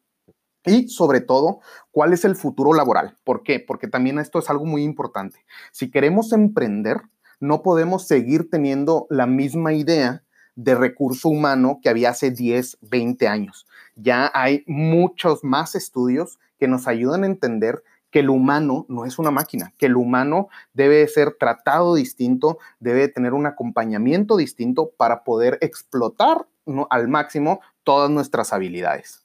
Y 0.65 0.89
sobre 0.89 1.21
todo, 1.21 1.59
¿cuál 1.91 2.13
es 2.13 2.25
el 2.25 2.37
futuro 2.37 2.73
laboral? 2.73 3.19
¿Por 3.25 3.43
qué? 3.43 3.59
Porque 3.59 3.89
también 3.89 4.21
esto 4.21 4.39
es 4.39 4.49
algo 4.49 4.65
muy 4.65 4.85
importante. 4.85 5.45
Si 5.73 5.91
queremos 5.91 6.33
emprender, 6.33 7.03
no 7.43 7.63
podemos 7.63 8.07
seguir 8.07 8.49
teniendo 8.49 9.09
la 9.11 9.27
misma 9.27 9.73
idea 9.73 10.23
de 10.55 10.77
recurso 10.77 11.29
humano 11.29 11.81
que 11.83 11.89
había 11.89 12.11
hace 12.11 12.31
10, 12.31 12.79
20 12.83 13.27
años. 13.27 13.67
Ya 13.97 14.31
hay 14.33 14.63
muchos 14.69 15.43
más 15.43 15.75
estudios 15.75 16.39
que 16.61 16.69
nos 16.69 16.87
ayudan 16.87 17.25
a 17.25 17.27
entender 17.27 17.83
que 18.13 18.21
el 18.21 18.31
humano 18.31 18.87
no 18.89 19.07
es 19.07 19.19
una 19.19 19.33
máquina, 19.33 19.75
que 19.77 19.87
el 19.87 19.97
humano 19.97 20.51
debe 20.73 21.09
ser 21.09 21.35
tratado 21.37 21.97
distinto, 21.97 22.59
debe 22.79 23.09
tener 23.09 23.35
un 23.35 23.47
acompañamiento 23.47 24.37
distinto 24.37 24.93
para 24.97 25.25
poder 25.25 25.59
explotar 25.63 26.47
al 26.91 27.09
máximo 27.09 27.61
todas 27.83 28.09
nuestras 28.09 28.53
habilidades. 28.53 29.25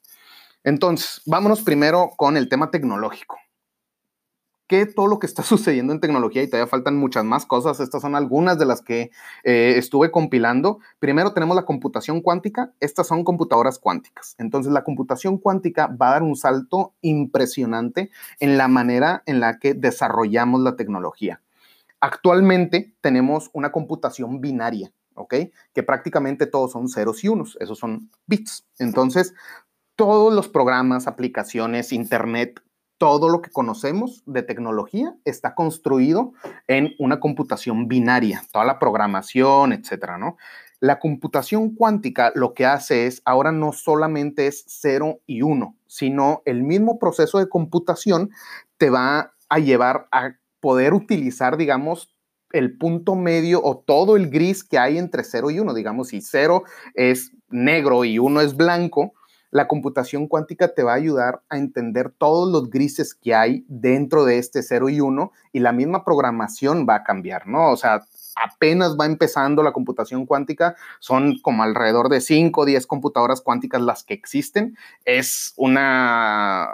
Entonces, 0.64 1.22
vámonos 1.24 1.62
primero 1.62 2.10
con 2.16 2.36
el 2.36 2.48
tema 2.48 2.72
tecnológico 2.72 3.38
qué 4.68 4.86
todo 4.86 5.08
lo 5.08 5.18
que 5.18 5.26
está 5.26 5.42
sucediendo 5.42 5.92
en 5.92 6.00
tecnología 6.00 6.42
y 6.42 6.46
todavía 6.46 6.70
faltan 6.70 6.96
muchas 6.96 7.24
más 7.24 7.46
cosas. 7.46 7.80
Estas 7.80 8.02
son 8.02 8.14
algunas 8.14 8.58
de 8.58 8.66
las 8.66 8.82
que 8.82 9.10
eh, 9.42 9.74
estuve 9.76 10.12
compilando. 10.12 10.78
Primero 11.00 11.32
tenemos 11.32 11.56
la 11.56 11.64
computación 11.64 12.20
cuántica. 12.20 12.72
Estas 12.78 13.08
son 13.08 13.24
computadoras 13.24 13.80
cuánticas. 13.80 14.36
Entonces 14.38 14.72
la 14.72 14.84
computación 14.84 15.38
cuántica 15.38 15.88
va 15.88 16.10
a 16.10 16.12
dar 16.12 16.22
un 16.22 16.36
salto 16.36 16.94
impresionante 17.00 18.10
en 18.38 18.56
la 18.56 18.68
manera 18.68 19.24
en 19.26 19.40
la 19.40 19.58
que 19.58 19.74
desarrollamos 19.74 20.60
la 20.60 20.76
tecnología. 20.76 21.40
Actualmente 22.00 22.94
tenemos 23.00 23.50
una 23.54 23.72
computación 23.72 24.40
binaria, 24.40 24.92
¿ok? 25.14 25.34
Que 25.72 25.82
prácticamente 25.82 26.46
todos 26.46 26.72
son 26.72 26.88
ceros 26.88 27.24
y 27.24 27.28
unos. 27.28 27.56
Esos 27.60 27.78
son 27.78 28.10
bits. 28.26 28.66
Entonces, 28.78 29.34
todos 29.96 30.32
los 30.32 30.48
programas, 30.48 31.08
aplicaciones, 31.08 31.92
internet, 31.92 32.62
todo 32.98 33.28
lo 33.28 33.40
que 33.40 33.50
conocemos 33.50 34.22
de 34.26 34.42
tecnología 34.42 35.14
está 35.24 35.54
construido 35.54 36.32
en 36.66 36.94
una 36.98 37.20
computación 37.20 37.88
binaria, 37.88 38.42
toda 38.52 38.64
la 38.64 38.78
programación, 38.78 39.72
etcétera, 39.72 40.18
¿no? 40.18 40.36
La 40.80 40.98
computación 40.98 41.74
cuántica 41.74 42.30
lo 42.34 42.54
que 42.54 42.66
hace 42.66 43.06
es, 43.06 43.22
ahora 43.24 43.50
no 43.50 43.72
solamente 43.72 44.46
es 44.46 44.64
0 44.68 45.20
y 45.26 45.42
1, 45.42 45.76
sino 45.86 46.42
el 46.44 46.62
mismo 46.62 46.98
proceso 46.98 47.38
de 47.38 47.48
computación 47.48 48.30
te 48.76 48.90
va 48.90 49.32
a 49.48 49.58
llevar 49.58 50.06
a 50.12 50.34
poder 50.60 50.94
utilizar, 50.94 51.56
digamos, 51.56 52.14
el 52.52 52.78
punto 52.78 53.14
medio 53.14 53.60
o 53.62 53.78
todo 53.78 54.16
el 54.16 54.30
gris 54.30 54.64
que 54.64 54.78
hay 54.78 54.98
entre 54.98 55.24
0 55.24 55.50
y 55.50 55.60
1. 55.60 55.74
Digamos, 55.74 56.08
si 56.08 56.20
0 56.20 56.62
es 56.94 57.32
negro 57.48 58.04
y 58.04 58.18
1 58.18 58.40
es 58.40 58.56
blanco, 58.56 59.14
la 59.50 59.68
computación 59.68 60.28
cuántica 60.28 60.74
te 60.74 60.82
va 60.82 60.92
a 60.92 60.96
ayudar 60.96 61.42
a 61.48 61.58
entender 61.58 62.10
todos 62.10 62.50
los 62.50 62.70
grises 62.70 63.14
que 63.14 63.34
hay 63.34 63.64
dentro 63.68 64.24
de 64.24 64.38
este 64.38 64.62
0 64.62 64.88
y 64.90 65.00
1 65.00 65.32
y 65.52 65.60
la 65.60 65.72
misma 65.72 66.04
programación 66.04 66.86
va 66.88 66.96
a 66.96 67.04
cambiar, 67.04 67.46
¿no? 67.46 67.70
O 67.70 67.76
sea, 67.76 68.02
apenas 68.36 68.96
va 68.98 69.06
empezando 69.06 69.62
la 69.62 69.72
computación 69.72 70.26
cuántica, 70.26 70.76
son 71.00 71.38
como 71.40 71.62
alrededor 71.62 72.08
de 72.08 72.20
5 72.20 72.60
o 72.60 72.64
10 72.64 72.86
computadoras 72.86 73.40
cuánticas 73.40 73.80
las 73.82 74.04
que 74.04 74.14
existen. 74.14 74.76
Es 75.04 75.54
una 75.56 76.68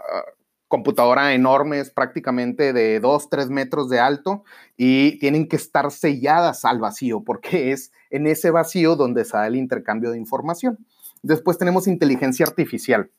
computadora 0.68 1.35
enorme, 1.35 1.79
es 1.79 1.91
prácticamente 1.91 2.72
de 2.72 2.99
2, 2.99 3.31
3 3.31 3.49
metros 3.51 3.89
de 3.89 4.01
alto 4.01 4.43
y 4.77 5.18
tienen 5.20 5.47
que 5.47 5.57
estar 5.57 5.91
selladas 5.93 6.64
al 6.64 6.81
vacío 6.81 7.22
porque 7.22 7.70
es 7.72 7.93
en 8.11 8.27
ese 8.27 8.51
vacío 8.51 8.97
donde 8.97 9.25
da 9.25 9.47
el 9.47 9.57
intercambio 9.57 10.11
de 10.11 10.18
información. 10.18 10.85
Después 11.25 11.57
tenemos 11.57 11.89
inteligencia 11.89 12.45
artificial, 12.45 13.11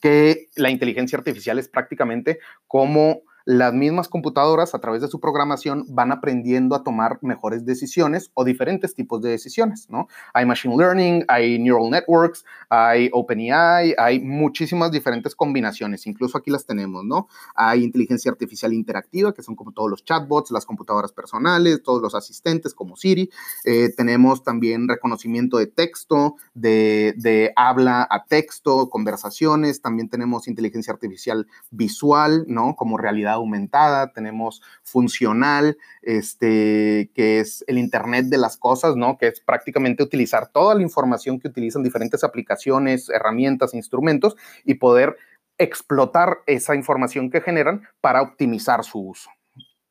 que 0.00 0.48
la 0.56 0.70
inteligencia 0.70 1.18
artificial 1.18 1.58
es 1.58 1.68
prácticamente 1.68 2.38
como 2.66 3.24
las 3.46 3.72
mismas 3.72 4.08
computadoras 4.08 4.74
a 4.74 4.80
través 4.80 5.00
de 5.02 5.08
su 5.08 5.20
programación 5.20 5.84
van 5.88 6.10
aprendiendo 6.10 6.74
a 6.74 6.82
tomar 6.82 7.20
mejores 7.22 7.64
decisiones 7.64 8.32
o 8.34 8.44
diferentes 8.44 8.92
tipos 8.92 9.22
de 9.22 9.30
decisiones, 9.30 9.88
¿no? 9.88 10.08
Hay 10.34 10.44
machine 10.44 10.76
learning, 10.76 11.24
hay 11.28 11.56
neural 11.60 11.88
networks, 11.88 12.44
hay 12.68 13.08
OpenAI, 13.12 13.94
hay 13.98 14.18
muchísimas 14.18 14.90
diferentes 14.90 15.36
combinaciones, 15.36 16.08
incluso 16.08 16.36
aquí 16.36 16.50
las 16.50 16.66
tenemos, 16.66 17.04
¿no? 17.04 17.28
Hay 17.54 17.84
inteligencia 17.84 18.32
artificial 18.32 18.72
interactiva, 18.72 19.32
que 19.32 19.44
son 19.44 19.54
como 19.54 19.70
todos 19.70 19.90
los 19.90 20.04
chatbots, 20.04 20.50
las 20.50 20.66
computadoras 20.66 21.12
personales, 21.12 21.84
todos 21.84 22.02
los 22.02 22.16
asistentes 22.16 22.74
como 22.74 22.96
Siri. 22.96 23.30
Eh, 23.64 23.90
tenemos 23.96 24.42
también 24.42 24.88
reconocimiento 24.88 25.58
de 25.58 25.68
texto, 25.68 26.34
de, 26.54 27.14
de 27.16 27.52
habla 27.54 28.08
a 28.10 28.24
texto, 28.24 28.90
conversaciones, 28.90 29.80
también 29.80 30.08
tenemos 30.08 30.48
inteligencia 30.48 30.92
artificial 30.92 31.46
visual, 31.70 32.44
¿no? 32.48 32.74
Como 32.74 32.98
realidad 32.98 33.35
aumentada, 33.36 34.12
tenemos 34.12 34.62
funcional, 34.82 35.76
este, 36.02 37.10
que 37.14 37.40
es 37.40 37.64
el 37.66 37.78
Internet 37.78 38.26
de 38.26 38.38
las 38.38 38.56
cosas, 38.56 38.96
¿no? 38.96 39.16
Que 39.18 39.28
es 39.28 39.40
prácticamente 39.40 40.02
utilizar 40.02 40.48
toda 40.48 40.74
la 40.74 40.82
información 40.82 41.38
que 41.38 41.48
utilizan 41.48 41.82
diferentes 41.82 42.24
aplicaciones, 42.24 43.08
herramientas, 43.08 43.74
instrumentos 43.74 44.36
y 44.64 44.74
poder 44.74 45.16
explotar 45.58 46.38
esa 46.46 46.74
información 46.74 47.30
que 47.30 47.40
generan 47.40 47.82
para 48.00 48.22
optimizar 48.22 48.84
su 48.84 49.00
uso. 49.00 49.30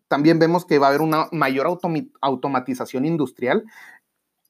También 0.07 0.37
vemos 0.37 0.65
que 0.65 0.77
va 0.77 0.87
a 0.87 0.89
haber 0.89 1.01
una 1.01 1.27
mayor 1.31 1.79
automatización 2.21 3.05
industrial 3.05 3.65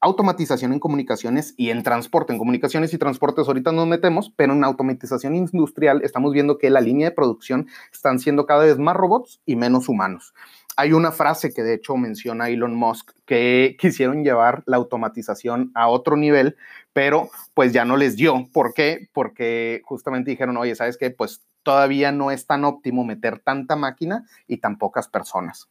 automatización 0.01 0.73
en 0.73 0.79
comunicaciones 0.79 1.53
y 1.57 1.69
en 1.69 1.83
transporte. 1.83 2.33
En 2.33 2.39
comunicaciones 2.39 2.93
y 2.93 2.97
transportes 2.97 3.47
ahorita 3.47 3.71
nos 3.71 3.87
metemos, 3.87 4.31
pero 4.35 4.53
en 4.53 4.63
automatización 4.63 5.35
industrial 5.35 6.01
estamos 6.03 6.33
viendo 6.33 6.57
que 6.57 6.69
la 6.69 6.81
línea 6.81 7.09
de 7.09 7.15
producción 7.15 7.67
están 7.91 8.19
siendo 8.19 8.45
cada 8.45 8.65
vez 8.65 8.77
más 8.77 8.95
robots 8.95 9.41
y 9.45 9.55
menos 9.55 9.89
humanos. 9.89 10.33
Hay 10.77 10.91
una 10.91 11.11
frase 11.11 11.53
que 11.53 11.63
de 11.63 11.75
hecho 11.75 11.95
menciona 11.95 12.49
Elon 12.49 12.75
Musk 12.75 13.11
que 13.25 13.77
quisieron 13.79 14.23
llevar 14.23 14.63
la 14.65 14.77
automatización 14.77 15.71
a 15.73 15.87
otro 15.87 16.17
nivel, 16.17 16.57
pero 16.93 17.29
pues 17.53 17.71
ya 17.73 17.85
no 17.85 17.97
les 17.97 18.15
dio. 18.15 18.47
¿Por 18.53 18.73
qué? 18.73 19.09
Porque 19.13 19.81
justamente 19.85 20.31
dijeron, 20.31 20.57
oye, 20.57 20.75
¿sabes 20.75 20.97
qué? 20.97 21.11
Pues 21.11 21.43
todavía 21.63 22.11
no 22.11 22.29
es 22.29 22.45
tan 22.45 22.65
óptimo 22.65 23.03
meter 23.03 23.39
tanta 23.39 23.75
máquina 23.75 24.25
y 24.47 24.57
tan 24.57 24.77
pocas 24.77 25.07
personas. 25.07 25.69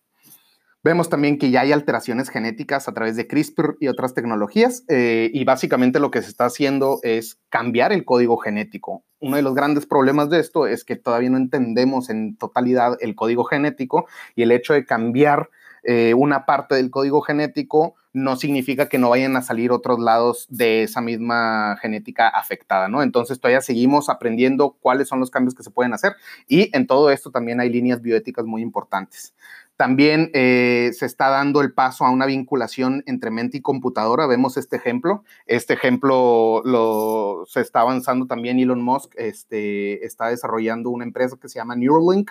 Vemos 0.85 1.09
también 1.09 1.39
que 1.39 1.51
ya 1.51 1.62
hay 1.62 1.72
alteraciones 1.72 2.28
genéticas 2.28 2.89
a 2.89 2.93
través 2.93 3.16
de 3.16 3.26
CRISPR 3.26 3.78
y 3.80 3.89
otras 3.89 4.12
tecnologías 4.12 4.85
eh, 4.89 5.30
y 5.32 5.43
básicamente 5.45 5.99
lo 5.99 6.11
que 6.11 6.20
se 6.20 6.28
está 6.28 6.45
haciendo 6.45 7.01
es 7.03 7.41
cambiar 7.49 7.91
el 7.95 8.05
código 8.05 8.37
genético. 8.37 9.03
Uno 9.18 9.37
de 9.37 9.43
los 9.43 9.55
grandes 9.55 9.87
problemas 9.87 10.28
de 10.28 10.41
esto 10.41 10.66
es 10.66 10.85
que 10.85 10.97
todavía 10.97 11.30
no 11.30 11.39
entendemos 11.39 12.11
en 12.11 12.37
totalidad 12.37 12.99
el 13.01 13.14
código 13.14 13.45
genético 13.45 14.07
y 14.37 14.43
el 14.43 14.53
hecho 14.53 14.74
de 14.74 14.85
cambiar 14.85 15.49
eh, 15.85 16.12
una 16.12 16.45
parte 16.45 16.74
del 16.74 16.91
código 16.91 17.22
genético 17.22 17.95
no 18.12 18.37
significa 18.37 18.89
que 18.89 18.99
no 18.99 19.11
vayan 19.11 19.37
a 19.37 19.43
salir 19.43 19.72
otros 19.72 19.99
lados 19.99 20.47
de 20.49 20.85
esa 20.85 21.01
misma 21.01 21.76
genética 21.82 22.28
afectada, 22.28 22.89
¿no? 22.89 23.03
Entonces 23.03 23.41
todavía 23.41 23.61
seguimos 23.61 24.09
aprendiendo 24.09 24.76
cuáles 24.80 25.09
son 25.09 25.18
los 25.18 25.30
cambios 25.30 25.55
que 25.55 25.64
se 25.64 25.70
pueden 25.70 25.93
hacer 25.95 26.14
y 26.47 26.74
en 26.76 26.87
todo 26.87 27.11
esto 27.11 27.30
también 27.30 27.61
hay 27.61 27.70
líneas 27.70 28.01
bioéticas 28.01 28.45
muy 28.45 28.62
importantes. 28.62 29.35
También 29.77 30.31
eh, 30.35 30.91
se 30.93 31.05
está 31.05 31.31
dando 31.31 31.61
el 31.61 31.72
paso 31.72 32.05
a 32.05 32.11
una 32.11 32.27
vinculación 32.27 33.03
entre 33.07 33.31
mente 33.31 33.57
y 33.57 33.61
computadora. 33.61 34.27
Vemos 34.27 34.57
este 34.57 34.77
ejemplo. 34.77 35.25
Este 35.47 35.75
ejemplo 35.75 36.62
lo, 36.64 37.45
se 37.47 37.61
está 37.61 37.81
avanzando 37.81 38.27
también. 38.27 38.59
Elon 38.61 38.83
Musk 38.83 39.14
este, 39.16 40.05
está 40.07 40.29
desarrollando 40.29 40.91
una 40.91 41.05
empresa 41.05 41.37
que 41.41 41.49
se 41.49 41.59
llama 41.59 41.75
Neuralink 41.75 42.31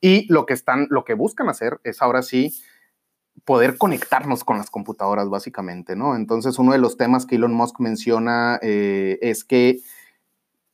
y 0.00 0.30
lo 0.32 0.46
que, 0.46 0.54
están, 0.54 0.86
lo 0.90 1.04
que 1.04 1.14
buscan 1.14 1.48
hacer 1.48 1.80
es 1.82 2.02
ahora 2.02 2.22
sí 2.22 2.54
poder 3.44 3.78
conectarnos 3.78 4.44
con 4.44 4.58
las 4.58 4.70
computadoras, 4.70 5.28
básicamente, 5.28 5.94
¿no? 5.96 6.16
Entonces, 6.16 6.58
uno 6.58 6.72
de 6.72 6.78
los 6.78 6.96
temas 6.96 7.26
que 7.26 7.36
Elon 7.36 7.52
Musk 7.52 7.80
menciona 7.80 8.58
eh, 8.62 9.18
es 9.22 9.44
que 9.44 9.80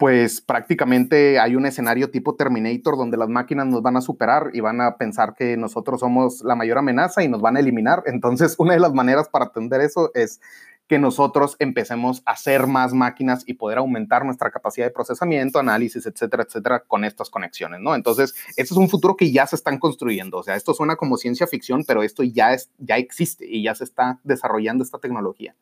pues 0.03 0.41
prácticamente 0.41 1.39
hay 1.39 1.55
un 1.55 1.65
escenario 1.65 2.11
tipo 2.11 2.35
Terminator 2.35 2.97
donde 2.97 3.17
las 3.17 3.29
máquinas 3.29 3.69
nos 3.69 3.83
van 3.83 3.97
a 3.97 4.01
superar 4.01 4.51
y 4.53 4.59
van 4.59 4.81
a 4.81 4.97
pensar 4.97 5.37
que 5.37 5.57
nosotros 5.57 6.01
somos 6.01 6.43
la 6.43 6.57
mayor 6.57 6.79
amenaza 6.79 7.23
y 7.23 7.29
nos 7.29 7.41
van 7.41 7.57
a 7.57 7.61
eliminar. 7.61 8.03
Entonces, 8.07 8.57
una 8.59 8.75
de 8.75 8.81
las 8.81 8.93
maneras 8.93 9.29
para 9.29 9.45
atender 9.45 9.81
eso 9.81 10.11
es 10.15 10.41
que 10.89 10.99
nosotros 10.99 11.55
empecemos 11.61 12.21
a 12.27 12.33
hacer 12.33 12.67
más 12.67 12.93
máquinas 12.93 13.45
y 13.47 13.55
poder 13.55 13.79
aumentar 13.79 14.25
nuestra 14.25 14.51
capacidad 14.51 14.87
de 14.87 14.91
procesamiento, 14.91 15.61
análisis, 15.61 16.05
etcétera, 16.05 16.43
etcétera, 16.49 16.81
con 16.81 17.05
estas 17.05 17.31
conexiones, 17.31 17.79
¿no? 17.79 17.95
Entonces, 17.95 18.35
este 18.57 18.75
es 18.75 18.77
un 18.77 18.89
futuro 18.89 19.17
que 19.17 19.31
ya 19.31 19.47
se 19.47 19.55
están 19.55 19.79
construyendo. 19.79 20.39
O 20.39 20.43
sea, 20.43 20.57
esto 20.57 20.75
suena 20.75 20.97
como 20.97 21.17
ciencia 21.17 21.47
ficción, 21.47 21.85
pero 21.87 22.03
esto 22.03 22.25
ya, 22.25 22.55
es, 22.55 22.73
ya 22.79 22.97
existe 22.97 23.47
y 23.49 23.63
ya 23.63 23.77
se 23.77 23.85
está 23.85 24.19
desarrollando 24.25 24.83
esta 24.83 24.99
tecnología. 24.99 25.55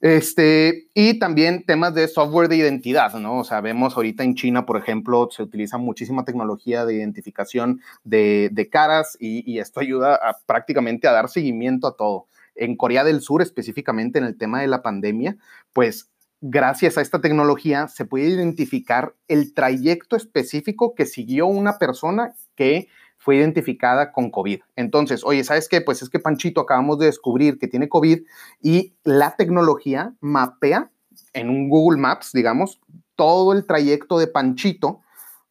Este, 0.00 0.88
y 0.94 1.18
también 1.18 1.64
temas 1.66 1.94
de 1.94 2.08
software 2.08 2.48
de 2.48 2.56
identidad, 2.56 3.12
¿no? 3.14 3.38
O 3.38 3.44
sea, 3.44 3.60
vemos 3.60 3.96
ahorita 3.96 4.24
en 4.24 4.34
China, 4.34 4.64
por 4.64 4.78
ejemplo, 4.78 5.28
se 5.30 5.42
utiliza 5.42 5.76
muchísima 5.76 6.24
tecnología 6.24 6.86
de 6.86 6.94
identificación 6.94 7.82
de, 8.02 8.68
caras 8.72 9.16
y, 9.20 9.58
esto 9.58 9.80
ayuda 9.80 10.18
prácticamente 10.46 11.06
a 11.06 11.12
dar 11.12 11.28
seguimiento 11.28 11.86
a 11.86 11.96
todo. 11.96 12.26
En 12.54 12.76
Corea 12.76 13.04
del 13.04 13.20
Sur, 13.20 13.42
específicamente 13.42 14.18
en 14.18 14.24
el 14.24 14.38
tema 14.38 14.62
de 14.62 14.68
la 14.68 14.82
pandemia, 14.82 15.36
pues 15.74 16.10
gracias 16.40 16.96
a 16.96 17.02
esta 17.02 17.20
tecnología 17.20 17.86
se 17.88 18.06
puede 18.06 18.28
identificar 18.28 19.14
el 19.28 19.52
trayecto 19.52 20.16
específico 20.16 20.94
que 20.94 21.04
siguió 21.04 21.46
una 21.46 21.78
persona 21.78 22.34
que 22.54 22.88
fue 23.20 23.36
identificada 23.36 24.12
con 24.12 24.30
COVID. 24.30 24.60
Entonces, 24.76 25.22
oye, 25.24 25.44
¿sabes 25.44 25.68
qué? 25.68 25.82
Pues 25.82 26.00
es 26.00 26.08
que 26.08 26.18
Panchito 26.18 26.62
acabamos 26.62 26.98
de 26.98 27.06
descubrir 27.06 27.58
que 27.58 27.68
tiene 27.68 27.90
COVID 27.90 28.22
y 28.62 28.94
la 29.04 29.36
tecnología 29.36 30.14
mapea 30.20 30.90
en 31.34 31.50
un 31.50 31.68
Google 31.68 32.00
Maps, 32.00 32.30
digamos, 32.32 32.80
todo 33.16 33.52
el 33.52 33.66
trayecto 33.66 34.18
de 34.18 34.26
Panchito 34.26 35.00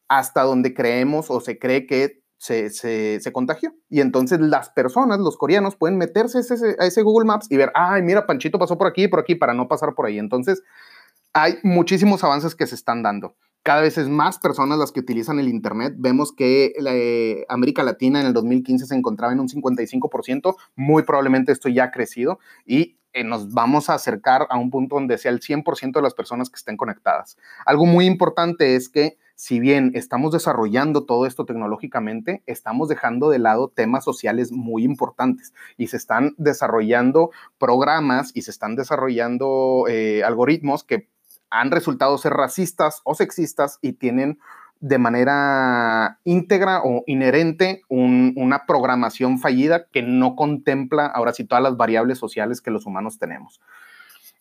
hasta 0.08 0.42
donde 0.42 0.74
creemos 0.74 1.30
o 1.30 1.40
se 1.40 1.60
cree 1.60 1.86
que 1.86 2.20
se, 2.38 2.70
se, 2.70 3.32
contagió. 3.32 3.72
Y 3.88 4.00
entonces 4.00 4.40
las 4.40 4.70
personas, 4.70 5.20
los 5.20 5.36
coreanos, 5.36 5.76
pueden 5.76 5.96
meterse 5.96 6.38
a 6.38 6.40
ese, 6.40 6.76
a 6.76 6.86
ese 6.86 7.02
Google 7.02 7.26
Maps 7.26 7.46
y 7.50 7.56
ver, 7.56 7.70
ay, 7.76 8.02
mira, 8.02 8.26
Panchito 8.26 8.58
pasó 8.58 8.76
por 8.76 8.88
aquí 8.88 9.04
y 9.04 9.08
por 9.08 9.20
aquí 9.20 9.36
para 9.36 9.54
no 9.54 9.68
pasar 9.68 9.94
por 9.94 10.06
ahí. 10.06 10.18
Entonces, 10.18 10.60
hay 11.32 11.58
muchísimos 11.62 12.24
avances 12.24 12.56
que 12.56 12.66
se 12.66 12.74
están 12.74 13.04
dando 13.04 13.36
cada 13.62 13.82
vez 13.82 13.98
es 13.98 14.08
más 14.08 14.38
personas 14.38 14.78
las 14.78 14.92
que 14.92 15.00
utilizan 15.00 15.38
el 15.38 15.48
Internet. 15.48 15.94
Vemos 15.98 16.32
que 16.32 16.72
la, 16.78 16.94
eh, 16.94 17.44
América 17.48 17.82
Latina 17.82 18.20
en 18.20 18.26
el 18.26 18.32
2015 18.32 18.86
se 18.86 18.94
encontraba 18.94 19.32
en 19.32 19.40
un 19.40 19.48
55%, 19.48 20.56
muy 20.76 21.02
probablemente 21.02 21.52
esto 21.52 21.68
ya 21.68 21.84
ha 21.84 21.90
crecido 21.90 22.38
y 22.64 22.96
eh, 23.12 23.24
nos 23.24 23.52
vamos 23.52 23.90
a 23.90 23.94
acercar 23.94 24.46
a 24.50 24.56
un 24.56 24.70
punto 24.70 24.94
donde 24.94 25.18
sea 25.18 25.32
el 25.32 25.40
100% 25.40 25.92
de 25.92 26.02
las 26.02 26.14
personas 26.14 26.48
que 26.48 26.56
estén 26.56 26.76
conectadas. 26.76 27.36
Algo 27.66 27.84
muy 27.84 28.06
importante 28.06 28.76
es 28.76 28.88
que 28.88 29.18
si 29.34 29.58
bien 29.58 29.92
estamos 29.94 30.32
desarrollando 30.32 31.06
todo 31.06 31.26
esto 31.26 31.46
tecnológicamente, 31.46 32.42
estamos 32.46 32.88
dejando 32.88 33.30
de 33.30 33.38
lado 33.38 33.68
temas 33.68 34.04
sociales 34.04 34.52
muy 34.52 34.84
importantes 34.84 35.54
y 35.78 35.86
se 35.86 35.96
están 35.96 36.34
desarrollando 36.36 37.30
programas 37.58 38.32
y 38.34 38.42
se 38.42 38.50
están 38.50 38.76
desarrollando 38.76 39.86
eh, 39.88 40.22
algoritmos 40.24 40.84
que 40.84 41.08
han 41.50 41.70
resultado 41.70 42.16
ser 42.18 42.32
racistas 42.32 43.00
o 43.04 43.14
sexistas 43.14 43.78
y 43.82 43.94
tienen 43.94 44.38
de 44.80 44.98
manera 44.98 46.18
íntegra 46.24 46.80
o 46.82 47.04
inherente 47.06 47.82
una 47.88 48.64
programación 48.66 49.38
fallida 49.38 49.86
que 49.92 50.02
no 50.02 50.36
contempla 50.36 51.06
ahora 51.06 51.34
sí 51.34 51.44
todas 51.44 51.62
las 51.62 51.76
variables 51.76 52.18
sociales 52.18 52.62
que 52.62 52.70
los 52.70 52.86
humanos 52.86 53.18
tenemos. 53.18 53.60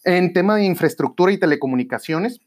En 0.06 0.32
tema 0.32 0.56
de 0.56 0.64
infraestructura 0.64 1.34
y 1.34 1.38
telecomunicaciones, 1.38 2.40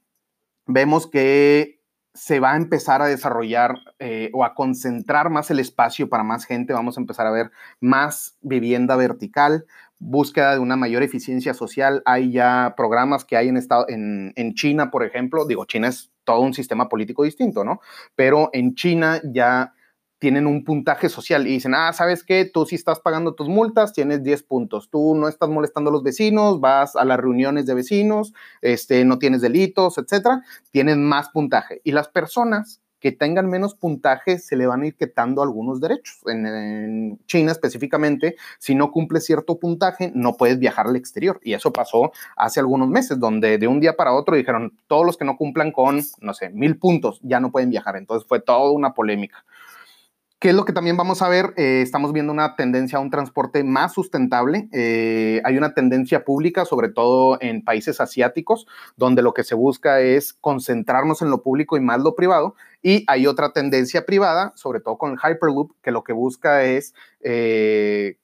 vemos 0.66 1.06
que 1.06 1.82
se 2.14 2.40
va 2.40 2.52
a 2.52 2.56
empezar 2.56 3.00
a 3.02 3.06
desarrollar 3.06 3.76
eh, 3.98 4.30
o 4.32 4.44
a 4.44 4.54
concentrar 4.54 5.30
más 5.30 5.50
el 5.50 5.60
espacio 5.60 6.08
para 6.08 6.24
más 6.24 6.44
gente. 6.44 6.72
Vamos 6.72 6.96
a 6.96 7.00
empezar 7.00 7.26
a 7.26 7.30
ver 7.30 7.50
más 7.80 8.36
vivienda 8.42 8.96
vertical, 8.96 9.66
búsqueda 10.02 10.54
de 10.54 10.58
una 10.58 10.76
mayor 10.76 11.02
eficiencia 11.02 11.54
social. 11.54 12.02
Hay 12.04 12.32
ya 12.32 12.74
programas 12.76 13.24
que 13.24 13.36
hay 13.36 13.48
en, 13.48 13.56
estado, 13.56 13.86
en, 13.88 14.32
en 14.36 14.54
China, 14.54 14.90
por 14.90 15.04
ejemplo. 15.04 15.46
Digo, 15.46 15.64
China 15.64 15.88
es 15.88 16.10
todo 16.24 16.40
un 16.40 16.54
sistema 16.54 16.88
político 16.88 17.24
distinto, 17.24 17.64
¿no? 17.64 17.80
Pero 18.16 18.50
en 18.52 18.74
China 18.74 19.20
ya 19.24 19.72
tienen 20.18 20.46
un 20.46 20.62
puntaje 20.62 21.08
social 21.08 21.46
y 21.48 21.50
dicen, 21.50 21.74
ah, 21.74 21.92
¿sabes 21.92 22.22
qué? 22.22 22.44
Tú 22.44 22.64
sí 22.64 22.76
estás 22.76 23.00
pagando 23.00 23.34
tus 23.34 23.48
multas, 23.48 23.92
tienes 23.92 24.22
10 24.22 24.44
puntos. 24.44 24.88
Tú 24.88 25.16
no 25.16 25.26
estás 25.26 25.48
molestando 25.48 25.90
a 25.90 25.92
los 25.92 26.04
vecinos, 26.04 26.60
vas 26.60 26.94
a 26.94 27.04
las 27.04 27.18
reuniones 27.18 27.66
de 27.66 27.74
vecinos, 27.74 28.32
este, 28.60 29.04
no 29.04 29.18
tienes 29.18 29.40
delitos, 29.40 29.98
etcétera, 29.98 30.44
tienes 30.70 30.96
más 30.96 31.30
puntaje. 31.30 31.80
Y 31.82 31.90
las 31.90 32.06
personas 32.06 32.80
que 33.02 33.10
tengan 33.10 33.50
menos 33.50 33.74
puntaje 33.74 34.38
se 34.38 34.54
le 34.54 34.64
van 34.66 34.82
a 34.82 34.86
ir 34.86 34.94
quitando 34.94 35.42
algunos 35.42 35.80
derechos. 35.80 36.20
En, 36.26 37.18
China 37.26 37.50
específicamente, 37.50 38.36
si 38.58 38.76
no 38.76 38.92
cumple 38.92 39.20
cierto 39.20 39.58
puntaje, 39.58 40.12
no 40.14 40.36
puedes 40.36 40.60
viajar 40.60 40.86
al 40.86 40.94
exterior. 40.94 41.40
Y 41.42 41.54
eso 41.54 41.72
pasó 41.72 42.12
hace 42.36 42.60
algunos 42.60 42.88
meses, 42.88 43.18
donde 43.18 43.58
de 43.58 43.66
un 43.66 43.80
día 43.80 43.96
para 43.96 44.14
otro 44.14 44.36
dijeron, 44.36 44.72
todos 44.86 45.04
los 45.04 45.16
que 45.16 45.24
no 45.24 45.36
cumplan 45.36 45.72
con, 45.72 46.00
no 46.20 46.32
sé, 46.32 46.50
mil 46.50 46.78
puntos 46.78 47.18
ya 47.22 47.40
no 47.40 47.50
pueden 47.50 47.70
viajar. 47.70 47.96
Entonces 47.96 48.26
fue 48.28 48.38
toda 48.38 48.70
una 48.70 48.94
polémica. 48.94 49.44
¿Qué 50.42 50.48
es 50.48 50.56
lo 50.56 50.64
que 50.64 50.72
también 50.72 50.96
vamos 50.96 51.22
a 51.22 51.28
ver? 51.28 51.54
Eh, 51.56 51.82
estamos 51.82 52.12
viendo 52.12 52.32
una 52.32 52.56
tendencia 52.56 52.98
a 52.98 53.00
un 53.00 53.10
transporte 53.10 53.62
más 53.62 53.92
sustentable. 53.92 54.68
Eh, 54.72 55.40
hay 55.44 55.56
una 55.56 55.72
tendencia 55.72 56.24
pública, 56.24 56.64
sobre 56.64 56.88
todo 56.88 57.38
en 57.40 57.62
países 57.62 58.00
asiáticos, 58.00 58.66
donde 58.96 59.22
lo 59.22 59.34
que 59.34 59.44
se 59.44 59.54
busca 59.54 60.00
es 60.00 60.32
concentrarnos 60.32 61.22
en 61.22 61.30
lo 61.30 61.44
público 61.44 61.76
y 61.76 61.80
más 61.80 62.00
lo 62.00 62.16
privado. 62.16 62.56
Y 62.82 63.04
hay 63.06 63.28
otra 63.28 63.52
tendencia 63.52 64.04
privada, 64.04 64.52
sobre 64.56 64.80
todo 64.80 64.98
con 64.98 65.12
el 65.12 65.18
Hyperloop, 65.18 65.76
que 65.80 65.92
lo 65.92 66.02
que 66.02 66.12
busca 66.12 66.64
es 66.64 66.92
eh, 67.20 68.16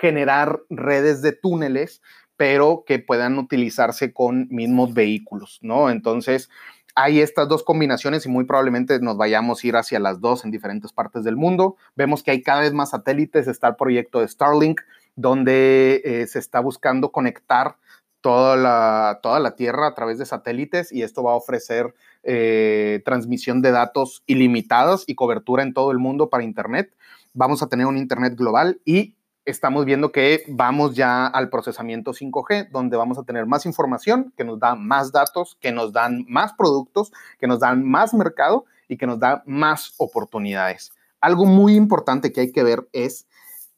generar 0.00 0.62
redes 0.70 1.20
de 1.20 1.32
túneles, 1.32 2.00
pero 2.38 2.84
que 2.86 2.98
puedan 2.98 3.38
utilizarse 3.38 4.14
con 4.14 4.48
mismos 4.48 4.94
vehículos, 4.94 5.58
¿no? 5.60 5.90
Entonces, 5.90 6.48
hay 6.96 7.20
estas 7.20 7.46
dos 7.46 7.62
combinaciones 7.62 8.24
y 8.24 8.30
muy 8.30 8.44
probablemente 8.44 8.98
nos 9.00 9.18
vayamos 9.18 9.62
a 9.62 9.66
ir 9.66 9.76
hacia 9.76 10.00
las 10.00 10.20
dos 10.20 10.44
en 10.44 10.50
diferentes 10.50 10.92
partes 10.92 11.24
del 11.24 11.36
mundo. 11.36 11.76
Vemos 11.94 12.22
que 12.22 12.30
hay 12.30 12.42
cada 12.42 12.62
vez 12.62 12.72
más 12.72 12.90
satélites, 12.90 13.46
está 13.46 13.68
el 13.68 13.76
proyecto 13.76 14.20
de 14.20 14.28
Starlink, 14.28 14.80
donde 15.14 16.00
eh, 16.04 16.26
se 16.26 16.38
está 16.38 16.60
buscando 16.60 17.12
conectar 17.12 17.76
toda 18.22 18.56
la, 18.56 19.20
toda 19.22 19.40
la 19.40 19.54
Tierra 19.56 19.88
a 19.88 19.94
través 19.94 20.18
de 20.18 20.24
satélites 20.24 20.90
y 20.90 21.02
esto 21.02 21.22
va 21.22 21.32
a 21.32 21.36
ofrecer 21.36 21.94
eh, 22.22 23.02
transmisión 23.04 23.60
de 23.60 23.72
datos 23.72 24.22
ilimitados 24.26 25.04
y 25.06 25.14
cobertura 25.14 25.62
en 25.62 25.74
todo 25.74 25.92
el 25.92 25.98
mundo 25.98 26.30
para 26.30 26.44
Internet. 26.44 26.96
Vamos 27.34 27.62
a 27.62 27.68
tener 27.68 27.86
un 27.86 27.98
Internet 27.98 28.34
global 28.36 28.80
y 28.86 29.14
estamos 29.46 29.84
viendo 29.84 30.12
que 30.12 30.42
vamos 30.48 30.94
ya 30.94 31.26
al 31.26 31.48
procesamiento 31.48 32.12
5G, 32.12 32.68
donde 32.70 32.96
vamos 32.96 33.16
a 33.16 33.22
tener 33.22 33.46
más 33.46 33.64
información, 33.64 34.32
que 34.36 34.44
nos 34.44 34.58
da 34.58 34.74
más 34.74 35.12
datos, 35.12 35.56
que 35.60 35.72
nos 35.72 35.92
dan 35.92 36.26
más 36.28 36.52
productos, 36.52 37.12
que 37.38 37.46
nos 37.46 37.60
dan 37.60 37.84
más 37.84 38.12
mercado 38.12 38.66
y 38.88 38.96
que 38.96 39.06
nos 39.06 39.20
da 39.20 39.42
más 39.46 39.94
oportunidades. 39.98 40.92
Algo 41.20 41.46
muy 41.46 41.76
importante 41.76 42.32
que 42.32 42.40
hay 42.42 42.52
que 42.52 42.64
ver 42.64 42.88
es 42.92 43.26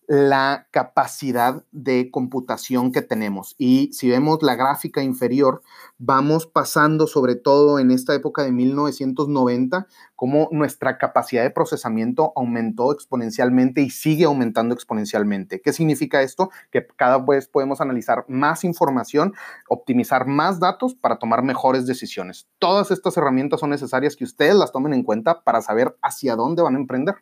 la 0.09 0.66
capacidad 0.70 1.62
de 1.70 2.11
computación 2.11 2.92
que 2.92 3.02
tenemos. 3.02 3.54
Y 3.59 3.92
si 3.92 4.09
vemos 4.09 4.42
la 4.42 4.56
gráfica 4.56 5.02
inferior, 5.02 5.62
vamos 5.98 6.46
pasando 6.46 7.06
sobre 7.06 7.36
todo 7.36 7.78
en 7.78 7.90
esta 7.90 8.14
época 8.14 8.42
de 8.42 8.50
1990, 8.50 9.86
como 10.16 10.48
nuestra 10.50 10.96
capacidad 10.96 11.42
de 11.42 11.50
procesamiento 11.50 12.32
aumentó 12.36 12.90
exponencialmente 12.92 13.82
y 13.82 13.90
sigue 13.90 14.24
aumentando 14.24 14.74
exponencialmente. 14.74 15.61
¿Qué 15.61 15.74
significa 15.74 16.22
esto? 16.22 16.48
Que 16.72 16.86
cada 16.96 17.18
vez 17.18 17.46
podemos 17.46 17.82
analizar 17.82 18.24
más 18.28 18.64
información, 18.64 19.34
optimizar 19.68 20.26
más 20.26 20.59
datos 20.59 20.94
para 20.94 21.18
tomar 21.18 21.42
mejores 21.42 21.86
decisiones. 21.86 22.48
Todas 22.59 22.90
estas 22.90 23.14
herramientas 23.18 23.61
son 23.61 23.68
necesarias 23.68 24.16
que 24.16 24.24
ustedes 24.24 24.54
las 24.54 24.72
tomen 24.72 24.94
en 24.94 25.02
cuenta 25.02 25.44
para 25.44 25.61
saber 25.61 25.98
hacia 26.00 26.34
dónde 26.34 26.62
van 26.62 26.76
a 26.76 26.78
emprender. 26.78 27.16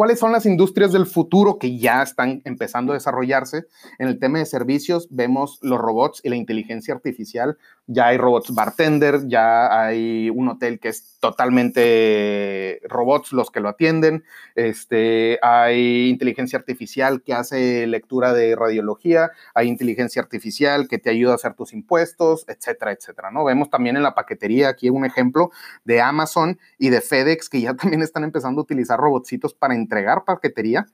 ¿Cuáles 0.00 0.18
son 0.18 0.32
las 0.32 0.46
industrias 0.46 0.92
del 0.92 1.04
futuro 1.04 1.58
que 1.58 1.76
ya 1.76 2.02
están 2.02 2.40
empezando 2.46 2.92
a 2.92 2.94
desarrollarse? 2.94 3.66
En 3.98 4.08
el 4.08 4.18
tema 4.18 4.38
de 4.38 4.46
servicios 4.46 5.06
vemos 5.10 5.58
los 5.60 5.78
robots 5.78 6.22
y 6.24 6.30
la 6.30 6.36
inteligencia 6.36 6.94
artificial. 6.94 7.58
Ya 7.92 8.06
hay 8.06 8.18
robots 8.18 8.54
bartender, 8.54 9.26
ya 9.26 9.84
hay 9.84 10.30
un 10.30 10.48
hotel 10.48 10.78
que 10.78 10.90
es 10.90 11.18
totalmente 11.18 12.80
robots 12.88 13.32
los 13.32 13.50
que 13.50 13.58
lo 13.58 13.68
atienden. 13.68 14.22
Este, 14.54 15.40
hay 15.42 16.08
inteligencia 16.08 16.56
artificial 16.56 17.22
que 17.22 17.34
hace 17.34 17.88
lectura 17.88 18.32
de 18.32 18.54
radiología, 18.54 19.32
hay 19.54 19.66
inteligencia 19.66 20.22
artificial 20.22 20.86
que 20.86 20.98
te 20.98 21.10
ayuda 21.10 21.32
a 21.32 21.34
hacer 21.34 21.54
tus 21.54 21.72
impuestos, 21.72 22.44
etcétera, 22.46 22.92
etcétera. 22.92 23.32
¿no? 23.32 23.44
Vemos 23.44 23.70
también 23.70 23.96
en 23.96 24.04
la 24.04 24.14
paquetería 24.14 24.68
aquí 24.68 24.88
un 24.88 25.04
ejemplo 25.04 25.50
de 25.82 26.00
Amazon 26.00 26.60
y 26.78 26.90
de 26.90 27.00
FedEx 27.00 27.48
que 27.48 27.60
ya 27.60 27.74
también 27.76 28.02
están 28.02 28.22
empezando 28.22 28.60
a 28.60 28.64
utilizar 28.64 29.00
robotcitos 29.00 29.52
para 29.52 29.74
entregar 29.74 30.24
paquetería. 30.24 30.86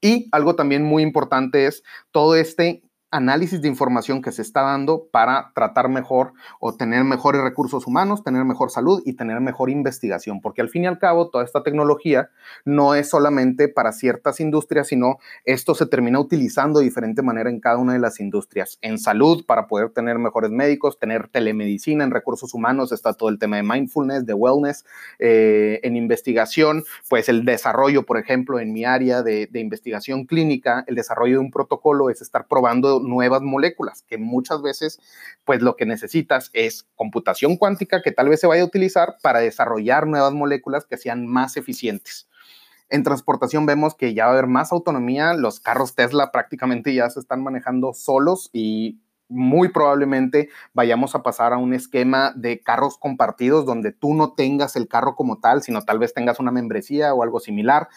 Y 0.00 0.28
algo 0.32 0.54
también 0.54 0.84
muy 0.84 1.02
importante 1.02 1.66
es 1.66 1.82
todo 2.12 2.36
este 2.36 2.82
análisis 3.10 3.62
de 3.62 3.68
información 3.68 4.20
que 4.20 4.32
se 4.32 4.42
está 4.42 4.62
dando 4.62 5.08
para 5.10 5.52
tratar 5.54 5.88
mejor 5.88 6.34
o 6.60 6.74
tener 6.74 7.04
mejores 7.04 7.40
recursos 7.42 7.86
humanos, 7.86 8.22
tener 8.22 8.44
mejor 8.44 8.70
salud 8.70 9.02
y 9.06 9.14
tener 9.14 9.40
mejor 9.40 9.70
investigación, 9.70 10.40
porque 10.40 10.60
al 10.60 10.68
fin 10.68 10.84
y 10.84 10.86
al 10.86 10.98
cabo 10.98 11.30
toda 11.30 11.44
esta 11.44 11.62
tecnología 11.62 12.30
no 12.64 12.94
es 12.94 13.08
solamente 13.08 13.68
para 13.68 13.92
ciertas 13.92 14.40
industrias, 14.40 14.88
sino 14.88 15.18
esto 15.44 15.74
se 15.74 15.86
termina 15.86 16.20
utilizando 16.20 16.80
de 16.80 16.84
diferente 16.84 17.22
manera 17.22 17.48
en 17.48 17.60
cada 17.60 17.78
una 17.78 17.94
de 17.94 17.98
las 17.98 18.20
industrias. 18.20 18.78
En 18.82 18.98
salud, 18.98 19.44
para 19.46 19.66
poder 19.66 19.90
tener 19.90 20.18
mejores 20.18 20.50
médicos, 20.50 20.98
tener 20.98 21.28
telemedicina, 21.28 22.04
en 22.04 22.10
recursos 22.10 22.52
humanos 22.52 22.92
está 22.92 23.14
todo 23.14 23.30
el 23.30 23.38
tema 23.38 23.56
de 23.56 23.62
mindfulness, 23.62 24.26
de 24.26 24.34
wellness, 24.34 24.84
eh, 25.18 25.80
en 25.82 25.96
investigación, 25.96 26.84
pues 27.08 27.28
el 27.28 27.44
desarrollo, 27.44 28.04
por 28.04 28.18
ejemplo, 28.18 28.60
en 28.60 28.72
mi 28.72 28.84
área 28.84 29.22
de, 29.22 29.46
de 29.46 29.60
investigación 29.60 30.24
clínica, 30.24 30.84
el 30.86 30.94
desarrollo 30.94 31.34
de 31.34 31.38
un 31.38 31.50
protocolo 31.50 32.10
es 32.10 32.20
estar 32.20 32.46
probando 32.46 32.97
nuevas 33.00 33.42
moléculas, 33.42 34.02
que 34.02 34.18
muchas 34.18 34.62
veces, 34.62 35.00
pues 35.44 35.62
lo 35.62 35.76
que 35.76 35.86
necesitas 35.86 36.50
es 36.52 36.86
computación 36.94 37.56
cuántica 37.56 38.02
que 38.02 38.12
tal 38.12 38.28
vez 38.28 38.40
se 38.40 38.46
vaya 38.46 38.62
a 38.62 38.66
utilizar 38.66 39.16
para 39.22 39.40
desarrollar 39.40 40.06
nuevas 40.06 40.32
moléculas 40.32 40.86
que 40.86 40.96
sean 40.96 41.26
más 41.26 41.56
eficientes. 41.56 42.28
En 42.90 43.02
transportación 43.02 43.66
vemos 43.66 43.94
que 43.94 44.14
ya 44.14 44.24
va 44.24 44.30
a 44.30 44.32
haber 44.32 44.46
más 44.46 44.72
autonomía, 44.72 45.34
los 45.34 45.60
carros 45.60 45.94
Tesla 45.94 46.32
prácticamente 46.32 46.94
ya 46.94 47.10
se 47.10 47.20
están 47.20 47.42
manejando 47.42 47.92
solos 47.92 48.48
y 48.52 48.98
muy 49.28 49.68
probablemente 49.68 50.48
vayamos 50.72 51.14
a 51.14 51.22
pasar 51.22 51.52
a 51.52 51.58
un 51.58 51.74
esquema 51.74 52.32
de 52.34 52.60
carros 52.60 52.96
compartidos 52.96 53.66
donde 53.66 53.92
tú 53.92 54.14
no 54.14 54.32
tengas 54.32 54.74
el 54.74 54.88
carro 54.88 55.14
como 55.14 55.38
tal, 55.38 55.62
sino 55.62 55.82
tal 55.82 55.98
vez 55.98 56.14
tengas 56.14 56.40
una 56.40 56.50
membresía 56.50 57.12
o 57.12 57.22
algo 57.22 57.40
similar 57.40 57.88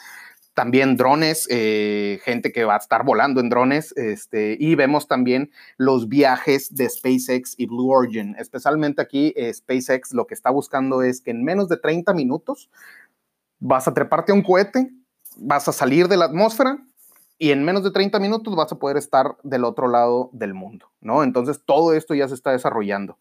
también 0.54 0.98
drones, 0.98 1.48
eh, 1.50 2.20
gente 2.24 2.52
que 2.52 2.66
va 2.66 2.76
a 2.76 2.78
estar 2.78 3.06
volando 3.06 3.40
en 3.40 3.50
drones, 3.50 3.94
este, 3.96 4.58
y 4.60 4.76
vemos 4.76 5.08
también 5.08 5.52
los 5.78 6.10
viajes 6.10 6.76
de 6.76 6.90
SpaceX 6.90 7.56
y 7.58 7.68
Blue 7.68 7.90
Origin. 7.90 8.36
Especialmente 8.38 9.02
aquí, 9.02 9.34
eh, 9.36 9.54
SpaceX 9.54 10.14
lo 10.14 10.28
que 10.28 10.34
está 10.34 10.50
buscando 10.50 11.04
es 11.04 11.22
que 11.22 11.32
en 11.32 11.44
menos 11.44 11.70
de 11.70 11.78
30 11.78 12.14
minutos 12.14 12.70
vas 13.60 13.88
a 13.88 13.94
treparte 13.94 14.32
a 14.32 14.36
un 14.36 14.42
cohete, 14.42 14.92
vas 15.38 15.68
a 15.68 15.72
salir 15.72 16.08
de 16.08 16.18
la 16.18 16.26
atmósfera 16.26 16.84
y 17.38 17.52
en 17.52 17.64
menos 17.64 17.84
de 17.84 17.92
30 17.92 18.20
minutos 18.20 18.56
vas 18.56 18.72
a 18.72 18.78
poder 18.78 18.98
estar 18.98 19.38
del 19.44 19.64
otro 19.64 19.88
lado 19.88 20.30
del 20.34 20.54
mundo, 20.54 20.92
¿no? 21.00 21.24
Entonces 21.24 21.62
todo 21.66 21.94
esto 21.94 22.14
ya 22.14 22.28
se 22.28 22.36
está 22.36 22.52
desarrollando. 22.52 23.18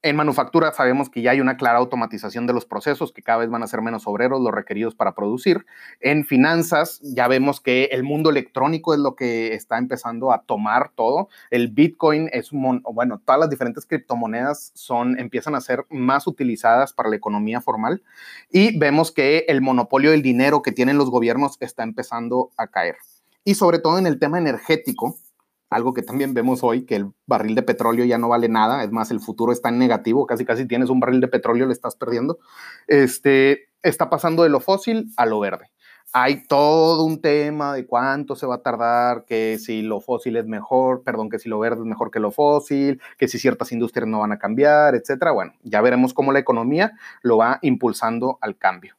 En 0.00 0.14
manufactura 0.14 0.72
sabemos 0.72 1.10
que 1.10 1.22
ya 1.22 1.32
hay 1.32 1.40
una 1.40 1.56
clara 1.56 1.78
automatización 1.78 2.46
de 2.46 2.52
los 2.52 2.64
procesos, 2.64 3.10
que 3.10 3.22
cada 3.22 3.40
vez 3.40 3.50
van 3.50 3.64
a 3.64 3.66
ser 3.66 3.82
menos 3.82 4.06
obreros 4.06 4.40
los 4.40 4.54
requeridos 4.54 4.94
para 4.94 5.12
producir. 5.12 5.66
En 5.98 6.24
finanzas 6.24 7.00
ya 7.02 7.26
vemos 7.26 7.60
que 7.60 7.86
el 7.86 8.04
mundo 8.04 8.30
electrónico 8.30 8.94
es 8.94 9.00
lo 9.00 9.16
que 9.16 9.54
está 9.54 9.76
empezando 9.76 10.32
a 10.32 10.42
tomar 10.42 10.92
todo. 10.94 11.28
El 11.50 11.68
Bitcoin 11.68 12.30
es, 12.32 12.50
bueno, 12.52 13.20
todas 13.24 13.40
las 13.40 13.50
diferentes 13.50 13.86
criptomonedas 13.86 14.70
son, 14.74 15.18
empiezan 15.18 15.56
a 15.56 15.60
ser 15.60 15.84
más 15.90 16.28
utilizadas 16.28 16.92
para 16.92 17.08
la 17.08 17.16
economía 17.16 17.60
formal. 17.60 18.04
Y 18.52 18.78
vemos 18.78 19.10
que 19.10 19.46
el 19.48 19.62
monopolio 19.62 20.12
del 20.12 20.22
dinero 20.22 20.62
que 20.62 20.70
tienen 20.70 20.96
los 20.96 21.10
gobiernos 21.10 21.56
está 21.58 21.82
empezando 21.82 22.50
a 22.56 22.68
caer. 22.68 22.98
Y 23.42 23.56
sobre 23.56 23.80
todo 23.80 23.98
en 23.98 24.06
el 24.06 24.20
tema 24.20 24.38
energético, 24.38 25.16
algo 25.70 25.92
que 25.94 26.02
también 26.02 26.34
vemos 26.34 26.62
hoy, 26.62 26.84
que 26.84 26.96
el 26.96 27.12
barril 27.26 27.54
de 27.54 27.62
petróleo 27.62 28.04
ya 28.04 28.18
no 28.18 28.28
vale 28.28 28.48
nada, 28.48 28.84
es 28.84 28.90
más, 28.90 29.10
el 29.10 29.20
futuro 29.20 29.52
está 29.52 29.68
en 29.68 29.78
negativo, 29.78 30.26
casi 30.26 30.44
casi 30.44 30.66
tienes 30.66 30.90
un 30.90 31.00
barril 31.00 31.20
de 31.20 31.28
petróleo, 31.28 31.66
le 31.66 31.72
estás 31.72 31.96
perdiendo, 31.96 32.38
este, 32.86 33.68
está 33.82 34.10
pasando 34.10 34.42
de 34.42 34.48
lo 34.48 34.60
fósil 34.60 35.12
a 35.16 35.26
lo 35.26 35.40
verde. 35.40 35.70
hay 36.12 36.46
todo 36.46 37.04
un 37.04 37.20
tema 37.20 37.74
de 37.74 37.86
cuánto 37.86 38.34
se 38.34 38.46
va 38.46 38.56
a 38.56 38.62
tardar, 38.62 39.24
que 39.26 39.58
si 39.58 39.82
lo 39.82 40.00
fósil 40.00 40.36
es 40.36 40.46
mejor, 40.46 41.02
perdón, 41.04 41.28
que 41.28 41.38
si 41.38 41.48
lo 41.48 41.58
verde 41.58 41.80
es 41.82 41.86
mejor 41.86 42.10
que 42.10 42.20
lo 42.20 42.30
fósil, 42.30 43.00
que 43.18 43.28
si 43.28 43.38
ciertas 43.38 43.72
industrias 43.72 44.08
no 44.08 44.20
van 44.20 44.32
a 44.32 44.38
cambiar, 44.38 44.94
etcétera. 44.94 45.32
Bueno, 45.32 45.52
ya 45.62 45.82
veremos 45.82 46.14
cómo 46.14 46.32
la 46.32 46.38
economía 46.38 46.92
lo 47.22 47.36
va 47.38 47.58
impulsando 47.62 48.38
al 48.40 48.56
cambio. 48.56 48.97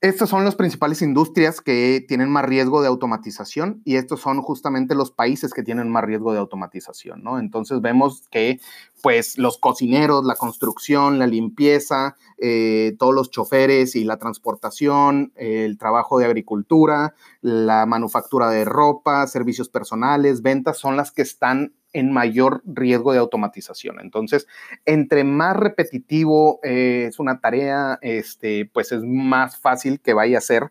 Estas 0.00 0.28
son 0.28 0.44
las 0.44 0.54
principales 0.54 1.02
industrias 1.02 1.60
que 1.60 2.04
tienen 2.06 2.30
más 2.30 2.44
riesgo 2.44 2.80
de 2.80 2.86
automatización 2.86 3.82
y 3.84 3.96
estos 3.96 4.20
son 4.20 4.40
justamente 4.42 4.94
los 4.94 5.10
países 5.10 5.52
que 5.52 5.64
tienen 5.64 5.90
más 5.90 6.04
riesgo 6.04 6.32
de 6.32 6.38
automatización, 6.38 7.24
¿no? 7.24 7.40
Entonces 7.40 7.80
vemos 7.80 8.28
que 8.30 8.60
pues 9.02 9.38
los 9.38 9.58
cocineros, 9.58 10.24
la 10.24 10.36
construcción, 10.36 11.18
la 11.18 11.26
limpieza, 11.26 12.14
eh, 12.36 12.94
todos 12.96 13.12
los 13.12 13.32
choferes 13.32 13.96
y 13.96 14.04
la 14.04 14.18
transportación, 14.18 15.32
el 15.34 15.78
trabajo 15.78 16.20
de 16.20 16.26
agricultura, 16.26 17.14
la 17.40 17.84
manufactura 17.84 18.50
de 18.50 18.64
ropa, 18.64 19.26
servicios 19.26 19.68
personales, 19.68 20.42
ventas, 20.42 20.78
son 20.78 20.96
las 20.96 21.10
que 21.10 21.22
están 21.22 21.72
en 21.92 22.12
mayor 22.12 22.62
riesgo 22.64 23.12
de 23.12 23.18
automatización. 23.18 24.00
Entonces, 24.00 24.46
entre 24.84 25.24
más 25.24 25.56
repetitivo 25.56 26.60
eh, 26.62 27.06
es 27.08 27.18
una 27.18 27.40
tarea, 27.40 27.98
este, 28.02 28.70
pues 28.72 28.92
es 28.92 29.02
más 29.04 29.58
fácil 29.58 30.00
que 30.00 30.14
vaya 30.14 30.38
a 30.38 30.42
ser 30.42 30.70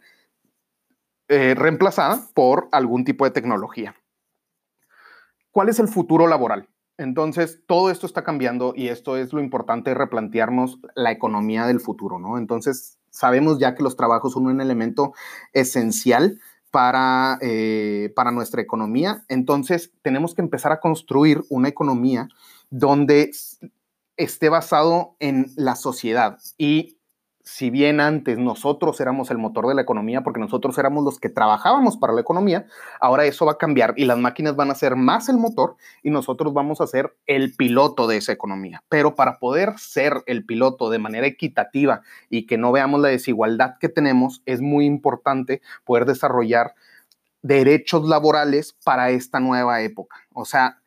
eh, 1.29 1.55
reemplazada 1.55 2.21
por 2.33 2.69
algún 2.71 3.03
tipo 3.03 3.25
de 3.25 3.31
tecnología. 3.31 3.95
¿Cuál 5.51 5.69
es 5.69 5.79
el 5.79 5.87
futuro 5.87 6.27
laboral? 6.27 6.69
Entonces, 6.97 7.61
todo 7.67 7.91
esto 7.91 8.05
está 8.07 8.23
cambiando 8.23 8.73
y 8.75 8.87
esto 8.87 9.17
es 9.17 9.33
lo 9.33 9.39
importante 9.39 9.91
de 9.91 9.95
replantearnos 9.95 10.79
la 10.95 11.11
economía 11.11 11.67
del 11.67 11.79
futuro, 11.79 12.17
¿no? 12.17 12.37
Entonces, 12.37 12.97
sabemos 13.11 13.59
ya 13.59 13.75
que 13.75 13.83
los 13.83 13.95
trabajos 13.95 14.33
son 14.33 14.47
un 14.47 14.61
elemento 14.61 15.13
esencial 15.53 16.39
para, 16.71 17.37
eh, 17.41 18.11
para 18.15 18.31
nuestra 18.31 18.61
economía. 18.61 19.23
Entonces, 19.27 19.91
tenemos 20.01 20.35
que 20.35 20.41
empezar 20.41 20.71
a 20.71 20.79
construir 20.79 21.43
una 21.49 21.69
economía 21.69 22.27
donde 22.69 23.31
esté 24.17 24.49
basado 24.49 25.15
en 25.19 25.51
la 25.55 25.75
sociedad 25.75 26.39
y 26.57 26.96
si 27.47 27.69
bien 27.69 28.01
antes 28.01 28.37
nosotros 28.37 28.99
éramos 28.99 29.31
el 29.31 29.37
motor 29.37 29.67
de 29.67 29.73
la 29.73 29.81
economía, 29.81 30.21
porque 30.21 30.41
nosotros 30.41 30.77
éramos 30.77 31.05
los 31.05 31.17
que 31.17 31.29
trabajábamos 31.29 31.95
para 31.95 32.11
la 32.11 32.19
economía, 32.19 32.65
ahora 32.99 33.23
eso 33.23 33.45
va 33.45 33.53
a 33.53 33.57
cambiar 33.57 33.93
y 33.95 34.03
las 34.03 34.17
máquinas 34.17 34.57
van 34.57 34.69
a 34.69 34.75
ser 34.75 34.97
más 34.97 35.29
el 35.29 35.37
motor 35.37 35.77
y 36.03 36.09
nosotros 36.09 36.53
vamos 36.53 36.81
a 36.81 36.87
ser 36.87 37.15
el 37.25 37.55
piloto 37.55 38.05
de 38.05 38.17
esa 38.17 38.33
economía. 38.33 38.83
Pero 38.89 39.15
para 39.15 39.39
poder 39.39 39.79
ser 39.79 40.23
el 40.25 40.45
piloto 40.45 40.89
de 40.89 40.99
manera 40.99 41.25
equitativa 41.25 42.01
y 42.29 42.45
que 42.47 42.57
no 42.57 42.73
veamos 42.73 42.99
la 42.99 43.07
desigualdad 43.07 43.75
que 43.79 43.87
tenemos, 43.87 44.41
es 44.45 44.59
muy 44.59 44.85
importante 44.85 45.61
poder 45.85 46.03
desarrollar 46.03 46.75
derechos 47.43 48.05
laborales 48.09 48.75
para 48.83 49.09
esta 49.11 49.39
nueva 49.39 49.81
época. 49.81 50.17
O 50.33 50.43
sea, 50.43 50.81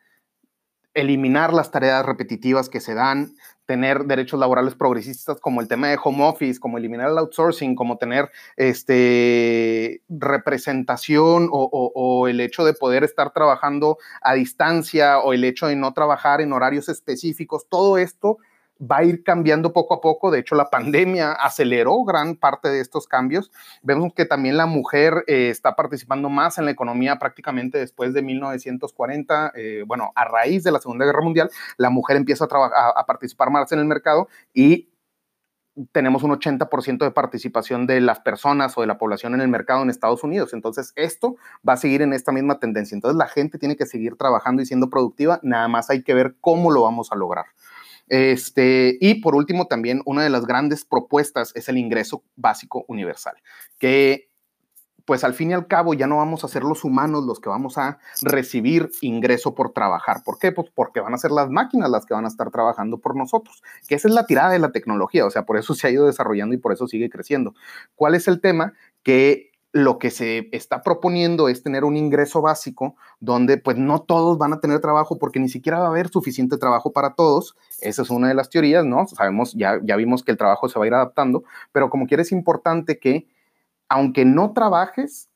eliminar 0.93 1.53
las 1.53 1.71
tareas 1.71 2.05
repetitivas 2.05 2.69
que 2.69 2.81
se 2.81 2.93
dan, 2.93 3.33
tener 3.71 4.03
derechos 4.03 4.37
laborales 4.37 4.75
progresistas 4.75 5.39
como 5.39 5.61
el 5.61 5.69
tema 5.69 5.87
de 5.87 5.97
home 6.03 6.25
office, 6.25 6.59
como 6.59 6.77
eliminar 6.77 7.09
el 7.09 7.17
outsourcing, 7.17 7.73
como 7.73 7.97
tener 7.97 8.29
este, 8.57 10.01
representación 10.09 11.47
o, 11.49 11.91
o, 11.95 12.27
el 12.27 12.41
hecho 12.41 12.65
de 12.65 12.73
poder 12.73 13.05
estar 13.05 13.31
trabajando 13.31 13.97
a 14.21 14.33
distancia 14.33 15.19
o 15.19 15.31
el 15.31 15.45
hecho 15.45 15.67
de 15.67 15.77
no 15.77 15.93
trabajar 15.93 16.41
en 16.41 16.51
horarios 16.51 16.89
específicos, 16.89 17.65
todo 17.69 17.97
esto 17.97 18.39
va 18.81 18.97
a 18.97 19.03
ir 19.03 19.23
cambiando 19.23 19.73
poco 19.73 19.93
a 19.93 20.01
poco. 20.01 20.31
De 20.31 20.39
hecho, 20.39 20.55
la 20.55 20.69
pandemia 20.69 21.33
aceleró 21.33 22.03
gran 22.03 22.35
parte 22.35 22.69
de 22.69 22.79
estos 22.79 23.07
cambios. 23.07 23.51
Vemos 23.83 24.13
que 24.13 24.25
también 24.25 24.57
la 24.57 24.65
mujer 24.65 25.23
eh, 25.27 25.49
está 25.49 25.75
participando 25.75 26.29
más 26.29 26.57
en 26.57 26.65
la 26.65 26.71
economía 26.71 27.19
prácticamente 27.19 27.77
después 27.77 28.13
de 28.13 28.21
1940. 28.21 29.53
Eh, 29.55 29.83
bueno, 29.85 30.11
a 30.15 30.25
raíz 30.25 30.63
de 30.63 30.71
la 30.71 30.79
Segunda 30.79 31.05
Guerra 31.05 31.21
Mundial, 31.21 31.49
la 31.77 31.89
mujer 31.89 32.17
empieza 32.17 32.45
a, 32.49 32.99
a 32.99 33.05
participar 33.05 33.51
más 33.51 33.71
en 33.71 33.79
el 33.79 33.85
mercado 33.85 34.27
y 34.53 34.87
tenemos 35.93 36.23
un 36.23 36.31
80% 36.31 36.97
de 36.99 37.11
participación 37.11 37.87
de 37.87 38.01
las 38.01 38.19
personas 38.19 38.77
o 38.77 38.81
de 38.81 38.87
la 38.87 38.97
población 38.97 39.33
en 39.33 39.41
el 39.41 39.47
mercado 39.47 39.81
en 39.81 39.89
Estados 39.89 40.23
Unidos. 40.23 40.53
Entonces, 40.53 40.91
esto 40.95 41.37
va 41.67 41.73
a 41.73 41.77
seguir 41.77 42.01
en 42.01 42.13
esta 42.13 42.31
misma 42.31 42.59
tendencia. 42.59 42.95
Entonces, 42.95 43.17
la 43.17 43.27
gente 43.27 43.57
tiene 43.57 43.77
que 43.77 43.85
seguir 43.85 44.17
trabajando 44.17 44.61
y 44.61 44.65
siendo 44.65 44.89
productiva, 44.89 45.39
nada 45.43 45.67
más 45.67 45.89
hay 45.89 46.03
que 46.03 46.13
ver 46.13 46.35
cómo 46.41 46.71
lo 46.71 46.83
vamos 46.83 47.11
a 47.11 47.15
lograr. 47.15 47.45
Este, 48.07 48.97
y 48.99 49.15
por 49.21 49.35
último, 49.35 49.67
también 49.67 50.01
una 50.05 50.23
de 50.23 50.29
las 50.29 50.45
grandes 50.45 50.85
propuestas 50.85 51.51
es 51.55 51.69
el 51.69 51.77
ingreso 51.77 52.23
básico 52.35 52.85
universal, 52.87 53.35
que 53.77 54.31
pues 55.05 55.23
al 55.23 55.33
fin 55.33 55.51
y 55.51 55.53
al 55.53 55.67
cabo 55.67 55.93
ya 55.93 56.07
no 56.07 56.17
vamos 56.17 56.43
a 56.43 56.47
ser 56.47 56.63
los 56.63 56.83
humanos 56.83 57.25
los 57.25 57.39
que 57.39 57.49
vamos 57.49 57.77
a 57.77 57.99
recibir 58.21 58.89
ingreso 59.01 59.55
por 59.55 59.73
trabajar. 59.73 60.23
¿Por 60.23 60.39
qué? 60.39 60.51
Pues 60.51 60.69
porque 60.73 60.99
van 60.99 61.13
a 61.13 61.17
ser 61.17 61.31
las 61.31 61.49
máquinas 61.49 61.89
las 61.89 62.05
que 62.05 62.13
van 62.13 62.25
a 62.25 62.27
estar 62.27 62.51
trabajando 62.51 62.99
por 62.99 63.15
nosotros, 63.15 63.61
que 63.87 63.95
esa 63.95 64.07
es 64.07 64.13
la 64.13 64.25
tirada 64.25 64.51
de 64.51 64.59
la 64.59 64.71
tecnología, 64.71 65.25
o 65.25 65.29
sea, 65.29 65.45
por 65.45 65.57
eso 65.57 65.73
se 65.73 65.87
ha 65.87 65.89
ido 65.89 66.05
desarrollando 66.05 66.55
y 66.55 66.59
por 66.59 66.71
eso 66.71 66.87
sigue 66.87 67.09
creciendo. 67.09 67.55
¿Cuál 67.95 68.15
es 68.15 68.27
el 68.27 68.41
tema? 68.41 68.73
Que 69.03 69.50
lo 69.73 69.99
que 69.99 70.11
se 70.11 70.49
está 70.51 70.81
proponiendo 70.81 71.47
es 71.47 71.63
tener 71.63 71.85
un 71.85 71.95
ingreso 71.95 72.41
básico 72.41 72.95
donde 73.19 73.57
pues 73.57 73.77
no 73.77 74.01
todos 74.01 74.37
van 74.37 74.51
a 74.51 74.59
tener 74.59 74.81
trabajo 74.81 75.17
porque 75.17 75.39
ni 75.39 75.47
siquiera 75.47 75.79
va 75.79 75.85
a 75.85 75.89
haber 75.89 76.09
suficiente 76.09 76.57
trabajo 76.57 76.91
para 76.91 77.13
todos. 77.13 77.55
Esa 77.79 78.01
es 78.01 78.09
una 78.09 78.27
de 78.27 78.33
las 78.33 78.49
teorías, 78.49 78.83
¿no? 78.83 79.07
Sabemos, 79.07 79.53
ya, 79.53 79.79
ya 79.83 79.95
vimos 79.95 80.23
que 80.23 80.31
el 80.31 80.37
trabajo 80.37 80.67
se 80.67 80.77
va 80.77 80.85
a 80.85 80.87
ir 80.87 80.93
adaptando, 80.93 81.43
pero 81.71 81.89
como 81.89 82.05
quiera 82.05 82.23
es 82.23 82.33
importante 82.33 82.99
que 82.99 83.27
aunque 83.87 84.25
no 84.25 84.51
trabajes, 84.53 85.29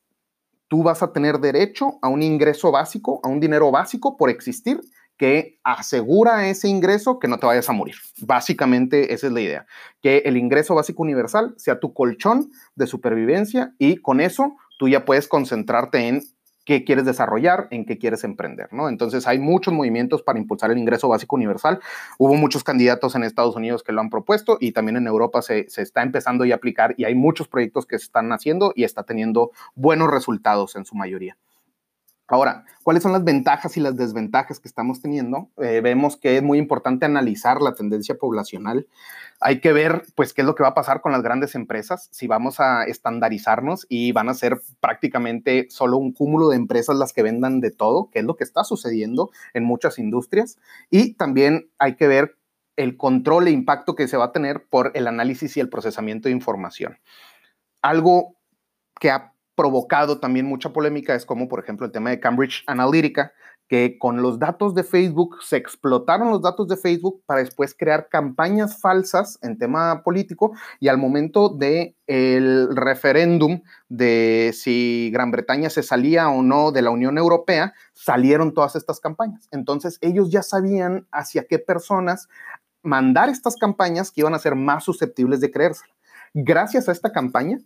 tú 0.67 0.83
vas 0.83 1.01
a 1.03 1.13
tener 1.13 1.39
derecho 1.39 1.99
a 2.01 2.09
un 2.09 2.21
ingreso 2.21 2.71
básico, 2.71 3.21
a 3.23 3.29
un 3.29 3.39
dinero 3.39 3.71
básico 3.71 4.17
por 4.17 4.29
existir 4.29 4.81
que 5.17 5.59
asegura 5.63 6.47
ese 6.47 6.67
ingreso 6.67 7.19
que 7.19 7.27
no 7.27 7.39
te 7.39 7.45
vayas 7.45 7.69
a 7.69 7.73
morir. 7.73 7.95
Básicamente 8.21 9.13
esa 9.13 9.27
es 9.27 9.33
la 9.33 9.41
idea, 9.41 9.65
que 10.01 10.19
el 10.25 10.37
ingreso 10.37 10.75
básico 10.75 11.03
universal 11.03 11.53
sea 11.57 11.79
tu 11.79 11.93
colchón 11.93 12.51
de 12.75 12.87
supervivencia 12.87 13.73
y 13.77 13.97
con 13.97 14.19
eso 14.19 14.55
tú 14.77 14.89
ya 14.89 15.05
puedes 15.05 15.27
concentrarte 15.27 16.07
en 16.07 16.21
qué 16.65 16.83
quieres 16.83 17.05
desarrollar, 17.05 17.67
en 17.69 17.85
qué 17.85 17.97
quieres 17.97 18.23
emprender, 18.23 18.73
¿no? 18.73 18.89
Entonces 18.89 19.27
hay 19.27 19.39
muchos 19.39 19.73
movimientos 19.73 20.23
para 20.23 20.39
impulsar 20.39 20.71
el 20.71 20.79
ingreso 20.79 21.07
básico 21.07 21.35
universal. 21.35 21.79
Hubo 22.17 22.33
muchos 22.33 22.63
candidatos 22.63 23.15
en 23.15 23.23
Estados 23.23 23.55
Unidos 23.55 23.83
que 23.83 23.91
lo 23.91 24.01
han 24.01 24.09
propuesto 24.09 24.57
y 24.59 24.71
también 24.71 24.97
en 24.97 25.07
Europa 25.07 25.41
se, 25.43 25.69
se 25.69 25.83
está 25.83 26.01
empezando 26.01 26.43
a 26.43 26.55
aplicar 26.55 26.95
y 26.97 27.05
hay 27.05 27.15
muchos 27.15 27.47
proyectos 27.47 27.85
que 27.85 27.99
se 27.99 28.05
están 28.05 28.31
haciendo 28.33 28.73
y 28.75 28.83
está 28.83 29.03
teniendo 29.03 29.51
buenos 29.75 30.09
resultados 30.09 30.75
en 30.75 30.85
su 30.85 30.95
mayoría. 30.95 31.37
Ahora, 32.27 32.65
¿cuáles 32.81 33.03
son 33.03 33.11
las 33.11 33.23
ventajas 33.23 33.77
y 33.77 33.79
las 33.79 33.95
desventajas 33.95 34.59
que 34.59 34.67
estamos 34.67 34.99
teniendo? 34.99 35.51
Eh, 35.57 35.81
vemos 35.81 36.17
que 36.17 36.37
es 36.37 36.43
muy 36.43 36.57
importante 36.57 37.05
analizar 37.05 37.61
la 37.61 37.75
tendencia 37.75 38.15
poblacional. 38.15 38.87
Hay 39.39 39.61
que 39.61 39.73
ver, 39.73 40.01
pues, 40.15 40.33
qué 40.33 40.41
es 40.41 40.47
lo 40.47 40.55
que 40.55 40.63
va 40.63 40.69
a 40.69 40.73
pasar 40.73 41.01
con 41.01 41.11
las 41.11 41.21
grandes 41.21 41.53
empresas, 41.53 42.09
si 42.11 42.25
vamos 42.25 42.59
a 42.59 42.85
estandarizarnos 42.85 43.85
y 43.89 44.11
van 44.11 44.29
a 44.29 44.33
ser 44.33 44.59
prácticamente 44.79 45.67
solo 45.69 45.97
un 45.97 46.13
cúmulo 46.13 46.49
de 46.49 46.55
empresas 46.55 46.95
las 46.95 47.13
que 47.13 47.21
vendan 47.21 47.59
de 47.59 47.69
todo, 47.69 48.09
que 48.09 48.19
es 48.19 48.25
lo 48.25 48.35
que 48.35 48.43
está 48.43 48.63
sucediendo 48.63 49.29
en 49.53 49.63
muchas 49.63 49.99
industrias. 49.99 50.57
Y 50.89 51.13
también 51.13 51.69
hay 51.77 51.95
que 51.95 52.07
ver 52.07 52.37
el 52.75 52.97
control 52.97 53.47
e 53.47 53.51
impacto 53.51 53.93
que 53.93 54.07
se 54.07 54.17
va 54.17 54.25
a 54.25 54.31
tener 54.31 54.65
por 54.67 54.91
el 54.95 55.07
análisis 55.07 55.55
y 55.57 55.59
el 55.59 55.69
procesamiento 55.69 56.27
de 56.27 56.33
información. 56.33 56.97
Algo 57.83 58.35
que 58.99 59.11
ha 59.11 59.34
provocado 59.55 60.19
también 60.19 60.45
mucha 60.45 60.73
polémica 60.73 61.15
es 61.15 61.25
como, 61.25 61.47
por 61.47 61.59
ejemplo, 61.59 61.85
el 61.85 61.91
tema 61.91 62.09
de 62.09 62.19
Cambridge 62.19 62.63
Analytica, 62.67 63.31
que 63.67 63.97
con 63.97 64.21
los 64.21 64.37
datos 64.37 64.75
de 64.75 64.83
Facebook 64.83 65.37
se 65.41 65.57
explotaron 65.57 66.29
los 66.29 66.41
datos 66.41 66.67
de 66.67 66.77
Facebook 66.77 67.23
para 67.25 67.39
después 67.39 67.75
crear 67.75 68.09
campañas 68.09 68.79
falsas 68.79 69.39
en 69.41 69.57
tema 69.57 70.03
político 70.03 70.51
y 70.79 70.87
al 70.87 70.99
momento 70.99 71.49
de 71.49 71.95
el 72.05 72.75
referéndum 72.75 73.61
de 73.89 74.51
si 74.53 75.09
Gran 75.11 75.31
Bretaña 75.31 75.71
se 75.71 75.81
salía 75.81 76.29
o 76.29 76.43
no 76.43 76.71
de 76.71 76.83
la 76.83 76.91
Unión 76.91 77.17
Europea, 77.17 77.73
salieron 77.93 78.53
todas 78.53 78.75
estas 78.75 78.99
campañas. 78.99 79.47
Entonces, 79.51 79.97
ellos 80.01 80.29
ya 80.29 80.43
sabían 80.43 81.07
hacia 81.11 81.45
qué 81.45 81.57
personas 81.57 82.27
mandar 82.83 83.29
estas 83.29 83.55
campañas 83.55 84.11
que 84.11 84.21
iban 84.21 84.35
a 84.35 84.39
ser 84.39 84.55
más 84.55 84.83
susceptibles 84.83 85.41
de 85.41 85.49
creérsela. 85.49 85.91
Gracias 86.35 86.87
a 86.87 86.91
esta 86.91 87.11
campaña, 87.11 87.59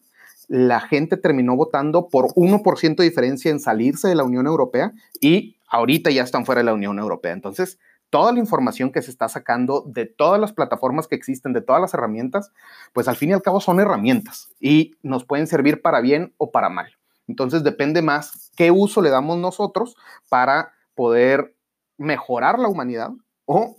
la 0.50 0.82
gente 0.82 1.16
terminó 1.16 1.56
votando 1.56 2.10
por 2.10 2.34
1% 2.34 2.96
de 2.96 3.04
diferencia 3.04 3.52
en 3.52 3.60
salirse 3.60 4.08
de 4.08 4.16
la 4.16 4.24
Unión 4.24 4.48
Europea 4.48 4.92
y 5.22 5.58
ahorita 5.70 6.10
ya 6.10 6.24
están 6.24 6.46
fuera 6.46 6.60
de 6.60 6.66
la 6.66 6.74
Unión 6.74 6.98
Europea. 6.98 7.34
Entonces, 7.34 7.78
toda 8.10 8.32
la 8.32 8.40
información 8.40 8.92
que 8.92 9.04
se 9.04 9.12
está 9.12 9.30
sacando 9.30 9.84
de 9.86 10.08
todas 10.08 10.42
las 10.42 10.52
plataformas 10.52 11.08
que 11.08 11.16
existen, 11.16 11.54
de 11.54 11.62
todas 11.62 11.80
las 11.80 11.94
herramientas, 11.94 12.52
pues 12.94 13.08
al 13.08 13.16
fin 13.16 13.30
y 13.30 13.34
al 13.34 13.44
cabo 13.44 13.62
son 13.62 13.80
herramientas 13.80 14.50
y 14.60 14.96
nos 15.04 15.24
pueden 15.24 15.46
servir 15.46 15.84
para 15.84 16.02
bien 16.02 16.34
o 16.38 16.50
para 16.50 16.70
mal. 16.70 16.98
Entonces 17.28 17.64
depende 17.64 18.02
más 18.02 18.52
qué 18.56 18.72
uso 18.72 19.04
le 19.04 19.12
damos 19.12 19.38
nosotros 19.38 19.96
para 20.30 20.74
poder 20.96 21.56
mejorar 21.98 22.58
la 22.58 22.70
humanidad 22.70 23.12
o 23.46 23.78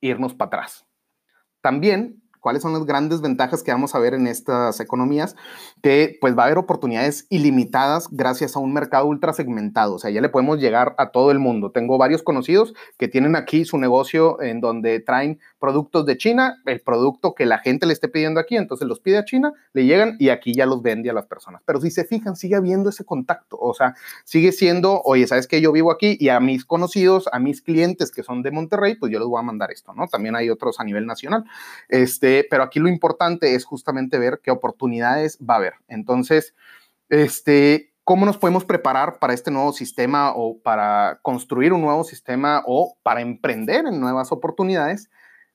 irnos 0.00 0.32
para 0.32 0.46
atrás. 0.46 0.86
También 1.60 2.19
¿Cuáles 2.40 2.62
son 2.62 2.72
las 2.72 2.84
grandes 2.84 3.20
ventajas 3.20 3.62
que 3.62 3.70
vamos 3.70 3.94
a 3.94 3.98
ver 3.98 4.14
en 4.14 4.26
estas 4.26 4.80
economías? 4.80 5.36
Que 5.82 6.18
pues 6.20 6.36
va 6.36 6.42
a 6.42 6.46
haber 6.46 6.58
oportunidades 6.58 7.26
ilimitadas 7.28 8.08
gracias 8.10 8.56
a 8.56 8.58
un 8.58 8.72
mercado 8.72 9.06
ultra 9.06 9.32
segmentado. 9.32 9.94
O 9.94 9.98
sea, 9.98 10.10
ya 10.10 10.20
le 10.20 10.28
podemos 10.28 10.58
llegar 10.58 10.94
a 10.98 11.10
todo 11.10 11.30
el 11.30 11.38
mundo. 11.38 11.70
Tengo 11.70 11.98
varios 11.98 12.22
conocidos 12.22 12.74
que 12.98 13.08
tienen 13.08 13.36
aquí 13.36 13.64
su 13.64 13.78
negocio 13.78 14.40
en 14.42 14.60
donde 14.60 15.00
traen 15.00 15.38
productos 15.58 16.06
de 16.06 16.16
China, 16.16 16.60
el 16.64 16.80
producto 16.80 17.34
que 17.34 17.46
la 17.46 17.58
gente 17.58 17.86
le 17.86 17.92
esté 17.92 18.08
pidiendo 18.08 18.40
aquí, 18.40 18.56
entonces 18.56 18.88
los 18.88 19.00
pide 19.00 19.18
a 19.18 19.24
China, 19.24 19.52
le 19.72 19.84
llegan 19.84 20.16
y 20.18 20.30
aquí 20.30 20.54
ya 20.54 20.66
los 20.66 20.82
vende 20.82 21.10
a 21.10 21.12
las 21.12 21.26
personas. 21.26 21.62
Pero 21.66 21.80
si 21.80 21.90
se 21.90 22.04
fijan, 22.04 22.36
sigue 22.36 22.56
habiendo 22.56 22.90
ese 22.90 23.04
contacto. 23.04 23.58
O 23.60 23.74
sea, 23.74 23.94
sigue 24.24 24.52
siendo, 24.52 25.02
oye, 25.02 25.26
¿sabes 25.26 25.46
que 25.46 25.60
Yo 25.60 25.72
vivo 25.72 25.92
aquí 25.92 26.16
y 26.18 26.30
a 26.30 26.40
mis 26.40 26.64
conocidos, 26.64 27.28
a 27.32 27.38
mis 27.38 27.60
clientes 27.60 28.10
que 28.10 28.22
son 28.22 28.42
de 28.42 28.50
Monterrey, 28.50 28.94
pues 28.94 29.12
yo 29.12 29.18
les 29.18 29.28
voy 29.28 29.38
a 29.38 29.42
mandar 29.42 29.70
esto, 29.70 29.92
¿no? 29.92 30.06
También 30.06 30.34
hay 30.36 30.48
otros 30.48 30.80
a 30.80 30.84
nivel 30.84 31.04
nacional. 31.04 31.44
Este, 31.88 32.29
pero 32.50 32.62
aquí 32.62 32.80
lo 32.80 32.88
importante 32.88 33.54
es 33.54 33.64
justamente 33.64 34.18
ver 34.18 34.40
qué 34.42 34.50
oportunidades 34.50 35.38
va 35.38 35.54
a 35.54 35.56
haber. 35.58 35.74
Entonces, 35.88 36.54
este, 37.08 37.92
¿cómo 38.04 38.26
nos 38.26 38.38
podemos 38.38 38.64
preparar 38.64 39.18
para 39.18 39.34
este 39.34 39.50
nuevo 39.50 39.72
sistema 39.72 40.32
o 40.34 40.58
para 40.58 41.18
construir 41.22 41.72
un 41.72 41.82
nuevo 41.82 42.04
sistema 42.04 42.62
o 42.66 42.96
para 43.02 43.20
emprender 43.20 43.86
en 43.86 44.00
nuevas 44.00 44.32
oportunidades? 44.32 45.10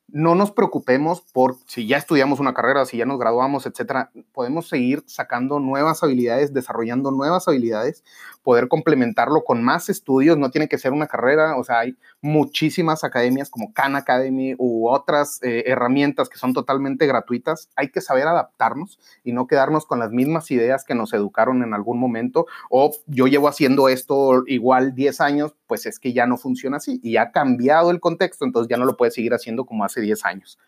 No 0.08 0.36
nos 0.36 0.51
preocupemos 0.51 1.22
por 1.34 1.58
si 1.66 1.88
ya 1.88 1.97
estudiamos 1.97 2.39
una 2.39 2.53
carrera, 2.53 2.86
si 2.86 2.97
ya 2.97 3.06
nos 3.06 3.20
graduamos, 3.20 3.66
etcétera. 3.66 4.12
Podemos 4.34 4.70
seguir 4.70 5.03
sacando 5.08 5.60
nuevas 5.60 6.03
habilidades, 6.03 6.53
desarrollando 6.53 7.12
nuevas 7.12 7.47
habilidades, 7.47 8.03
poder 8.43 8.68
complementarlo 8.68 9.43
con 9.43 9.64
más 9.64 9.89
estudios. 9.89 10.38
No 10.38 10.51
tiene 10.51 10.68
que 10.70 10.78
ser 10.78 10.93
una 10.93 11.08
carrera, 11.08 11.58
o 11.58 11.64
sea, 11.64 11.80
hay 11.80 11.97
muchísimas 12.22 13.03
academias 13.03 13.49
como 13.49 13.74
Khan 13.74 13.95
Academy 13.95 14.56
u 14.58 14.88
otras 14.88 15.41
eh, 15.41 15.64
herramientas 15.66 16.30
que 16.30 16.38
son 16.38 16.53
totalmente 16.53 17.08
gratuitas. 17.08 17.70
Hay 17.76 17.89
que 17.89 18.01
saber 18.01 18.28
adaptarnos 18.28 18.99
y 19.24 19.34
no 19.34 19.47
quedarnos 19.47 19.86
con 19.86 19.99
las 19.99 20.12
mismas 20.12 20.51
ideas 20.51 20.86
que 20.86 20.95
nos 20.95 21.14
educaron 21.14 21.64
en 21.64 21.74
algún 21.74 21.99
momento. 21.99 22.45
O 22.70 22.91
yo 23.08 23.26
llevo 23.26 23.47
haciendo 23.47 23.89
esto 23.89 24.43
igual 24.45 24.93
10 24.93 25.20
años, 25.22 25.56
pues 25.68 25.86
es 25.86 25.99
que 25.99 26.13
ya 26.13 26.26
no 26.26 26.38
funciona 26.38 26.78
así 26.78 26.99
y 27.03 27.18
ha 27.18 27.32
cambiado 27.32 27.91
el 27.91 27.99
contexto, 27.99 28.45
entonces 28.45 28.70
ya 28.70 28.78
no 28.78 28.86
lo 28.86 28.97
puedes 28.97 29.13
seguir 29.13 29.34
haciendo 29.34 29.66
como 29.66 29.84
hace 29.84 30.01
10 30.01 30.26
años. 30.26 30.59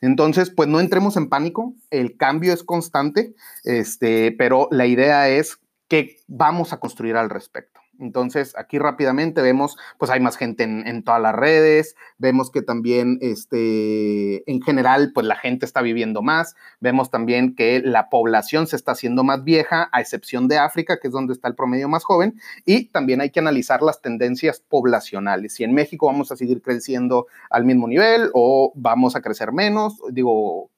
Entonces, 0.00 0.50
pues 0.50 0.68
no 0.68 0.80
entremos 0.80 1.16
en 1.16 1.28
pánico, 1.28 1.74
el 1.90 2.16
cambio 2.16 2.52
es 2.52 2.62
constante, 2.62 3.34
este, 3.64 4.32
pero 4.32 4.68
la 4.70 4.86
idea 4.86 5.28
es 5.28 5.58
que 5.88 6.18
vamos 6.26 6.72
a 6.72 6.80
construir 6.80 7.16
al 7.16 7.30
respecto. 7.30 7.73
Entonces, 8.00 8.54
aquí 8.56 8.78
rápidamente 8.78 9.42
vemos, 9.42 9.76
pues 9.98 10.10
hay 10.10 10.20
más 10.20 10.36
gente 10.36 10.64
en, 10.64 11.02
todas 11.04 11.20
las 11.20 11.34
redes, 11.34 11.96
vemos 12.18 12.50
que 12.50 12.62
también, 12.62 13.18
este, 13.20 14.50
en 14.50 14.62
general, 14.62 15.12
pues 15.14 15.26
la 15.26 15.36
gente 15.36 15.66
está 15.66 15.82
viviendo 15.82 16.22
más, 16.22 16.54
vemos 16.80 17.10
también 17.10 17.54
que 17.54 17.80
la 17.80 18.08
población 18.08 18.66
se 18.66 18.76
está 18.76 18.92
haciendo 18.92 19.24
más 19.24 19.44
vieja, 19.44 19.88
a 19.92 20.00
excepción 20.00 20.48
de 20.48 20.58
África, 20.58 20.98
que 21.00 21.08
es 21.08 21.12
donde 21.12 21.32
está 21.32 21.48
el 21.48 21.54
promedio 21.54 21.88
más 21.88 22.04
joven, 22.04 22.40
y 22.64 22.86
también 22.86 23.20
hay 23.20 23.30
que 23.30 23.40
analizar 23.40 23.82
las 23.82 24.00
tendencias 24.00 24.60
poblacionales. 24.60 25.54
Si 25.54 25.64
en 25.64 25.74
México 25.74 26.06
vamos 26.06 26.32
a 26.32 26.36
seguir 26.36 26.62
creciendo 26.62 27.26
al 27.50 27.64
mismo 27.64 27.88
nivel 27.88 28.30
o 28.34 28.72
vamos 28.74 29.16
a 29.16 29.20
crecer 29.20 29.52
menos, 29.52 30.00
digo, 30.10 30.70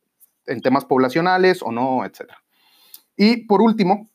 en 0.46 0.60
temas 0.60 0.84
poblacionales 0.84 1.62
o 1.62 1.72
no, 1.72 2.04
etcétera. 2.04 2.42
Y 3.16 3.46
por 3.46 3.62
último, 3.62 4.08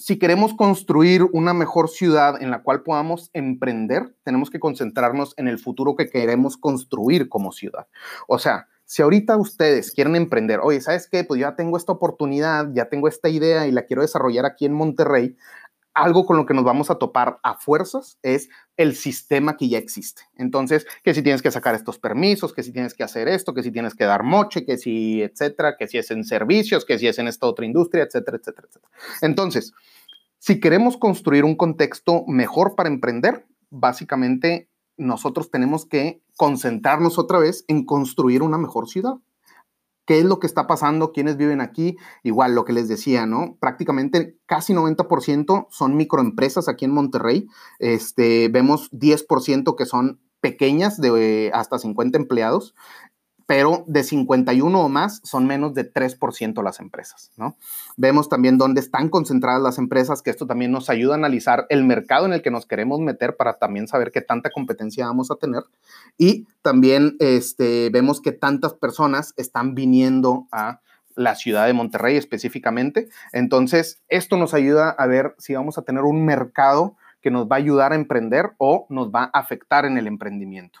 si 0.00 0.18
queremos 0.18 0.54
construir 0.54 1.24
una 1.32 1.52
mejor 1.52 1.90
ciudad 1.90 2.42
en 2.42 2.50
la 2.50 2.62
cual 2.62 2.82
podamos 2.82 3.30
emprender, 3.34 4.14
tenemos 4.24 4.50
que 4.50 4.58
concentrarnos 4.58 5.34
en 5.36 5.46
el 5.46 5.58
futuro 5.58 5.94
que 5.94 6.08
queremos 6.08 6.56
construir 6.56 7.28
como 7.28 7.52
ciudad. 7.52 7.86
O 8.26 8.38
sea, 8.38 8.66
si 8.86 9.02
ahorita 9.02 9.36
ustedes 9.36 9.92
quieren 9.92 10.16
emprender, 10.16 10.58
oye, 10.60 10.80
¿sabes 10.80 11.06
qué? 11.08 11.22
Pues 11.22 11.38
ya 11.38 11.54
tengo 11.54 11.76
esta 11.76 11.92
oportunidad, 11.92 12.70
ya 12.72 12.88
tengo 12.88 13.06
esta 13.06 13.28
idea 13.28 13.66
y 13.66 13.72
la 13.72 13.82
quiero 13.82 14.02
desarrollar 14.02 14.46
aquí 14.46 14.64
en 14.64 14.72
Monterrey, 14.72 15.36
algo 15.94 16.24
con 16.24 16.36
lo 16.36 16.46
que 16.46 16.54
nos 16.54 16.64
vamos 16.64 16.90
a 16.90 16.96
topar 16.96 17.38
a 17.42 17.54
fuerzas 17.54 18.18
es 18.22 18.48
el 18.76 18.94
sistema 18.94 19.56
que 19.56 19.68
ya 19.68 19.78
existe. 19.78 20.22
Entonces, 20.36 20.86
que 21.02 21.14
si 21.14 21.22
tienes 21.22 21.42
que 21.42 21.50
sacar 21.50 21.74
estos 21.74 21.98
permisos, 21.98 22.52
que 22.52 22.62
si 22.62 22.72
tienes 22.72 22.94
que 22.94 23.02
hacer 23.02 23.28
esto, 23.28 23.54
que 23.54 23.62
si 23.62 23.72
tienes 23.72 23.94
que 23.94 24.04
dar 24.04 24.22
moche, 24.22 24.64
que 24.64 24.78
si, 24.78 25.22
etcétera, 25.22 25.76
que 25.78 25.88
si 25.88 25.98
es 25.98 26.10
en 26.10 26.24
servicios, 26.24 26.84
que 26.84 26.98
si 26.98 27.08
es 27.08 27.18
en 27.18 27.28
esta 27.28 27.46
otra 27.46 27.66
industria, 27.66 28.04
etcétera, 28.04 28.38
etcétera, 28.38 28.68
etcétera. 28.68 28.92
Entonces, 29.22 29.72
si 30.38 30.60
queremos 30.60 30.96
construir 30.96 31.44
un 31.44 31.56
contexto 31.56 32.24
mejor 32.26 32.74
para 32.74 32.88
emprender, 32.88 33.46
básicamente 33.68 34.70
nosotros 34.96 35.50
tenemos 35.50 35.86
que 35.86 36.22
concentrarnos 36.36 37.18
otra 37.18 37.38
vez 37.38 37.64
en 37.68 37.84
construir 37.84 38.42
una 38.42 38.58
mejor 38.58 38.88
ciudad 38.88 39.14
qué 40.10 40.18
es 40.18 40.24
lo 40.24 40.40
que 40.40 40.48
está 40.48 40.66
pasando, 40.66 41.12
quiénes 41.12 41.36
viven 41.36 41.60
aquí, 41.60 41.96
igual 42.24 42.56
lo 42.56 42.64
que 42.64 42.72
les 42.72 42.88
decía, 42.88 43.26
¿no? 43.26 43.56
Prácticamente 43.60 44.36
casi 44.44 44.74
90% 44.74 45.68
son 45.70 45.96
microempresas 45.96 46.68
aquí 46.68 46.84
en 46.84 46.90
Monterrey, 46.90 47.46
este, 47.78 48.48
vemos 48.48 48.90
10% 48.90 49.76
que 49.76 49.86
son 49.86 50.18
pequeñas 50.40 51.00
de 51.00 51.52
hasta 51.54 51.78
50 51.78 52.18
empleados 52.18 52.74
pero 53.50 53.82
de 53.88 54.04
51 54.04 54.80
o 54.80 54.88
más 54.88 55.20
son 55.24 55.44
menos 55.44 55.74
de 55.74 55.92
3% 55.92 56.62
las 56.62 56.78
empresas, 56.78 57.32
¿no? 57.36 57.56
Vemos 57.96 58.28
también 58.28 58.58
dónde 58.58 58.80
están 58.80 59.08
concentradas 59.08 59.60
las 59.60 59.76
empresas, 59.76 60.22
que 60.22 60.30
esto 60.30 60.46
también 60.46 60.70
nos 60.70 60.88
ayuda 60.88 61.14
a 61.14 61.16
analizar 61.16 61.66
el 61.68 61.82
mercado 61.82 62.26
en 62.26 62.32
el 62.32 62.42
que 62.42 62.52
nos 62.52 62.64
queremos 62.64 63.00
meter 63.00 63.36
para 63.36 63.54
también 63.54 63.88
saber 63.88 64.12
qué 64.12 64.20
tanta 64.20 64.50
competencia 64.50 65.06
vamos 65.06 65.32
a 65.32 65.34
tener. 65.34 65.64
Y 66.16 66.46
también 66.62 67.16
este, 67.18 67.90
vemos 67.90 68.20
que 68.20 68.30
tantas 68.30 68.74
personas 68.74 69.34
están 69.36 69.74
viniendo 69.74 70.46
a 70.52 70.78
la 71.16 71.34
ciudad 71.34 71.66
de 71.66 71.72
Monterrey 71.72 72.16
específicamente. 72.16 73.08
Entonces, 73.32 74.00
esto 74.06 74.36
nos 74.36 74.54
ayuda 74.54 74.90
a 74.90 75.08
ver 75.08 75.34
si 75.38 75.54
vamos 75.54 75.76
a 75.76 75.82
tener 75.82 76.04
un 76.04 76.24
mercado 76.24 76.94
que 77.20 77.32
nos 77.32 77.48
va 77.48 77.56
a 77.56 77.58
ayudar 77.58 77.90
a 77.90 77.96
emprender 77.96 78.52
o 78.58 78.86
nos 78.90 79.10
va 79.10 79.24
a 79.24 79.40
afectar 79.40 79.86
en 79.86 79.98
el 79.98 80.06
emprendimiento. 80.06 80.78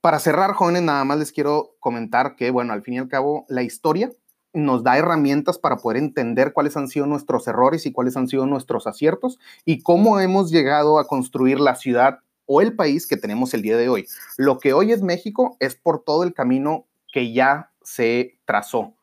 Para 0.00 0.18
cerrar, 0.18 0.52
jóvenes, 0.52 0.82
nada 0.82 1.04
más 1.04 1.18
les 1.18 1.32
quiero 1.32 1.76
comentar 1.80 2.36
que, 2.36 2.50
bueno, 2.50 2.72
al 2.72 2.82
fin 2.82 2.94
y 2.94 2.98
al 2.98 3.08
cabo, 3.08 3.44
la 3.48 3.62
historia 3.62 4.10
nos 4.52 4.82
da 4.82 4.96
herramientas 4.96 5.58
para 5.58 5.76
poder 5.76 5.98
entender 5.98 6.52
cuáles 6.52 6.76
han 6.76 6.88
sido 6.88 7.06
nuestros 7.06 7.46
errores 7.46 7.86
y 7.86 7.92
cuáles 7.92 8.16
han 8.16 8.28
sido 8.28 8.46
nuestros 8.46 8.86
aciertos 8.86 9.38
y 9.64 9.82
cómo 9.82 10.18
hemos 10.18 10.50
llegado 10.50 10.98
a 10.98 11.06
construir 11.06 11.60
la 11.60 11.74
ciudad 11.74 12.20
o 12.46 12.60
el 12.60 12.74
país 12.74 13.06
que 13.06 13.16
tenemos 13.16 13.52
el 13.54 13.62
día 13.62 13.76
de 13.76 13.88
hoy. 13.88 14.06
Lo 14.36 14.58
que 14.58 14.72
hoy 14.72 14.92
es 14.92 15.02
México 15.02 15.56
es 15.60 15.76
por 15.76 16.02
todo 16.02 16.22
el 16.22 16.32
camino 16.32 16.86
que 17.12 17.32
ya 17.32 17.70
se 17.82 18.38
trazó, 18.44 18.94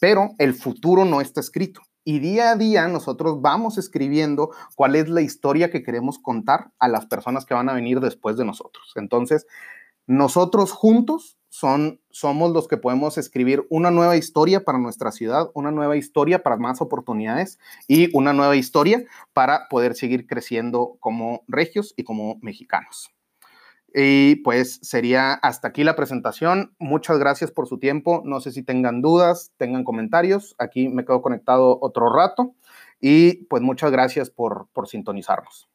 pero 0.00 0.30
el 0.38 0.54
futuro 0.54 1.04
no 1.04 1.20
está 1.20 1.40
escrito. 1.40 1.82
Y 2.04 2.18
día 2.18 2.50
a 2.50 2.56
día 2.56 2.88
nosotros 2.88 3.40
vamos 3.40 3.78
escribiendo 3.78 4.50
cuál 4.74 4.96
es 4.96 5.08
la 5.08 5.20
historia 5.20 5.70
que 5.70 5.84
queremos 5.84 6.18
contar 6.18 6.72
a 6.80 6.88
las 6.88 7.06
personas 7.06 7.44
que 7.44 7.54
van 7.54 7.68
a 7.68 7.74
venir 7.74 8.00
después 8.00 8.36
de 8.36 8.44
nosotros. 8.44 8.92
Entonces, 8.96 9.46
nosotros 10.12 10.72
juntos 10.72 11.38
son, 11.48 12.02
somos 12.10 12.52
los 12.52 12.68
que 12.68 12.76
podemos 12.76 13.16
escribir 13.16 13.66
una 13.70 13.90
nueva 13.90 14.16
historia 14.16 14.62
para 14.62 14.78
nuestra 14.78 15.10
ciudad, 15.10 15.50
una 15.54 15.70
nueva 15.70 15.96
historia 15.96 16.42
para 16.42 16.58
más 16.58 16.82
oportunidades 16.82 17.58
y 17.88 18.14
una 18.14 18.34
nueva 18.34 18.56
historia 18.56 19.04
para 19.32 19.68
poder 19.70 19.94
seguir 19.94 20.26
creciendo 20.26 20.98
como 21.00 21.44
regios 21.48 21.94
y 21.96 22.04
como 22.04 22.38
mexicanos. 22.42 23.10
Y 23.94 24.36
pues 24.36 24.80
sería 24.82 25.32
hasta 25.32 25.68
aquí 25.68 25.82
la 25.82 25.96
presentación. 25.96 26.74
Muchas 26.78 27.18
gracias 27.18 27.50
por 27.50 27.66
su 27.66 27.78
tiempo. 27.78 28.20
No 28.26 28.40
sé 28.40 28.52
si 28.52 28.62
tengan 28.62 29.00
dudas, 29.00 29.50
tengan 29.56 29.84
comentarios. 29.84 30.54
Aquí 30.58 30.90
me 30.90 31.06
quedo 31.06 31.22
conectado 31.22 31.78
otro 31.80 32.12
rato. 32.12 32.54
Y 33.00 33.44
pues 33.46 33.62
muchas 33.62 33.90
gracias 33.90 34.28
por, 34.28 34.68
por 34.74 34.88
sintonizarnos. 34.88 35.71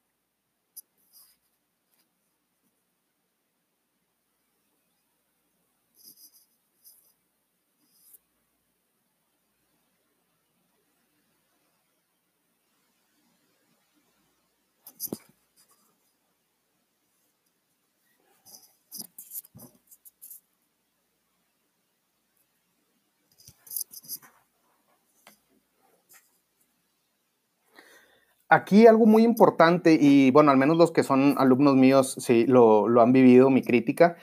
Aquí 28.50 28.88
algo 28.88 29.06
muy 29.06 29.24
importante, 29.24 29.98
y 30.00 30.32
bueno, 30.32 30.52
al 30.52 30.58
menos 30.58 30.78
los 30.78 30.92
que 30.92 31.04
son 31.04 31.36
alumnos 31.38 31.76
míos, 31.76 32.16
sí, 32.20 32.46
lo, 32.46 32.88
lo 32.88 33.02
han 33.02 33.12
vivido, 33.12 33.50
mi 33.50 33.62
crítica, 33.62 34.16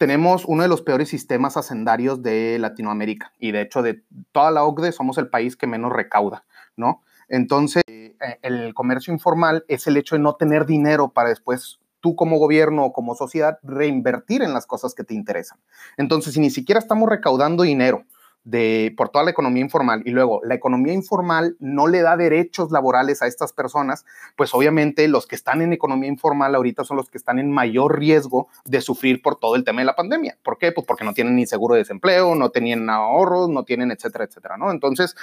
tenemos 0.00 0.44
uno 0.46 0.62
de 0.62 0.68
los 0.68 0.80
peores 0.80 1.10
sistemas 1.10 1.58
hacendarios 1.58 2.22
de 2.22 2.58
Latinoamérica 2.58 3.34
y 3.38 3.52
de 3.52 3.60
hecho 3.60 3.82
de 3.82 4.02
toda 4.32 4.50
la 4.50 4.64
OCDE 4.64 4.92
somos 4.92 5.18
el 5.18 5.28
país 5.28 5.56
que 5.56 5.66
menos 5.66 5.92
recauda, 5.92 6.46
¿no? 6.74 7.02
Entonces, 7.28 7.82
eh, 7.86 8.16
el 8.42 8.72
comercio 8.72 9.12
informal 9.12 9.64
es 9.68 9.86
el 9.86 9.98
hecho 9.98 10.14
de 10.14 10.22
no 10.22 10.36
tener 10.36 10.64
dinero 10.64 11.10
para 11.10 11.28
después 11.28 11.80
tú 12.00 12.16
como 12.16 12.38
gobierno 12.38 12.86
o 12.86 12.92
como 12.92 13.14
sociedad 13.14 13.58
reinvertir 13.62 14.42
en 14.42 14.54
las 14.54 14.66
cosas 14.66 14.94
que 14.94 15.04
te 15.04 15.14
interesan. 15.14 15.58
Entonces, 15.96 16.32
si 16.34 16.40
ni 16.40 16.50
siquiera 16.50 16.78
estamos 16.78 17.08
recaudando 17.08 17.62
dinero, 17.62 18.04
de, 18.44 18.94
por 18.96 19.10
toda 19.10 19.24
la 19.24 19.30
economía 19.30 19.62
informal 19.62 20.02
y 20.04 20.10
luego 20.10 20.40
la 20.44 20.54
economía 20.54 20.92
informal 20.92 21.56
no 21.58 21.86
le 21.86 22.02
da 22.02 22.16
derechos 22.16 22.70
laborales 22.70 23.22
a 23.22 23.26
estas 23.26 23.52
personas, 23.52 24.04
pues 24.36 24.54
obviamente 24.54 25.08
los 25.08 25.26
que 25.26 25.36
están 25.36 25.62
en 25.62 25.72
economía 25.72 26.08
informal 26.08 26.54
ahorita 26.54 26.84
son 26.84 26.96
los 26.96 27.10
que 27.10 27.18
están 27.18 27.38
en 27.38 27.50
mayor 27.50 27.98
riesgo 27.98 28.48
de 28.64 28.80
sufrir 28.80 29.22
por 29.22 29.38
todo 29.38 29.56
el 29.56 29.64
tema 29.64 29.80
de 29.80 29.86
la 29.86 29.94
pandemia. 29.94 30.38
¿Por 30.42 30.58
qué? 30.58 30.72
Pues 30.72 30.86
porque 30.86 31.04
no 31.04 31.12
tienen 31.12 31.36
ni 31.36 31.46
seguro 31.46 31.74
de 31.74 31.80
desempleo, 31.80 32.34
no 32.34 32.50
tenían 32.50 32.88
ahorros, 32.88 33.48
no 33.48 33.64
tienen, 33.64 33.90
etcétera, 33.90 34.24
etcétera, 34.24 34.56
¿no? 34.56 34.70
Entonces, 34.70 35.14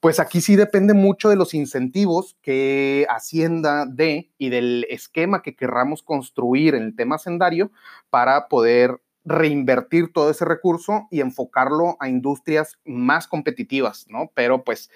pues 0.00 0.18
aquí 0.18 0.40
sí 0.40 0.56
depende 0.56 0.94
mucho 0.94 1.28
de 1.28 1.36
los 1.36 1.52
incentivos 1.52 2.36
que 2.42 3.06
Hacienda 3.10 3.84
dé 3.86 4.30
y 4.38 4.48
del 4.48 4.86
esquema 4.88 5.42
que 5.42 5.54
querramos 5.54 6.02
construir 6.02 6.74
en 6.74 6.84
el 6.84 6.96
tema 6.96 7.18
sendario 7.18 7.70
para 8.08 8.48
poder 8.48 9.00
reinvertir 9.24 10.12
todo 10.12 10.30
ese 10.30 10.44
recurso 10.44 11.06
y 11.10 11.20
enfocarlo 11.20 11.96
a 12.00 12.08
industrias 12.08 12.78
más 12.84 13.26
competitivas, 13.26 14.06
¿no? 14.08 14.30
Pero 14.34 14.64
pues 14.64 14.90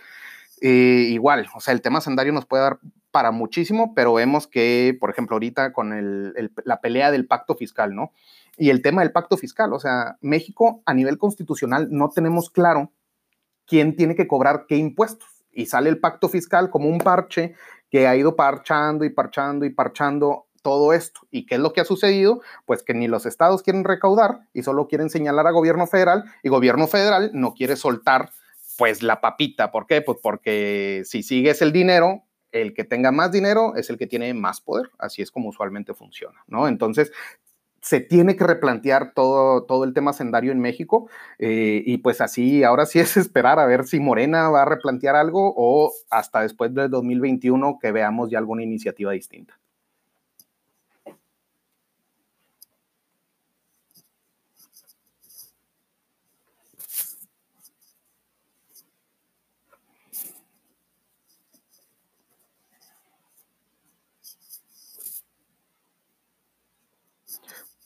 eh, 0.60 1.08
igual, 1.10 1.46
o 1.54 1.60
sea, 1.60 1.74
el 1.74 1.82
tema 1.82 2.00
sendario 2.00 2.32
nos 2.32 2.46
puede 2.46 2.62
dar 2.62 2.78
para 3.10 3.30
muchísimo, 3.30 3.94
pero 3.94 4.14
vemos 4.14 4.46
que, 4.46 4.96
por 4.98 5.10
ejemplo, 5.10 5.36
ahorita 5.36 5.72
con 5.72 6.34
la 6.64 6.80
pelea 6.80 7.10
del 7.10 7.26
pacto 7.26 7.54
fiscal, 7.54 7.94
¿no? 7.94 8.12
Y 8.56 8.70
el 8.70 8.82
tema 8.82 9.02
del 9.02 9.12
pacto 9.12 9.36
fiscal, 9.36 9.72
o 9.72 9.78
sea, 9.78 10.16
México 10.20 10.82
a 10.86 10.94
nivel 10.94 11.18
constitucional 11.18 11.88
no 11.90 12.10
tenemos 12.10 12.50
claro 12.50 12.92
quién 13.66 13.96
tiene 13.96 14.14
que 14.14 14.26
cobrar 14.26 14.66
qué 14.68 14.76
impuestos. 14.76 15.28
Y 15.52 15.66
sale 15.66 15.90
el 15.90 16.00
pacto 16.00 16.28
fiscal 16.28 16.70
como 16.70 16.88
un 16.88 16.98
parche 16.98 17.54
que 17.90 18.08
ha 18.08 18.16
ido 18.16 18.34
parchando 18.34 19.04
y 19.04 19.10
parchando 19.10 19.64
y 19.64 19.70
parchando 19.70 20.46
todo 20.64 20.94
esto. 20.94 21.20
¿Y 21.30 21.44
qué 21.44 21.56
es 21.56 21.60
lo 21.60 21.74
que 21.74 21.82
ha 21.82 21.84
sucedido? 21.84 22.40
Pues 22.64 22.82
que 22.82 22.94
ni 22.94 23.06
los 23.06 23.26
estados 23.26 23.62
quieren 23.62 23.84
recaudar 23.84 24.48
y 24.54 24.62
solo 24.62 24.88
quieren 24.88 25.10
señalar 25.10 25.46
a 25.46 25.50
gobierno 25.50 25.86
federal 25.86 26.24
y 26.42 26.48
gobierno 26.48 26.86
federal 26.86 27.30
no 27.34 27.52
quiere 27.52 27.76
soltar 27.76 28.30
pues 28.78 29.02
la 29.02 29.20
papita. 29.20 29.70
¿Por 29.70 29.86
qué? 29.86 30.00
Pues 30.00 30.18
porque 30.22 31.02
si 31.04 31.22
sigues 31.22 31.60
el 31.60 31.70
dinero, 31.70 32.22
el 32.50 32.72
que 32.72 32.84
tenga 32.84 33.12
más 33.12 33.30
dinero 33.30 33.76
es 33.76 33.90
el 33.90 33.98
que 33.98 34.06
tiene 34.06 34.32
más 34.32 34.62
poder. 34.62 34.90
Así 34.98 35.20
es 35.20 35.30
como 35.30 35.50
usualmente 35.50 35.92
funciona, 35.92 36.42
¿no? 36.46 36.66
Entonces, 36.66 37.12
se 37.82 38.00
tiene 38.00 38.34
que 38.34 38.44
replantear 38.44 39.12
todo, 39.12 39.64
todo 39.64 39.84
el 39.84 39.92
tema 39.92 40.14
sendario 40.14 40.50
en 40.50 40.60
México 40.60 41.10
eh, 41.38 41.82
y 41.84 41.98
pues 41.98 42.22
así, 42.22 42.64
ahora 42.64 42.86
sí 42.86 42.98
es 43.00 43.18
esperar 43.18 43.58
a 43.58 43.66
ver 43.66 43.84
si 43.84 44.00
Morena 44.00 44.48
va 44.48 44.62
a 44.62 44.64
replantear 44.64 45.14
algo 45.14 45.52
o 45.54 45.92
hasta 46.08 46.40
después 46.40 46.72
del 46.72 46.88
2021 46.90 47.78
que 47.78 47.92
veamos 47.92 48.30
ya 48.30 48.38
alguna 48.38 48.62
iniciativa 48.62 49.12
distinta. 49.12 49.58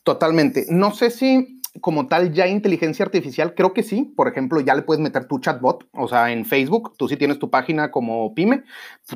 Totalmente. 0.08 0.64
No 0.70 0.94
sé 0.94 1.10
si 1.10 1.57
como 1.80 2.06
tal 2.06 2.32
ya 2.32 2.46
inteligencia 2.46 3.04
artificial, 3.04 3.54
creo 3.54 3.72
que 3.72 3.82
sí. 3.82 4.12
Por 4.16 4.28
ejemplo, 4.28 4.60
ya 4.60 4.74
le 4.74 4.82
puedes 4.82 5.00
meter 5.00 5.26
tu 5.26 5.38
chatbot, 5.38 5.88
o 5.92 6.08
sea, 6.08 6.32
en 6.32 6.44
Facebook, 6.44 6.94
tú 6.96 7.08
sí 7.08 7.16
tienes 7.16 7.38
tu 7.38 7.50
página 7.50 7.90
como 7.90 8.34
pyme, 8.34 8.64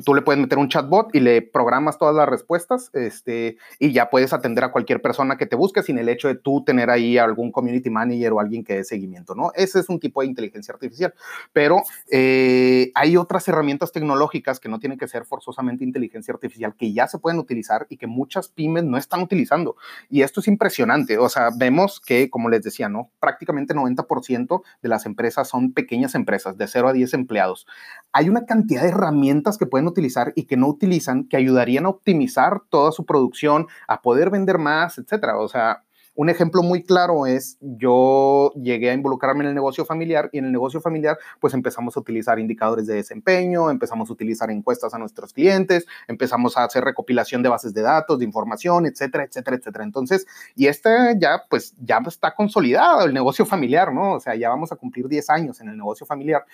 tú 0.05 0.13
le 0.13 0.21
puedes 0.21 0.41
meter 0.41 0.57
un 0.57 0.69
chatbot 0.69 1.13
y 1.13 1.19
le 1.19 1.41
programas 1.41 1.97
todas 1.97 2.15
las 2.15 2.27
respuestas, 2.27 2.89
este, 2.93 3.57
y 3.79 3.91
ya 3.91 4.09
puedes 4.09 4.33
atender 4.33 4.63
a 4.63 4.71
cualquier 4.71 5.01
persona 5.01 5.37
que 5.37 5.45
te 5.45 5.55
busque 5.55 5.83
sin 5.83 5.97
el 5.97 6.09
hecho 6.09 6.27
de 6.27 6.35
tú 6.35 6.63
tener 6.63 6.89
ahí 6.89 7.17
algún 7.17 7.51
community 7.51 7.89
manager 7.89 8.33
o 8.33 8.39
alguien 8.39 8.63
que 8.63 8.75
dé 8.75 8.83
seguimiento, 8.83 9.35
¿no? 9.35 9.51
Ese 9.55 9.79
es 9.79 9.89
un 9.89 9.99
tipo 9.99 10.21
de 10.21 10.27
inteligencia 10.27 10.73
artificial. 10.73 11.13
Pero 11.51 11.81
eh, 12.11 12.91
hay 12.95 13.17
otras 13.17 13.47
herramientas 13.47 13.91
tecnológicas 13.91 14.59
que 14.59 14.69
no 14.69 14.79
tienen 14.79 14.97
que 14.97 15.07
ser 15.07 15.25
forzosamente 15.25 15.83
inteligencia 15.83 16.33
artificial, 16.33 16.75
que 16.75 16.93
ya 16.93 17.07
se 17.07 17.19
pueden 17.19 17.39
utilizar 17.39 17.85
y 17.89 17.97
que 17.97 18.07
muchas 18.07 18.47
pymes 18.49 18.83
no 18.83 18.97
están 18.97 19.21
utilizando. 19.21 19.75
Y 20.09 20.21
esto 20.21 20.39
es 20.39 20.47
impresionante. 20.47 21.17
O 21.17 21.29
sea, 21.29 21.49
vemos 21.55 21.99
que, 21.99 22.29
como 22.29 22.49
les 22.53 22.63
decía, 22.63 22.89
¿no? 22.89 23.11
Prácticamente 23.19 23.73
90% 23.73 24.61
de 24.81 24.89
las 24.89 25.05
empresas 25.05 25.47
son 25.47 25.73
pequeñas 25.73 26.15
empresas, 26.15 26.57
de 26.57 26.67
0 26.67 26.89
a 26.89 26.93
10 26.93 27.13
empleados. 27.13 27.67
Hay 28.11 28.29
una 28.29 28.45
cantidad 28.45 28.81
de 28.81 28.89
herramientas 28.89 29.57
que 29.57 29.65
pueden 29.65 29.87
utilizar 29.87 30.33
y 30.35 30.45
que 30.45 30.57
no 30.57 30.67
utilizan 30.67 31.25
que 31.25 31.37
ayudarían 31.37 31.85
a 31.85 31.89
optimizar 31.89 32.61
toda 32.69 32.91
su 32.91 33.05
producción, 33.05 33.67
a 33.87 34.01
poder 34.01 34.29
vender 34.29 34.57
más, 34.57 34.97
etcétera. 34.97 35.37
O 35.37 35.47
sea, 35.47 35.82
un 36.15 36.29
ejemplo 36.29 36.61
muy 36.61 36.83
claro 36.83 37.25
es, 37.25 37.57
yo 37.61 38.51
llegué 38.55 38.89
a 38.91 38.93
involucrarme 38.93 39.43
en 39.43 39.49
el 39.49 39.55
negocio 39.55 39.85
familiar 39.85 40.29
y 40.31 40.37
en 40.37 40.45
el 40.45 40.51
negocio 40.51 40.79
familiar 40.79 41.17
pues 41.39 41.53
empezamos 41.53 41.97
a 41.97 41.99
utilizar 41.99 42.39
indicadores 42.39 42.87
de 42.87 42.95
desempeño, 42.95 43.69
empezamos 43.69 44.09
a 44.09 44.13
utilizar 44.13 44.51
encuestas 44.51 44.93
a 44.93 44.99
nuestros 44.99 45.33
clientes, 45.33 45.85
empezamos 46.07 46.57
a 46.57 46.65
hacer 46.65 46.83
recopilación 46.83 47.41
de 47.41 47.49
bases 47.49 47.73
de 47.73 47.81
datos, 47.81 48.19
de 48.19 48.25
información, 48.25 48.85
etcétera, 48.85 49.23
etcétera, 49.23 49.57
etcétera. 49.57 49.83
Entonces, 49.83 50.27
y 50.55 50.67
este 50.67 50.89
ya 51.19 51.43
pues 51.49 51.73
ya 51.81 51.99
está 52.07 52.33
consolidado 52.35 53.05
el 53.05 53.13
negocio 53.13 53.45
familiar, 53.45 53.93
¿no? 53.93 54.13
O 54.13 54.19
sea, 54.19 54.35
ya 54.35 54.49
vamos 54.49 54.71
a 54.71 54.75
cumplir 54.75 55.07
10 55.07 55.29
años 55.29 55.61
en 55.61 55.69
el 55.69 55.77
negocio 55.77 56.05
familiar. 56.05 56.45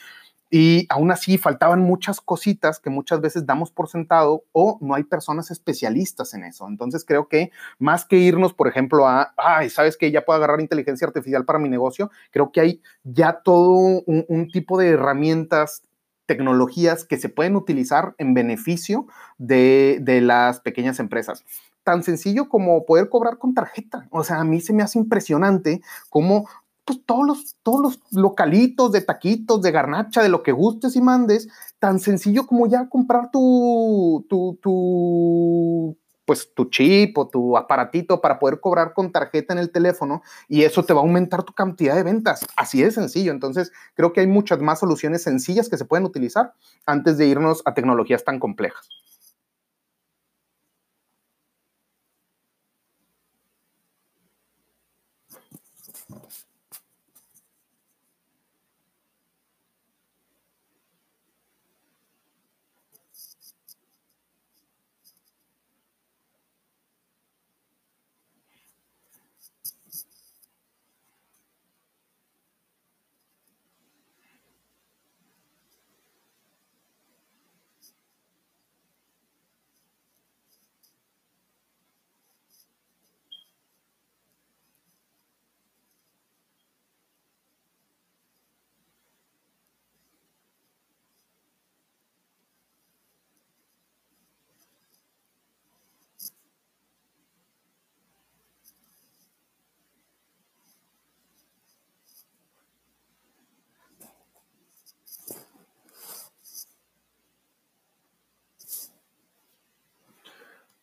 Y 0.50 0.88
aún 0.90 1.12
así 1.12 1.38
faltaban 1.38 1.82
muchas 1.82 2.22
cositas 2.22 2.80
que 2.80 2.90
muchas 2.90 3.22
veces 3.22 3.46
damos 3.46 3.72
por 3.72 3.88
sentado 3.88 4.46
o 4.52 4.80
no 4.82 4.96
hay 4.96 5.04
personas 5.04 5.52
especialistas 5.52 6.34
en 6.34 6.44
eso. 6.44 6.68
Entonces 6.68 7.06
creo 7.06 7.28
que 7.28 7.52
más 7.78 8.06
que 8.06 8.18
irnos, 8.18 8.54
por 8.54 8.68
ejemplo, 8.68 9.08
a, 9.08 9.34
ay, 9.38 9.70
¿sabes 9.70 9.96
que 9.96 10.12
Ya 10.12 10.26
puedo 10.26 10.38
agarrar 10.38 10.60
inteligencia 10.60 11.06
artificial 11.06 11.46
para 11.46 11.60
mi 11.60 11.70
negocio. 11.70 12.10
Creo 12.32 12.52
que 12.52 12.62
hay 12.62 12.82
ya 13.04 13.42
todo 13.44 13.70
un, 14.06 14.50
tipo 14.52 14.80
de 14.80 14.90
herramientas 14.90 15.84
tecnologías 16.26 17.06
que 17.06 17.18
se 17.18 17.30
pueden 17.30 17.56
utilizar 17.56 18.16
en 18.18 18.34
beneficio 18.34 19.06
de, 19.38 20.00
de, 20.02 20.22
las 20.22 20.60
pequeñas 20.62 21.00
empresas. 21.00 21.46
Tan 21.84 22.04
sencillo 22.04 22.50
como 22.50 22.86
poder 22.86 23.10
cobrar 23.10 23.38
con 23.38 23.54
tarjeta. 23.54 24.08
O 24.10 24.24
sea, 24.24 24.40
a 24.40 24.44
mí 24.44 24.62
se 24.62 24.74
me 24.74 24.82
hace 24.82 24.98
impresionante 24.98 25.82
cómo 26.10 26.48
pues 26.90 27.06
todos 27.06 27.28
los, 27.28 27.56
todos 27.62 27.82
los 27.82 28.00
localitos 28.20 28.92
de 28.92 29.02
taquitos, 29.02 29.62
de 29.62 29.70
garnacha, 29.70 30.24
de 30.24 30.30
lo 30.30 30.42
que 30.42 30.52
gustes 30.52 30.96
y 30.96 31.02
mandes, 31.02 31.48
tan 31.78 32.00
sencillo 32.00 32.48
como 32.48 32.66
ya 32.66 32.90
comprar 32.90 33.30
tu, 33.30 34.26
tu, 34.28 34.58
tu, 34.60 35.96
pues 36.26 36.52
tu 36.56 36.66
chip 36.66 37.16
o 37.20 37.28
tu 37.28 37.56
aparatito 37.56 38.22
para 38.22 38.40
poder 38.40 38.60
cobrar 38.60 38.96
con 38.96 39.12
tarjeta 39.12 39.54
en 39.54 39.60
el 39.60 39.72
teléfono 39.72 40.24
y 40.48 40.64
eso 40.64 40.84
te 40.84 40.94
va 40.94 41.02
a 41.02 41.04
aumentar 41.04 41.44
tu 41.44 41.54
cantidad 41.54 41.94
de 41.94 42.02
ventas. 42.02 42.44
Así 42.58 42.82
de 42.82 42.90
sencillo. 42.90 43.32
Entonces, 43.32 43.72
creo 43.94 44.12
que 44.12 44.22
hay 44.22 44.28
muchas 44.28 44.60
más 44.60 44.80
soluciones 44.80 45.22
sencillas 45.22 45.70
que 45.70 45.78
se 45.78 45.86
pueden 45.86 46.08
utilizar 46.08 46.56
antes 46.88 47.20
de 47.20 47.28
irnos 47.28 47.62
a 47.66 47.76
tecnologías 47.76 48.24
tan 48.24 48.40
complejas. 48.40 48.90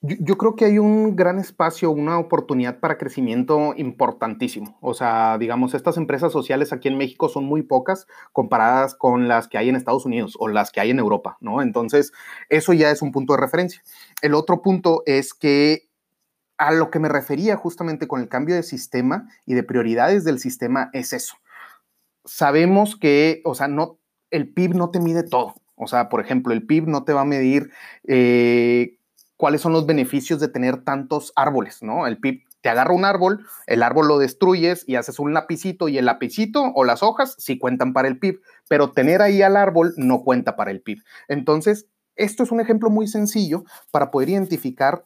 Yo, 0.06 0.36
creo 0.36 0.56
que 0.56 0.64
hay 0.66 0.78
un 0.78 1.16
gran 1.16 1.38
espacio, 1.38 1.90
una 1.90 2.18
oportunidad 2.18 2.80
para 2.80 2.98
crecimiento 2.98 3.74
importantísimo. 3.76 4.76
O 4.80 4.94
sea, 4.94 5.38
digamos, 5.38 5.74
estas 5.74 5.96
empresas 5.96 6.32
sociales 6.32 6.72
aquí 6.72 6.88
en 6.88 6.98
México 6.98 7.28
son 7.28 7.44
muy 7.44 7.62
pocas 7.62 8.06
comparadas 8.32 8.94
con 8.94 9.26
las 9.26 9.48
que 9.48 9.58
hay 9.58 9.68
en 9.68 9.76
Estados 9.76 10.04
Unidos 10.04 10.36
o 10.38 10.48
las 10.48 10.70
que 10.70 10.80
hay 10.80 10.90
en 10.90 10.98
Europa, 10.98 11.38
¿no? 11.40 11.62
Entonces, 11.62 12.12
eso 12.48 12.72
ya 12.72 12.90
es 12.90 13.02
un 13.02 13.12
punto 13.12 13.34
de 13.34 13.40
referencia. 13.40 13.82
El 14.22 14.34
otro 14.34 14.62
punto 14.62 15.02
es 15.06 15.34
que 15.34 15.88
a 16.58 16.72
lo 16.72 16.90
que 16.90 16.98
me 16.98 17.08
refería 17.08 17.56
justamente 17.56 18.06
con 18.06 18.20
el 18.20 18.28
cambio 18.28 18.54
de 18.54 18.62
sistema 18.62 19.28
y 19.44 19.54
de 19.54 19.62
prioridades 19.62 20.24
del 20.24 20.38
sistema 20.38 20.90
es 20.92 21.12
eso. 21.12 21.36
Sabemos 22.24 22.96
que, 22.96 23.40
o 23.44 23.54
sea, 23.54 23.68
no, 23.68 23.98
el 24.30 24.52
PIB 24.52 24.74
no 24.74 24.90
te 24.90 25.00
mide 25.00 25.22
todo. 25.22 25.54
O 25.76 25.86
sea, 25.86 26.08
por 26.08 26.20
ejemplo, 26.20 26.52
el 26.52 26.66
PIB 26.66 26.86
no 26.88 27.04
te 27.04 27.12
va 27.12 27.20
a 27.20 27.26
medir 27.26 27.70
eh, 28.04 28.96
cuáles 29.36 29.60
son 29.60 29.72
los 29.72 29.86
beneficios 29.86 30.40
de 30.40 30.48
tener 30.48 30.82
tantos 30.82 31.32
árboles, 31.36 31.82
¿no? 31.82 32.06
El 32.06 32.18
PIB 32.18 32.42
te 32.60 32.70
agarra 32.70 32.94
un 32.94 33.04
árbol, 33.04 33.46
el 33.66 33.82
árbol 33.82 34.08
lo 34.08 34.18
destruyes 34.18 34.84
y 34.88 34.96
haces 34.96 35.18
un 35.18 35.32
lapicito 35.32 35.88
y 35.88 35.98
el 35.98 36.06
lapicito 36.06 36.72
o 36.74 36.84
las 36.84 37.02
hojas 37.02 37.36
sí 37.38 37.58
cuentan 37.58 37.92
para 37.92 38.08
el 38.08 38.18
PIB, 38.18 38.40
pero 38.68 38.92
tener 38.92 39.22
ahí 39.22 39.42
al 39.42 39.56
árbol 39.56 39.94
no 39.96 40.22
cuenta 40.22 40.56
para 40.56 40.70
el 40.70 40.80
PIB. 40.80 41.02
Entonces, 41.28 41.86
esto 42.16 42.42
es 42.42 42.50
un 42.50 42.60
ejemplo 42.60 42.90
muy 42.90 43.06
sencillo 43.06 43.64
para 43.90 44.10
poder 44.10 44.30
identificar 44.30 45.04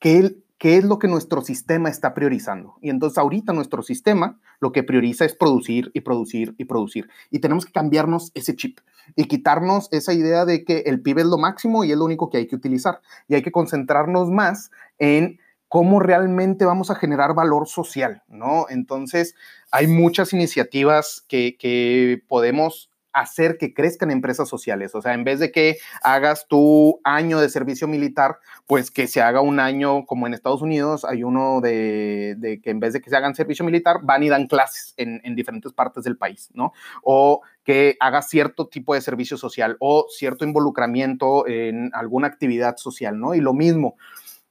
qué, 0.00 0.36
qué 0.58 0.76
es 0.76 0.84
lo 0.84 0.98
que 0.98 1.08
nuestro 1.08 1.42
sistema 1.42 1.88
está 1.88 2.14
priorizando. 2.14 2.76
Y 2.80 2.90
entonces 2.90 3.18
ahorita 3.18 3.52
nuestro 3.52 3.82
sistema 3.82 4.38
lo 4.60 4.72
que 4.72 4.82
prioriza 4.82 5.24
es 5.24 5.34
producir 5.34 5.90
y 5.94 6.00
producir 6.00 6.54
y 6.58 6.64
producir. 6.64 7.08
Y 7.30 7.40
tenemos 7.40 7.66
que 7.66 7.72
cambiarnos 7.72 8.32
ese 8.34 8.56
chip 8.56 8.78
y 9.14 9.24
quitarnos 9.24 9.88
esa 9.92 10.12
idea 10.12 10.44
de 10.44 10.64
que 10.64 10.78
el 10.86 11.02
PIB 11.02 11.18
es 11.18 11.26
lo 11.26 11.38
máximo 11.38 11.84
y 11.84 11.92
es 11.92 11.98
lo 11.98 12.04
único 12.04 12.30
que 12.30 12.38
hay 12.38 12.46
que 12.46 12.56
utilizar. 12.56 13.00
Y 13.28 13.34
hay 13.34 13.42
que 13.42 13.52
concentrarnos 13.52 14.30
más 14.30 14.70
en 14.98 15.38
cómo 15.68 16.00
realmente 16.00 16.64
vamos 16.64 16.90
a 16.90 16.94
generar 16.94 17.34
valor 17.34 17.68
social, 17.68 18.22
¿no? 18.28 18.66
Entonces, 18.68 19.34
hay 19.70 19.88
muchas 19.88 20.32
iniciativas 20.32 21.24
que, 21.28 21.56
que 21.58 22.22
podemos 22.28 22.90
hacer 23.16 23.56
que 23.56 23.72
crezcan 23.72 24.10
empresas 24.10 24.46
sociales. 24.46 24.94
O 24.94 25.00
sea, 25.00 25.14
en 25.14 25.24
vez 25.24 25.40
de 25.40 25.50
que 25.50 25.78
hagas 26.02 26.46
tu 26.48 27.00
año 27.02 27.40
de 27.40 27.48
servicio 27.48 27.88
militar, 27.88 28.38
pues 28.66 28.90
que 28.90 29.08
se 29.08 29.22
haga 29.22 29.40
un 29.40 29.58
año 29.58 30.04
como 30.04 30.26
en 30.26 30.34
Estados 30.34 30.60
Unidos, 30.60 31.06
hay 31.06 31.24
uno 31.24 31.62
de, 31.62 32.60
que 32.62 32.70
en 32.70 32.78
vez 32.78 32.92
de 32.92 33.00
que 33.00 33.08
se 33.08 33.16
hagan 33.16 33.34
servicio 33.34 33.64
militar, 33.64 34.00
van 34.02 34.22
y 34.22 34.28
dan 34.28 34.46
clases 34.46 34.92
en, 34.98 35.22
en, 35.24 35.34
diferentes 35.34 35.72
partes 35.72 36.04
del 36.04 36.18
país, 36.18 36.50
¿no? 36.52 36.72
O 37.02 37.40
que 37.64 37.96
hagas 38.00 38.28
cierto 38.28 38.68
tipo 38.68 38.94
de 38.94 39.00
servicio 39.00 39.38
social 39.38 39.78
o 39.80 40.06
cierto 40.10 40.44
involucramiento 40.44 41.46
en 41.48 41.90
alguna 41.94 42.26
actividad 42.26 42.76
social, 42.76 43.18
¿no? 43.18 43.34
Y 43.34 43.40
lo 43.40 43.54
mismo, 43.54 43.96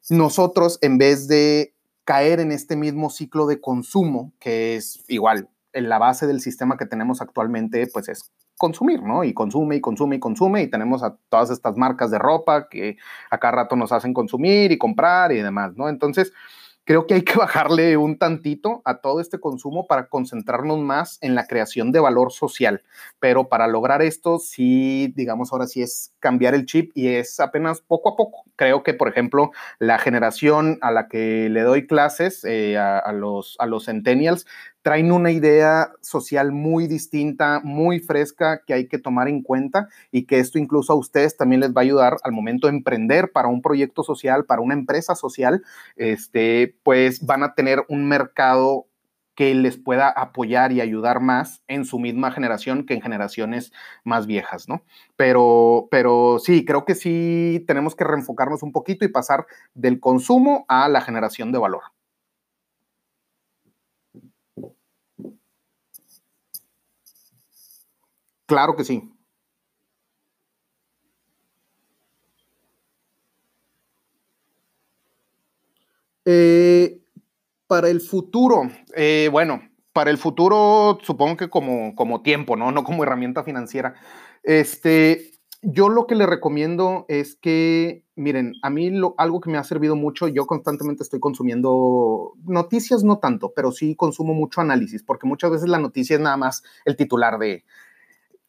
nosotros 0.09 0.79
en 0.81 0.97
vez 0.97 1.27
de 1.27 1.75
caer 2.03 2.39
en 2.39 2.51
este 2.51 2.75
mismo 2.75 3.11
ciclo 3.11 3.45
de 3.45 3.61
consumo, 3.61 4.33
que 4.39 4.75
es 4.75 5.03
igual, 5.07 5.49
en 5.71 5.89
la 5.89 5.99
base 5.99 6.25
del 6.25 6.39
sistema 6.39 6.77
que 6.77 6.85
tenemos 6.85 7.21
actualmente, 7.21 7.85
pues 7.91 8.09
es 8.09 8.31
consumir, 8.57 9.01
¿no? 9.03 9.23
Y 9.23 9.33
consume 9.33 9.77
y 9.77 9.81
consume 9.81 10.17
y 10.17 10.19
consume 10.19 10.61
y 10.63 10.67
tenemos 10.67 11.03
a 11.03 11.17
todas 11.29 11.49
estas 11.49 11.77
marcas 11.77 12.11
de 12.11 12.19
ropa 12.19 12.69
que 12.69 12.97
a 13.29 13.37
cada 13.37 13.51
rato 13.51 13.75
nos 13.75 13.91
hacen 13.91 14.13
consumir 14.13 14.71
y 14.71 14.77
comprar 14.77 15.31
y 15.31 15.41
demás, 15.41 15.75
¿no? 15.75 15.89
Entonces, 15.89 16.33
creo 16.85 17.07
que 17.07 17.15
hay 17.15 17.23
que 17.23 17.33
bajarle 17.37 17.97
un 17.97 18.17
tantito 18.17 18.81
a 18.85 19.01
todo 19.01 19.19
este 19.19 19.39
consumo 19.39 19.87
para 19.87 20.07
concentrarnos 20.07 20.79
más 20.79 21.17
en 21.21 21.35
la 21.35 21.47
creación 21.47 21.91
de 21.91 21.99
valor 21.99 22.31
social. 22.31 22.83
Pero 23.19 23.49
para 23.49 23.67
lograr 23.67 24.01
esto, 24.01 24.39
sí, 24.39 25.11
digamos, 25.15 25.51
ahora 25.51 25.67
sí 25.67 25.81
es 25.81 26.13
cambiar 26.19 26.53
el 26.53 26.65
chip 26.65 26.91
y 26.95 27.09
es 27.09 27.39
apenas 27.39 27.81
poco 27.81 28.09
a 28.09 28.15
poco. 28.15 28.43
Creo 28.55 28.83
que, 28.83 28.93
por 28.93 29.09
ejemplo, 29.09 29.51
la 29.79 29.97
generación 29.97 30.77
a 30.81 30.91
la 30.91 31.07
que 31.07 31.49
le 31.49 31.61
doy 31.61 31.87
clases, 31.87 32.45
eh, 32.45 32.77
a, 32.77 33.11
los, 33.11 33.57
a 33.59 33.65
los 33.65 33.85
centennials, 33.85 34.45
traen 34.85 35.11
una 35.11 35.31
idea 35.31 35.93
social 36.01 36.51
muy 36.51 36.85
distinta, 36.85 37.59
muy 37.63 37.99
fresca 37.99 38.61
que 38.67 38.75
hay 38.75 38.87
que 38.87 38.99
tomar 38.99 39.27
en 39.27 39.41
cuenta 39.41 39.89
y 40.11 40.27
que 40.27 40.37
esto 40.37 40.59
incluso 40.59 40.93
a 40.93 40.95
ustedes 40.95 41.35
también 41.37 41.61
les 41.61 41.71
va 41.71 41.81
a 41.81 41.85
ayudar 41.85 42.17
al 42.23 42.33
momento 42.33 42.67
de 42.67 42.75
emprender 42.75 43.31
para 43.31 43.47
un 43.47 43.63
proyecto 43.63 44.03
social, 44.03 44.45
para 44.45 44.61
una 44.61 44.75
empresa 44.75 45.15
social, 45.15 45.63
este, 45.95 46.75
pues 46.83 47.25
van 47.25 47.41
a 47.41 47.55
tener 47.55 47.83
un 47.89 48.07
mercado 48.07 48.85
que 49.33 49.55
les 49.55 49.75
pueda 49.75 50.07
apoyar 50.07 50.71
y 50.71 50.81
ayudar 50.81 51.19
más 51.19 51.63
en 51.67 51.85
su 51.85 51.97
misma 51.97 52.29
generación 52.29 52.85
que 52.85 52.93
en 52.93 53.01
generaciones 53.01 53.73
más 54.03 54.27
viejas, 54.27 54.69
¿no? 54.69 54.83
Pero, 55.15 55.87
pero 55.89 56.37
sí, 56.37 56.63
creo 56.63 56.85
que 56.85 56.93
sí 56.93 57.65
tenemos 57.65 57.95
que 57.95 58.03
reenfocarnos 58.03 58.61
un 58.61 58.71
poquito 58.71 59.03
y 59.03 59.07
pasar 59.07 59.47
del 59.73 59.99
consumo 59.99 60.63
a 60.67 60.87
la 60.89 61.01
generación 61.01 61.51
de 61.51 61.57
valor. 61.57 61.94
Claro 68.47 68.75
que 68.75 68.83
sí. 68.83 68.97
Eh, 76.25 76.99
para 77.67 77.89
el 77.89 78.01
futuro, 78.01 78.63
eh, 78.95 79.29
bueno, 79.31 79.61
para 79.93 80.11
el 80.11 80.17
futuro 80.17 80.99
supongo 81.03 81.37
que 81.37 81.49
como, 81.49 81.95
como 81.95 82.21
tiempo, 82.23 82.55
¿no? 82.55 82.71
No 82.71 82.83
como 82.83 83.03
herramienta 83.03 83.43
financiera. 83.43 83.95
Este, 84.43 85.31
yo 85.61 85.89
lo 85.89 86.07
que 86.07 86.15
le 86.15 86.25
recomiendo 86.27 87.05
es 87.09 87.35
que, 87.35 88.03
miren, 88.15 88.53
a 88.63 88.69
mí 88.69 88.89
lo, 88.91 89.15
algo 89.17 89.41
que 89.41 89.49
me 89.51 89.57
ha 89.57 89.63
servido 89.63 89.95
mucho, 89.95 90.27
yo 90.27 90.47
constantemente 90.47 91.03
estoy 91.03 91.19
consumiendo 91.19 92.33
noticias, 92.45 93.03
no 93.03 93.19
tanto, 93.19 93.53
pero 93.55 93.71
sí 93.71 93.95
consumo 93.95 94.33
mucho 94.33 94.61
análisis, 94.61 95.03
porque 95.03 95.27
muchas 95.27 95.51
veces 95.51 95.69
la 95.69 95.79
noticia 95.79 96.15
es 96.15 96.21
nada 96.21 96.37
más 96.37 96.63
el 96.85 96.95
titular 96.97 97.39
de 97.39 97.65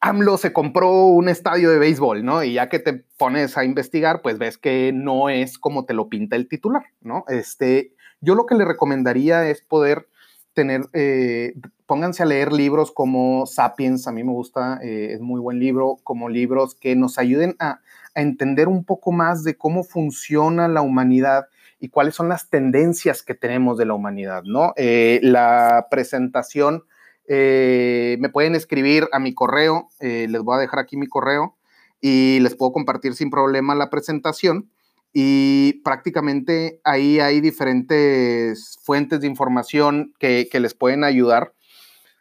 AMLO 0.00 0.36
se 0.36 0.52
compró 0.52 1.06
un 1.06 1.28
estadio 1.28 1.70
de 1.70 1.78
béisbol, 1.78 2.24
¿no? 2.24 2.44
Y 2.44 2.54
ya 2.54 2.68
que 2.68 2.78
te 2.78 3.04
pones 3.16 3.56
a 3.56 3.64
investigar, 3.64 4.22
pues 4.22 4.38
ves 4.38 4.58
que 4.58 4.92
no 4.94 5.28
es 5.28 5.58
como 5.58 5.84
te 5.84 5.94
lo 5.94 6.08
pinta 6.08 6.36
el 6.36 6.48
titular, 6.48 6.84
¿no? 7.00 7.24
Este, 7.28 7.94
yo 8.20 8.34
lo 8.34 8.46
que 8.46 8.54
le 8.54 8.64
recomendaría 8.64 9.48
es 9.48 9.62
poder 9.62 10.08
tener, 10.52 10.86
eh, 10.94 11.54
pónganse 11.84 12.22
a 12.22 12.26
leer 12.26 12.52
libros 12.52 12.90
como 12.90 13.46
Sapiens, 13.46 14.08
a 14.08 14.12
mí 14.12 14.24
me 14.24 14.32
gusta, 14.32 14.80
eh, 14.82 15.12
es 15.12 15.20
muy 15.20 15.40
buen 15.40 15.60
libro, 15.60 15.98
como 16.02 16.28
libros 16.28 16.74
que 16.74 16.96
nos 16.96 17.18
ayuden 17.18 17.56
a, 17.58 17.80
entender 18.14 18.66
un 18.66 18.82
poco 18.82 19.12
más 19.12 19.44
de 19.44 19.58
cómo 19.58 19.84
funciona 19.84 20.68
la 20.68 20.80
humanidad 20.80 21.48
y 21.78 21.90
cuáles 21.90 22.14
son 22.14 22.30
las 22.30 22.48
tendencias 22.48 23.22
que 23.22 23.34
tenemos 23.34 23.76
de 23.76 23.84
la 23.84 23.92
humanidad, 23.92 24.44
¿no? 24.44 24.72
Eh, 24.76 25.20
la 25.22 25.88
presentación 25.90 26.84
eh, 27.28 28.16
me 28.20 28.28
pueden 28.28 28.54
escribir 28.54 29.08
a 29.12 29.18
mi 29.18 29.34
correo, 29.34 29.88
eh, 30.00 30.26
les 30.28 30.42
voy 30.42 30.56
a 30.56 30.60
dejar 30.60 30.80
aquí 30.80 30.96
mi 30.96 31.06
correo 31.06 31.56
y 32.00 32.38
les 32.40 32.54
puedo 32.54 32.72
compartir 32.72 33.14
sin 33.14 33.30
problema 33.30 33.74
la 33.74 33.90
presentación. 33.90 34.70
Y 35.12 35.80
prácticamente 35.82 36.80
ahí 36.84 37.20
hay 37.20 37.40
diferentes 37.40 38.78
fuentes 38.82 39.20
de 39.20 39.26
información 39.26 40.12
que, 40.18 40.48
que 40.50 40.60
les 40.60 40.74
pueden 40.74 41.04
ayudar 41.04 41.54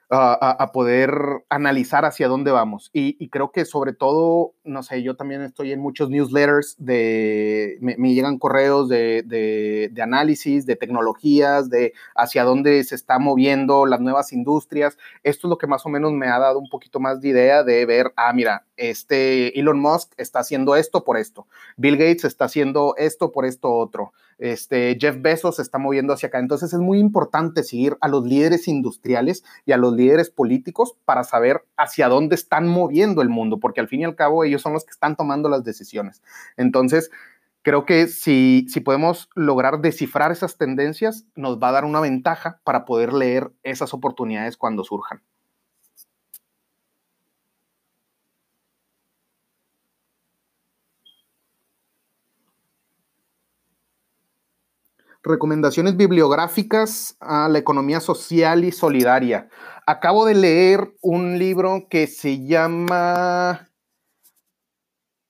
a, 0.10 0.72
poder 0.72 1.12
analizar 1.50 2.06
hacia 2.06 2.28
dónde 2.28 2.52
vamos. 2.52 2.90
Y, 2.94 3.30
creo 3.30 3.52
que 3.52 3.66
sobre 3.66 3.94
todo, 3.94 4.54
no 4.64 4.84
sé, 4.84 5.02
yo 5.04 5.16
también 5.16 5.42
estoy 5.42 5.72
en 5.72 5.80
muchos 5.80 6.10
newsletters, 6.10 6.76
de, 6.78 7.78
me, 7.82 7.96
llegan 8.14 8.38
correos 8.38 8.90
de, 8.90 9.24
de, 9.26 10.02
análisis, 10.02 10.66
de 10.66 10.76
tecnologías, 10.76 11.70
de 11.70 11.94
hacia 12.16 12.44
dónde 12.44 12.84
se 12.84 12.96
está 12.96 13.20
moviendo 13.20 13.86
las 13.86 14.00
nuevas 14.00 14.34
industrias. 14.34 14.98
Esto 15.24 15.48
es 15.48 15.50
lo 15.50 15.58
que 15.58 15.68
más 15.68 15.86
o 15.86 15.90
menos 15.90 16.12
me 16.12 16.28
ha 16.28 16.40
dado 16.40 16.60
un 16.60 16.70
poquito 16.70 17.00
más 17.00 17.22
de 17.22 17.30
idea 17.30 17.64
de 17.64 17.86
ver, 17.86 18.14
ah, 18.16 18.34
mira, 18.34 18.66
este 18.78 19.58
Elon 19.60 19.80
Musk 19.80 20.14
está 20.18 20.40
haciendo 20.40 20.76
esto 20.76 21.04
por 21.04 21.18
esto, 21.18 21.48
Bill 21.78 21.98
Gates 21.98 22.26
está 22.26 22.46
haciendo 22.46 22.94
esto 22.98 23.32
por 23.32 23.46
esto 23.46 23.72
otro 23.72 24.12
este, 24.38 24.98
Jeff 25.00 25.22
Bezos 25.22 25.60
está 25.60 25.78
moviendo 25.78 26.14
hacia 26.14 26.28
acá. 26.28 26.40
Entonces 26.40 26.74
es 26.74 26.80
muy 26.80 27.00
importante 27.00 27.64
seguir 27.64 27.98
a 28.02 28.08
los 28.08 28.26
líderes 28.26 28.68
industriales 28.68 29.44
y 29.66 29.72
a 29.72 29.78
los 29.78 29.94
líderes 29.94 30.30
políticos 30.30 30.96
para 31.06 31.24
saber 31.24 31.66
hacia 31.78 32.10
dónde 32.10 32.36
están 32.36 32.68
moviendo 32.68 33.22
el 33.22 33.30
mundo, 33.30 33.60
porque 33.60 33.82
al 33.82 33.88
fin 33.88 34.02
y 34.02 34.06
al 34.06 34.16
cabo 34.16 34.44
ellos 34.44 34.62
son 34.62 34.74
los 34.74 34.86
que 34.86 34.92
están 34.92 35.16
tomando 35.16 35.50
las 35.50 35.64
decisiones. 35.64 36.22
Entonces, 36.58 37.12
creo 37.62 37.86
que 37.86 38.08
si, 38.08 38.66
si 38.70 38.80
podemos 38.80 39.30
lograr 39.36 39.82
descifrar 39.82 40.32
esas 40.32 40.58
tendencias, 40.58 41.26
nos 41.36 41.60
va 41.60 41.70
a 41.70 41.74
dar 41.74 41.86
una 41.86 42.00
ventaja 42.00 42.60
para 42.64 42.86
poder 42.86 43.14
leer 43.14 43.52
esas 43.64 43.94
oportunidades 43.94 44.58
cuando 44.58 44.84
surjan. 44.84 45.22
Recomendaciones 55.26 55.98
bibliográficas 55.98 57.18
a 57.20 57.50
la 57.50 57.60
economía 57.60 58.00
social 58.00 58.64
y 58.64 58.72
solidaria. 58.72 59.50
Acabo 59.88 60.26
de 60.26 60.36
leer 60.36 60.96
un 61.02 61.38
libro 61.38 61.88
que 61.90 62.08
se 62.08 62.46
llama 62.46 63.68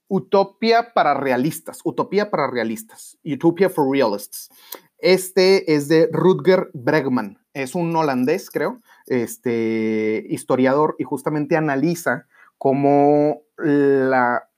Utopia 0.08 0.94
para 0.94 1.14
realistas, 1.14 1.80
Utopía 1.84 2.30
para 2.30 2.48
realistas, 2.48 3.18
Utopia 3.24 3.70
for 3.70 3.90
Realists. 3.90 4.50
Este 4.98 5.76
es 5.76 5.88
de 5.88 6.10
Rutger 6.12 6.70
Bregman, 6.74 7.40
es 7.54 7.76
un 7.76 7.96
holandés, 7.96 8.50
creo, 8.50 8.82
este 9.08 10.26
historiador 10.30 10.96
y 11.00 11.04
justamente 11.04 11.56
analiza 11.56 12.28
cómo 12.58 13.42
la 13.58 14.50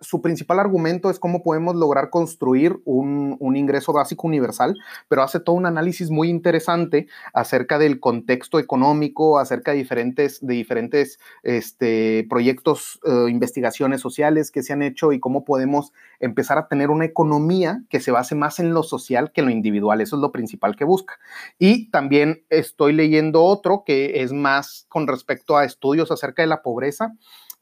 su 0.00 0.20
principal 0.20 0.60
argumento 0.60 1.10
es 1.10 1.18
cómo 1.18 1.42
podemos 1.42 1.74
lograr 1.76 2.10
construir 2.10 2.80
un, 2.84 3.24
ingreso 3.54 3.92
básico 3.92 4.26
universal, 4.26 4.76
pero 5.08 5.22
hace 5.22 5.38
todo 5.38 5.54
un 5.54 5.66
análisis 5.66 6.10
muy 6.10 6.28
interesante 6.28 7.06
acerca 7.32 7.78
del 7.78 8.00
contexto 8.00 8.58
económico, 8.58 9.38
acerca 9.38 9.70
de 9.70 9.78
diferentes, 9.78 10.44
de 10.44 10.54
diferentes 10.54 11.20
este, 11.44 12.26
proyectos, 12.28 13.00
eh, 13.04 13.30
investigaciones 13.30 14.00
sociales 14.00 14.50
que 14.50 14.62
se 14.62 14.72
han 14.72 14.82
hecho 14.82 15.12
y 15.12 15.20
cómo 15.20 15.44
podemos 15.44 15.92
empezar 16.18 16.58
a 16.58 16.66
tener 16.66 16.90
una 16.90 17.04
economía 17.04 17.82
que 17.88 18.00
se 18.00 18.10
base 18.10 18.34
más 18.34 18.58
en 18.58 18.74
lo 18.74 18.82
social 18.82 19.30
que 19.32 19.42
en 19.42 19.46
lo 19.46 19.52
individual. 19.52 20.00
Eso 20.00 20.16
es 20.16 20.22
lo 20.22 20.32
principal 20.32 20.74
que 20.74 20.84
busca. 20.84 21.18
Y 21.58 21.90
también 21.90 22.44
estoy 22.50 22.92
leyendo 22.92 23.44
otro 23.44 23.84
que 23.86 24.22
es 24.22 24.32
más 24.32 24.86
con 24.88 25.06
respecto 25.06 25.56
a 25.56 25.64
estudios 25.64 26.10
acerca 26.10 26.42
de 26.42 26.48
la 26.48 26.62
pobreza 26.62 27.14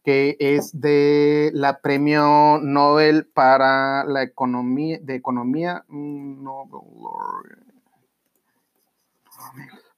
que 0.02 0.36
es 0.40 0.80
de 0.80 1.50
la 1.54 1.80
premio 1.80 2.58
Nobel 2.60 3.26
para 3.26 4.04
la 4.04 4.22
economía, 4.22 4.98
de 5.00 5.14
economía, 5.14 5.84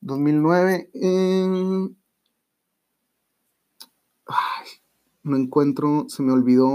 2009. 0.01 0.91
Mm, 0.95 1.87
no 5.23 5.37
encuentro, 5.37 6.05
se 6.09 6.23
me 6.23 6.33
olvidó. 6.33 6.69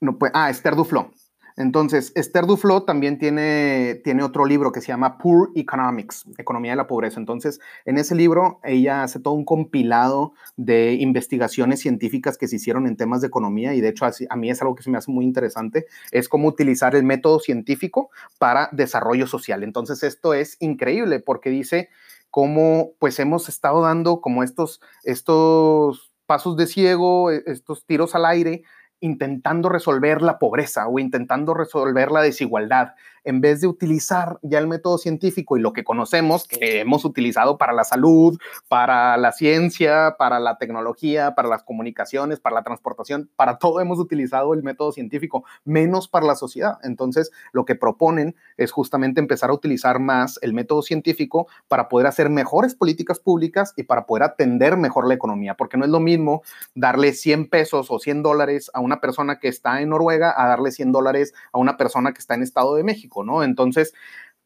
No, 0.00 0.18
pues, 0.18 0.32
ah, 0.34 0.50
Esther 0.50 0.74
Duflo. 0.74 1.12
Entonces, 1.56 2.12
Esther 2.14 2.46
Duflo 2.46 2.84
también 2.84 3.18
tiene, 3.18 4.00
tiene 4.04 4.22
otro 4.22 4.46
libro 4.46 4.72
que 4.72 4.80
se 4.80 4.88
llama 4.88 5.18
Poor 5.18 5.50
Economics, 5.54 6.24
Economía 6.38 6.72
de 6.72 6.76
la 6.76 6.86
Pobreza. 6.86 7.20
Entonces, 7.20 7.60
en 7.84 7.98
ese 7.98 8.14
libro 8.14 8.60
ella 8.64 9.02
hace 9.02 9.20
todo 9.20 9.34
un 9.34 9.44
compilado 9.44 10.32
de 10.56 10.94
investigaciones 10.94 11.80
científicas 11.80 12.38
que 12.38 12.48
se 12.48 12.56
hicieron 12.56 12.86
en 12.86 12.96
temas 12.96 13.20
de 13.20 13.28
economía 13.28 13.74
y 13.74 13.80
de 13.80 13.88
hecho 13.88 14.06
a 14.06 14.36
mí 14.36 14.50
es 14.50 14.60
algo 14.62 14.74
que 14.74 14.82
se 14.82 14.90
me 14.90 14.98
hace 14.98 15.10
muy 15.10 15.24
interesante, 15.24 15.86
es 16.10 16.28
cómo 16.28 16.48
utilizar 16.48 16.94
el 16.94 17.04
método 17.04 17.40
científico 17.40 18.10
para 18.38 18.68
desarrollo 18.72 19.26
social. 19.26 19.62
Entonces, 19.62 20.02
esto 20.02 20.34
es 20.34 20.56
increíble 20.60 21.20
porque 21.20 21.50
dice 21.50 21.88
cómo 22.30 22.92
pues 22.98 23.18
hemos 23.18 23.48
estado 23.48 23.82
dando 23.82 24.20
como 24.20 24.42
estos, 24.42 24.80
estos 25.04 26.12
pasos 26.26 26.56
de 26.56 26.66
ciego, 26.66 27.30
e, 27.30 27.42
estos 27.46 27.84
tiros 27.84 28.14
al 28.14 28.24
aire 28.24 28.62
intentando 29.02 29.68
resolver 29.68 30.22
la 30.22 30.38
pobreza 30.38 30.88
o 30.88 30.98
intentando 30.98 31.52
resolver 31.52 32.10
la 32.10 32.22
desigualdad 32.22 32.94
en 33.24 33.40
vez 33.40 33.60
de 33.60 33.66
utilizar 33.66 34.38
ya 34.42 34.58
el 34.58 34.66
método 34.66 34.98
científico 34.98 35.56
y 35.56 35.60
lo 35.60 35.72
que 35.72 35.84
conocemos, 35.84 36.46
que 36.46 36.80
hemos 36.80 37.04
utilizado 37.04 37.58
para 37.58 37.72
la 37.72 37.84
salud, 37.84 38.38
para 38.68 39.16
la 39.16 39.32
ciencia, 39.32 40.16
para 40.18 40.40
la 40.40 40.58
tecnología, 40.58 41.34
para 41.34 41.48
las 41.48 41.62
comunicaciones, 41.62 42.40
para 42.40 42.54
la 42.54 42.62
transportación, 42.62 43.30
para 43.36 43.58
todo 43.58 43.80
hemos 43.80 43.98
utilizado 43.98 44.54
el 44.54 44.62
método 44.62 44.92
científico, 44.92 45.44
menos 45.64 46.08
para 46.08 46.26
la 46.26 46.34
sociedad. 46.34 46.78
Entonces, 46.82 47.30
lo 47.52 47.64
que 47.64 47.74
proponen 47.74 48.34
es 48.56 48.72
justamente 48.72 49.20
empezar 49.20 49.50
a 49.50 49.54
utilizar 49.54 49.98
más 49.98 50.38
el 50.42 50.52
método 50.52 50.82
científico 50.82 51.46
para 51.68 51.88
poder 51.88 52.06
hacer 52.06 52.30
mejores 52.30 52.74
políticas 52.74 53.18
públicas 53.18 53.72
y 53.76 53.84
para 53.84 54.06
poder 54.06 54.24
atender 54.24 54.76
mejor 54.76 55.06
la 55.06 55.14
economía, 55.14 55.54
porque 55.54 55.76
no 55.76 55.84
es 55.84 55.90
lo 55.90 56.00
mismo 56.00 56.42
darle 56.74 57.12
100 57.12 57.48
pesos 57.48 57.90
o 57.90 57.98
100 57.98 58.22
dólares 58.22 58.70
a 58.74 58.80
una 58.80 59.00
persona 59.00 59.38
que 59.38 59.48
está 59.48 59.80
en 59.80 59.90
Noruega 59.90 60.34
a 60.36 60.48
darle 60.48 60.70
100 60.70 60.92
dólares 60.92 61.34
a 61.52 61.58
una 61.58 61.76
persona 61.76 62.12
que 62.12 62.18
está 62.18 62.34
en 62.34 62.42
Estado 62.42 62.74
de 62.74 62.84
México. 62.84 63.11
¿No? 63.24 63.42
Entonces, 63.42 63.92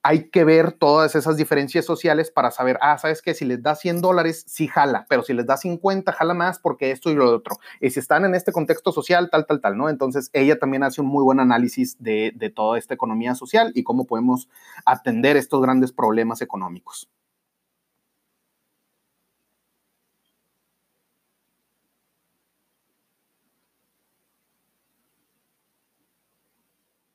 hay 0.02 0.30
que 0.30 0.44
ver 0.44 0.72
todas 0.72 1.16
esas 1.16 1.36
diferencias 1.36 1.84
sociales 1.84 2.30
para 2.30 2.52
saber, 2.52 2.78
ah, 2.80 2.96
sabes 2.96 3.22
que 3.22 3.34
si 3.34 3.44
les 3.44 3.60
da 3.62 3.74
100 3.74 4.00
dólares, 4.00 4.44
sí 4.46 4.68
jala, 4.68 5.04
pero 5.08 5.24
si 5.24 5.34
les 5.34 5.46
da 5.46 5.56
50, 5.56 6.12
jala 6.12 6.32
más 6.34 6.60
porque 6.60 6.92
esto 6.92 7.10
y 7.10 7.16
lo 7.16 7.28
otro. 7.34 7.56
Y 7.80 7.90
si 7.90 7.98
están 8.00 8.24
en 8.24 8.34
este 8.36 8.52
contexto 8.52 8.92
social, 8.92 9.30
tal, 9.30 9.46
tal, 9.46 9.60
tal, 9.60 9.76
¿no? 9.76 9.88
Entonces, 9.90 10.30
ella 10.32 10.58
también 10.60 10.84
hace 10.84 11.00
un 11.00 11.08
muy 11.08 11.24
buen 11.24 11.40
análisis 11.40 11.96
de, 12.00 12.32
de 12.36 12.50
toda 12.50 12.78
esta 12.78 12.94
economía 12.94 13.34
social 13.34 13.72
y 13.74 13.82
cómo 13.82 14.06
podemos 14.06 14.48
atender 14.84 15.36
estos 15.36 15.60
grandes 15.60 15.92
problemas 15.92 16.40
económicos. 16.40 17.08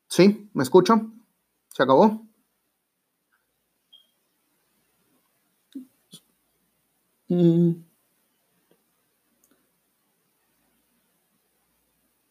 ¿Sí? 0.08 0.50
¿Me 0.54 0.62
escucho? 0.64 1.12
¿Se 1.74 1.84
acabó? 1.84 2.26
Mm. 7.30 7.72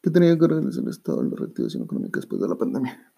¿Qué 0.03 0.11
tenía 0.11 0.39
que 0.39 0.47
realizar 0.47 0.83
el 0.83 0.91
Estado 0.91 1.23
en 1.23 1.31
la 1.31 1.37
reactivación 1.37 1.85
económica 1.85 2.21
después 2.21 2.41
de 2.41 2.49
la 2.49 2.57
pandemia? 2.57 3.13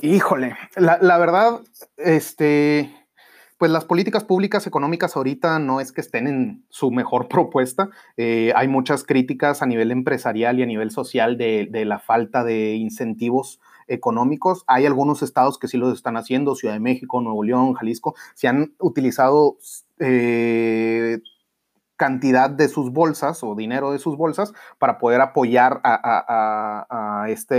Híjole, 0.00 0.56
la, 0.76 0.98
la 1.00 1.18
verdad, 1.18 1.60
este, 1.96 2.90
pues 3.58 3.70
las 3.70 3.84
políticas 3.84 4.24
públicas 4.24 4.66
económicas 4.66 5.16
ahorita 5.16 5.58
no 5.58 5.80
es 5.80 5.92
que 5.92 6.00
estén 6.00 6.26
en 6.26 6.64
su 6.68 6.90
mejor 6.90 7.28
propuesta. 7.30 7.90
Eh, 8.16 8.52
hay 8.56 8.68
muchas 8.68 9.04
críticas 9.04 9.62
a 9.62 9.66
nivel 9.66 9.90
empresarial 9.90 10.58
y 10.58 10.62
a 10.62 10.66
nivel 10.66 10.90
social 10.90 11.38
de, 11.38 11.68
la 11.86 11.98
falta 11.98 12.44
de 12.44 12.74
incentivos 12.74 13.60
económicos. 13.86 14.64
Hay 14.66 14.86
algunos 14.86 15.22
estados 15.22 15.58
que 15.58 15.68
sí 15.68 15.76
lo 15.76 15.92
están 15.92 16.16
haciendo, 16.16 16.54
Ciudad 16.54 16.74
de 16.74 16.80
México, 16.80 17.20
Nuevo 17.20 17.42
León, 17.44 17.74
Jalisco, 17.74 18.14
se 18.34 18.48
han 18.48 18.74
utilizado 18.78 19.56
eh, 19.98 21.20
cantidad 21.96 22.50
de 22.50 22.68
sus 22.68 22.90
bolsas 22.90 23.42
o 23.42 23.54
dinero 23.54 23.92
de 23.92 23.98
sus 23.98 24.16
bolsas 24.16 24.52
para 24.78 24.98
poder 24.98 25.20
apoyar 25.20 25.80
a, 25.84 27.26
esta 27.28 27.56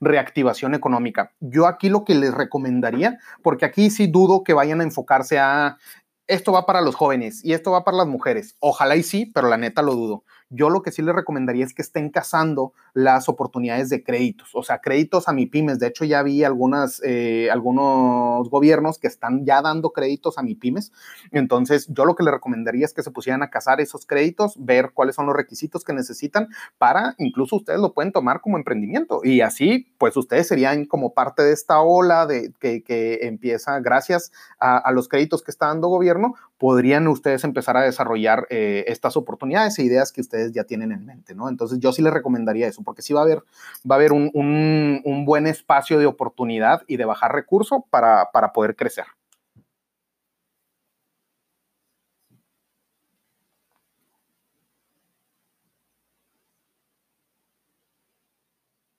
reactivación 0.00 0.74
económica. 0.74 1.32
Yo 1.40 1.66
aquí 1.66 1.88
lo 1.88 2.04
que 2.04 2.14
les 2.14 2.34
recomendaría, 2.34 3.18
porque 3.42 3.64
aquí 3.64 3.90
sí 3.90 4.06
dudo 4.06 4.44
que 4.44 4.52
vayan 4.52 4.80
a 4.80 4.84
enfocarse 4.84 5.38
a 5.38 5.78
esto 6.26 6.52
va 6.52 6.64
para 6.64 6.80
los 6.80 6.94
jóvenes 6.94 7.44
y 7.44 7.52
esto 7.52 7.70
va 7.70 7.84
para 7.84 7.98
las 7.98 8.06
mujeres. 8.06 8.56
Ojalá 8.60 8.96
y 8.96 9.02
sí, 9.02 9.26
pero 9.26 9.48
la 9.48 9.56
neta 9.56 9.82
lo 9.82 9.94
dudo. 9.94 10.24
Yo 10.50 10.70
lo 10.70 10.82
que 10.82 10.92
sí 10.92 11.02
les 11.02 11.14
recomendaría 11.14 11.64
es 11.64 11.74
que 11.74 11.82
estén 11.82 12.10
cazando 12.10 12.72
las 12.92 13.28
oportunidades 13.28 13.88
de 13.88 14.02
créditos, 14.02 14.50
o 14.54 14.62
sea, 14.62 14.78
créditos 14.78 15.28
a 15.28 15.32
mi 15.32 15.46
pymes. 15.46 15.78
De 15.78 15.88
hecho, 15.88 16.04
ya 16.04 16.22
vi 16.22 16.42
eh, 16.44 17.50
algunos 17.50 18.50
gobiernos 18.50 18.98
que 18.98 19.06
están 19.06 19.44
ya 19.44 19.62
dando 19.62 19.90
créditos 19.90 20.38
a 20.38 20.42
mi 20.42 20.54
pymes. 20.54 20.92
Entonces, 21.32 21.86
yo 21.88 22.04
lo 22.04 22.14
que 22.14 22.22
les 22.22 22.32
recomendaría 22.32 22.84
es 22.84 22.92
que 22.92 23.02
se 23.02 23.10
pusieran 23.10 23.42
a 23.42 23.50
cazar 23.50 23.80
esos 23.80 24.06
créditos, 24.06 24.54
ver 24.58 24.92
cuáles 24.94 25.16
son 25.16 25.26
los 25.26 25.34
requisitos 25.34 25.84
que 25.84 25.92
necesitan 25.92 26.48
para, 26.78 27.14
incluso 27.18 27.56
ustedes 27.56 27.80
lo 27.80 27.92
pueden 27.92 28.12
tomar 28.12 28.40
como 28.40 28.56
emprendimiento. 28.56 29.20
Y 29.24 29.40
así, 29.40 29.92
pues 29.98 30.16
ustedes 30.16 30.46
serían 30.46 30.84
como 30.84 31.14
parte 31.14 31.42
de 31.42 31.52
esta 31.52 31.80
ola 31.80 32.26
de, 32.26 32.52
que, 32.60 33.18
empieza 33.22 33.80
gracias 33.80 34.32
a, 34.58 34.78
a 34.78 34.92
los 34.92 35.08
créditos 35.08 35.42
que 35.42 35.50
está 35.50 35.66
dando 35.66 35.88
gobierno, 35.88 36.34
podrían 36.64 37.06
ustedes 37.08 37.44
empezar 37.44 37.76
a 37.76 37.82
desarrollar 37.82 38.46
eh, 38.48 38.86
estas 38.88 39.18
oportunidades 39.18 39.78
e 39.78 39.82
ideas 39.82 40.10
que 40.12 40.22
ustedes 40.22 40.50
ya 40.52 40.64
tienen 40.64 40.92
en 40.92 41.04
mente, 41.04 41.34
¿no? 41.34 41.50
Entonces 41.50 41.78
yo 41.78 41.92
sí 41.92 42.00
les 42.00 42.10
recomendaría 42.10 42.66
eso, 42.66 42.82
porque 42.82 43.02
sí 43.02 43.12
va 43.12 43.20
a 43.20 43.24
haber, 43.24 43.42
va 43.90 43.96
a 43.96 43.98
haber 43.98 44.12
un, 44.12 45.24
buen 45.26 45.46
espacio 45.46 45.98
de 45.98 46.06
oportunidad 46.06 46.80
y 46.86 46.96
de 46.96 47.04
bajar 47.04 47.32
recurso 47.34 47.84
para, 47.90 48.30
para 48.32 48.54
poder 48.54 48.76
crecer. 48.76 49.04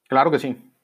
Claro 0.07 0.29
que 0.31 0.39
sí. 0.39 0.74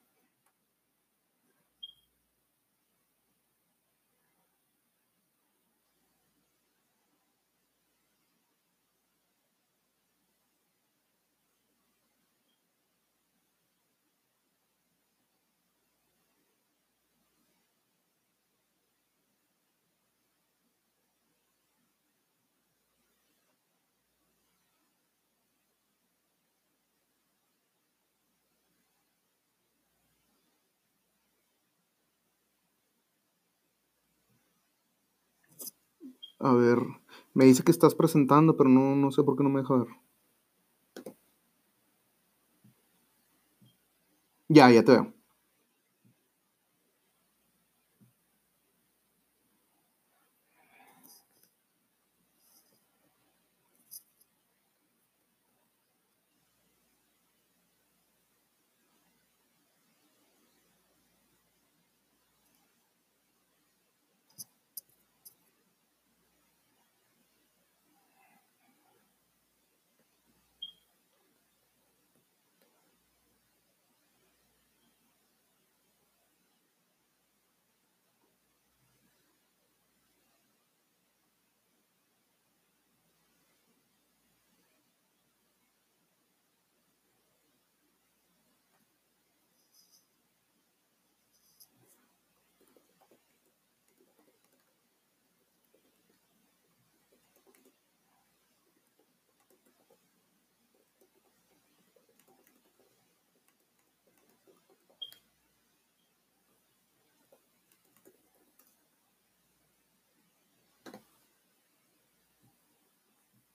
A 36.42 36.52
ver, 36.52 36.78
me 37.32 37.46
dice 37.46 37.62
que 37.64 37.70
estás 37.70 37.94
presentando, 37.94 38.54
pero 38.58 38.68
no, 38.68 38.94
no 38.96 39.10
sé 39.12 39.22
por 39.22 39.34
qué 39.34 39.42
no 39.44 39.48
me 39.48 39.60
deja 39.62 39.76
ver. 39.76 39.88
Ya, 44.48 44.70
ya 44.70 44.84
te 44.84 44.92
veo. 44.92 45.12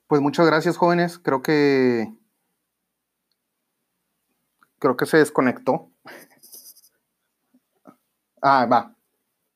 Pues 0.07 0.21
muchas 0.21 0.45
gracias, 0.45 0.77
jóvenes. 0.77 1.19
Creo 1.19 1.41
que. 1.41 2.13
Creo 4.79 4.95
que 4.95 5.05
se 5.05 5.17
desconectó. 5.17 5.91
Ah, 8.41 8.65
va. 8.65 8.95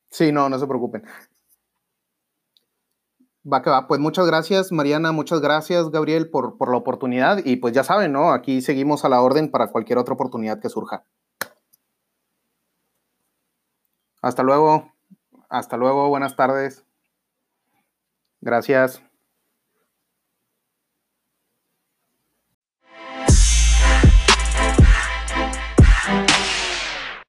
Sí, 0.09 0.31
no, 0.31 0.49
no 0.49 0.59
se 0.59 0.67
preocupen. 0.67 1.03
Va 3.51 3.61
que 3.61 3.69
va. 3.69 3.87
Pues 3.87 3.99
muchas 3.99 4.25
gracias, 4.27 4.71
Mariana. 4.71 5.11
Muchas 5.11 5.41
gracias, 5.41 5.89
Gabriel, 5.89 6.29
por, 6.29 6.57
por 6.57 6.69
la 6.69 6.77
oportunidad. 6.77 7.39
Y 7.43 7.55
pues 7.57 7.73
ya 7.73 7.83
saben, 7.83 8.11
¿no? 8.11 8.31
Aquí 8.31 8.61
seguimos 8.61 9.05
a 9.05 9.09
la 9.09 9.21
orden 9.21 9.49
para 9.49 9.67
cualquier 9.71 9.97
otra 9.97 10.13
oportunidad 10.13 10.59
que 10.59 10.69
surja. 10.69 11.05
Hasta 14.21 14.43
luego. 14.43 14.91
Hasta 15.49 15.77
luego. 15.77 16.09
Buenas 16.09 16.35
tardes. 16.35 16.85
Gracias. 18.41 19.01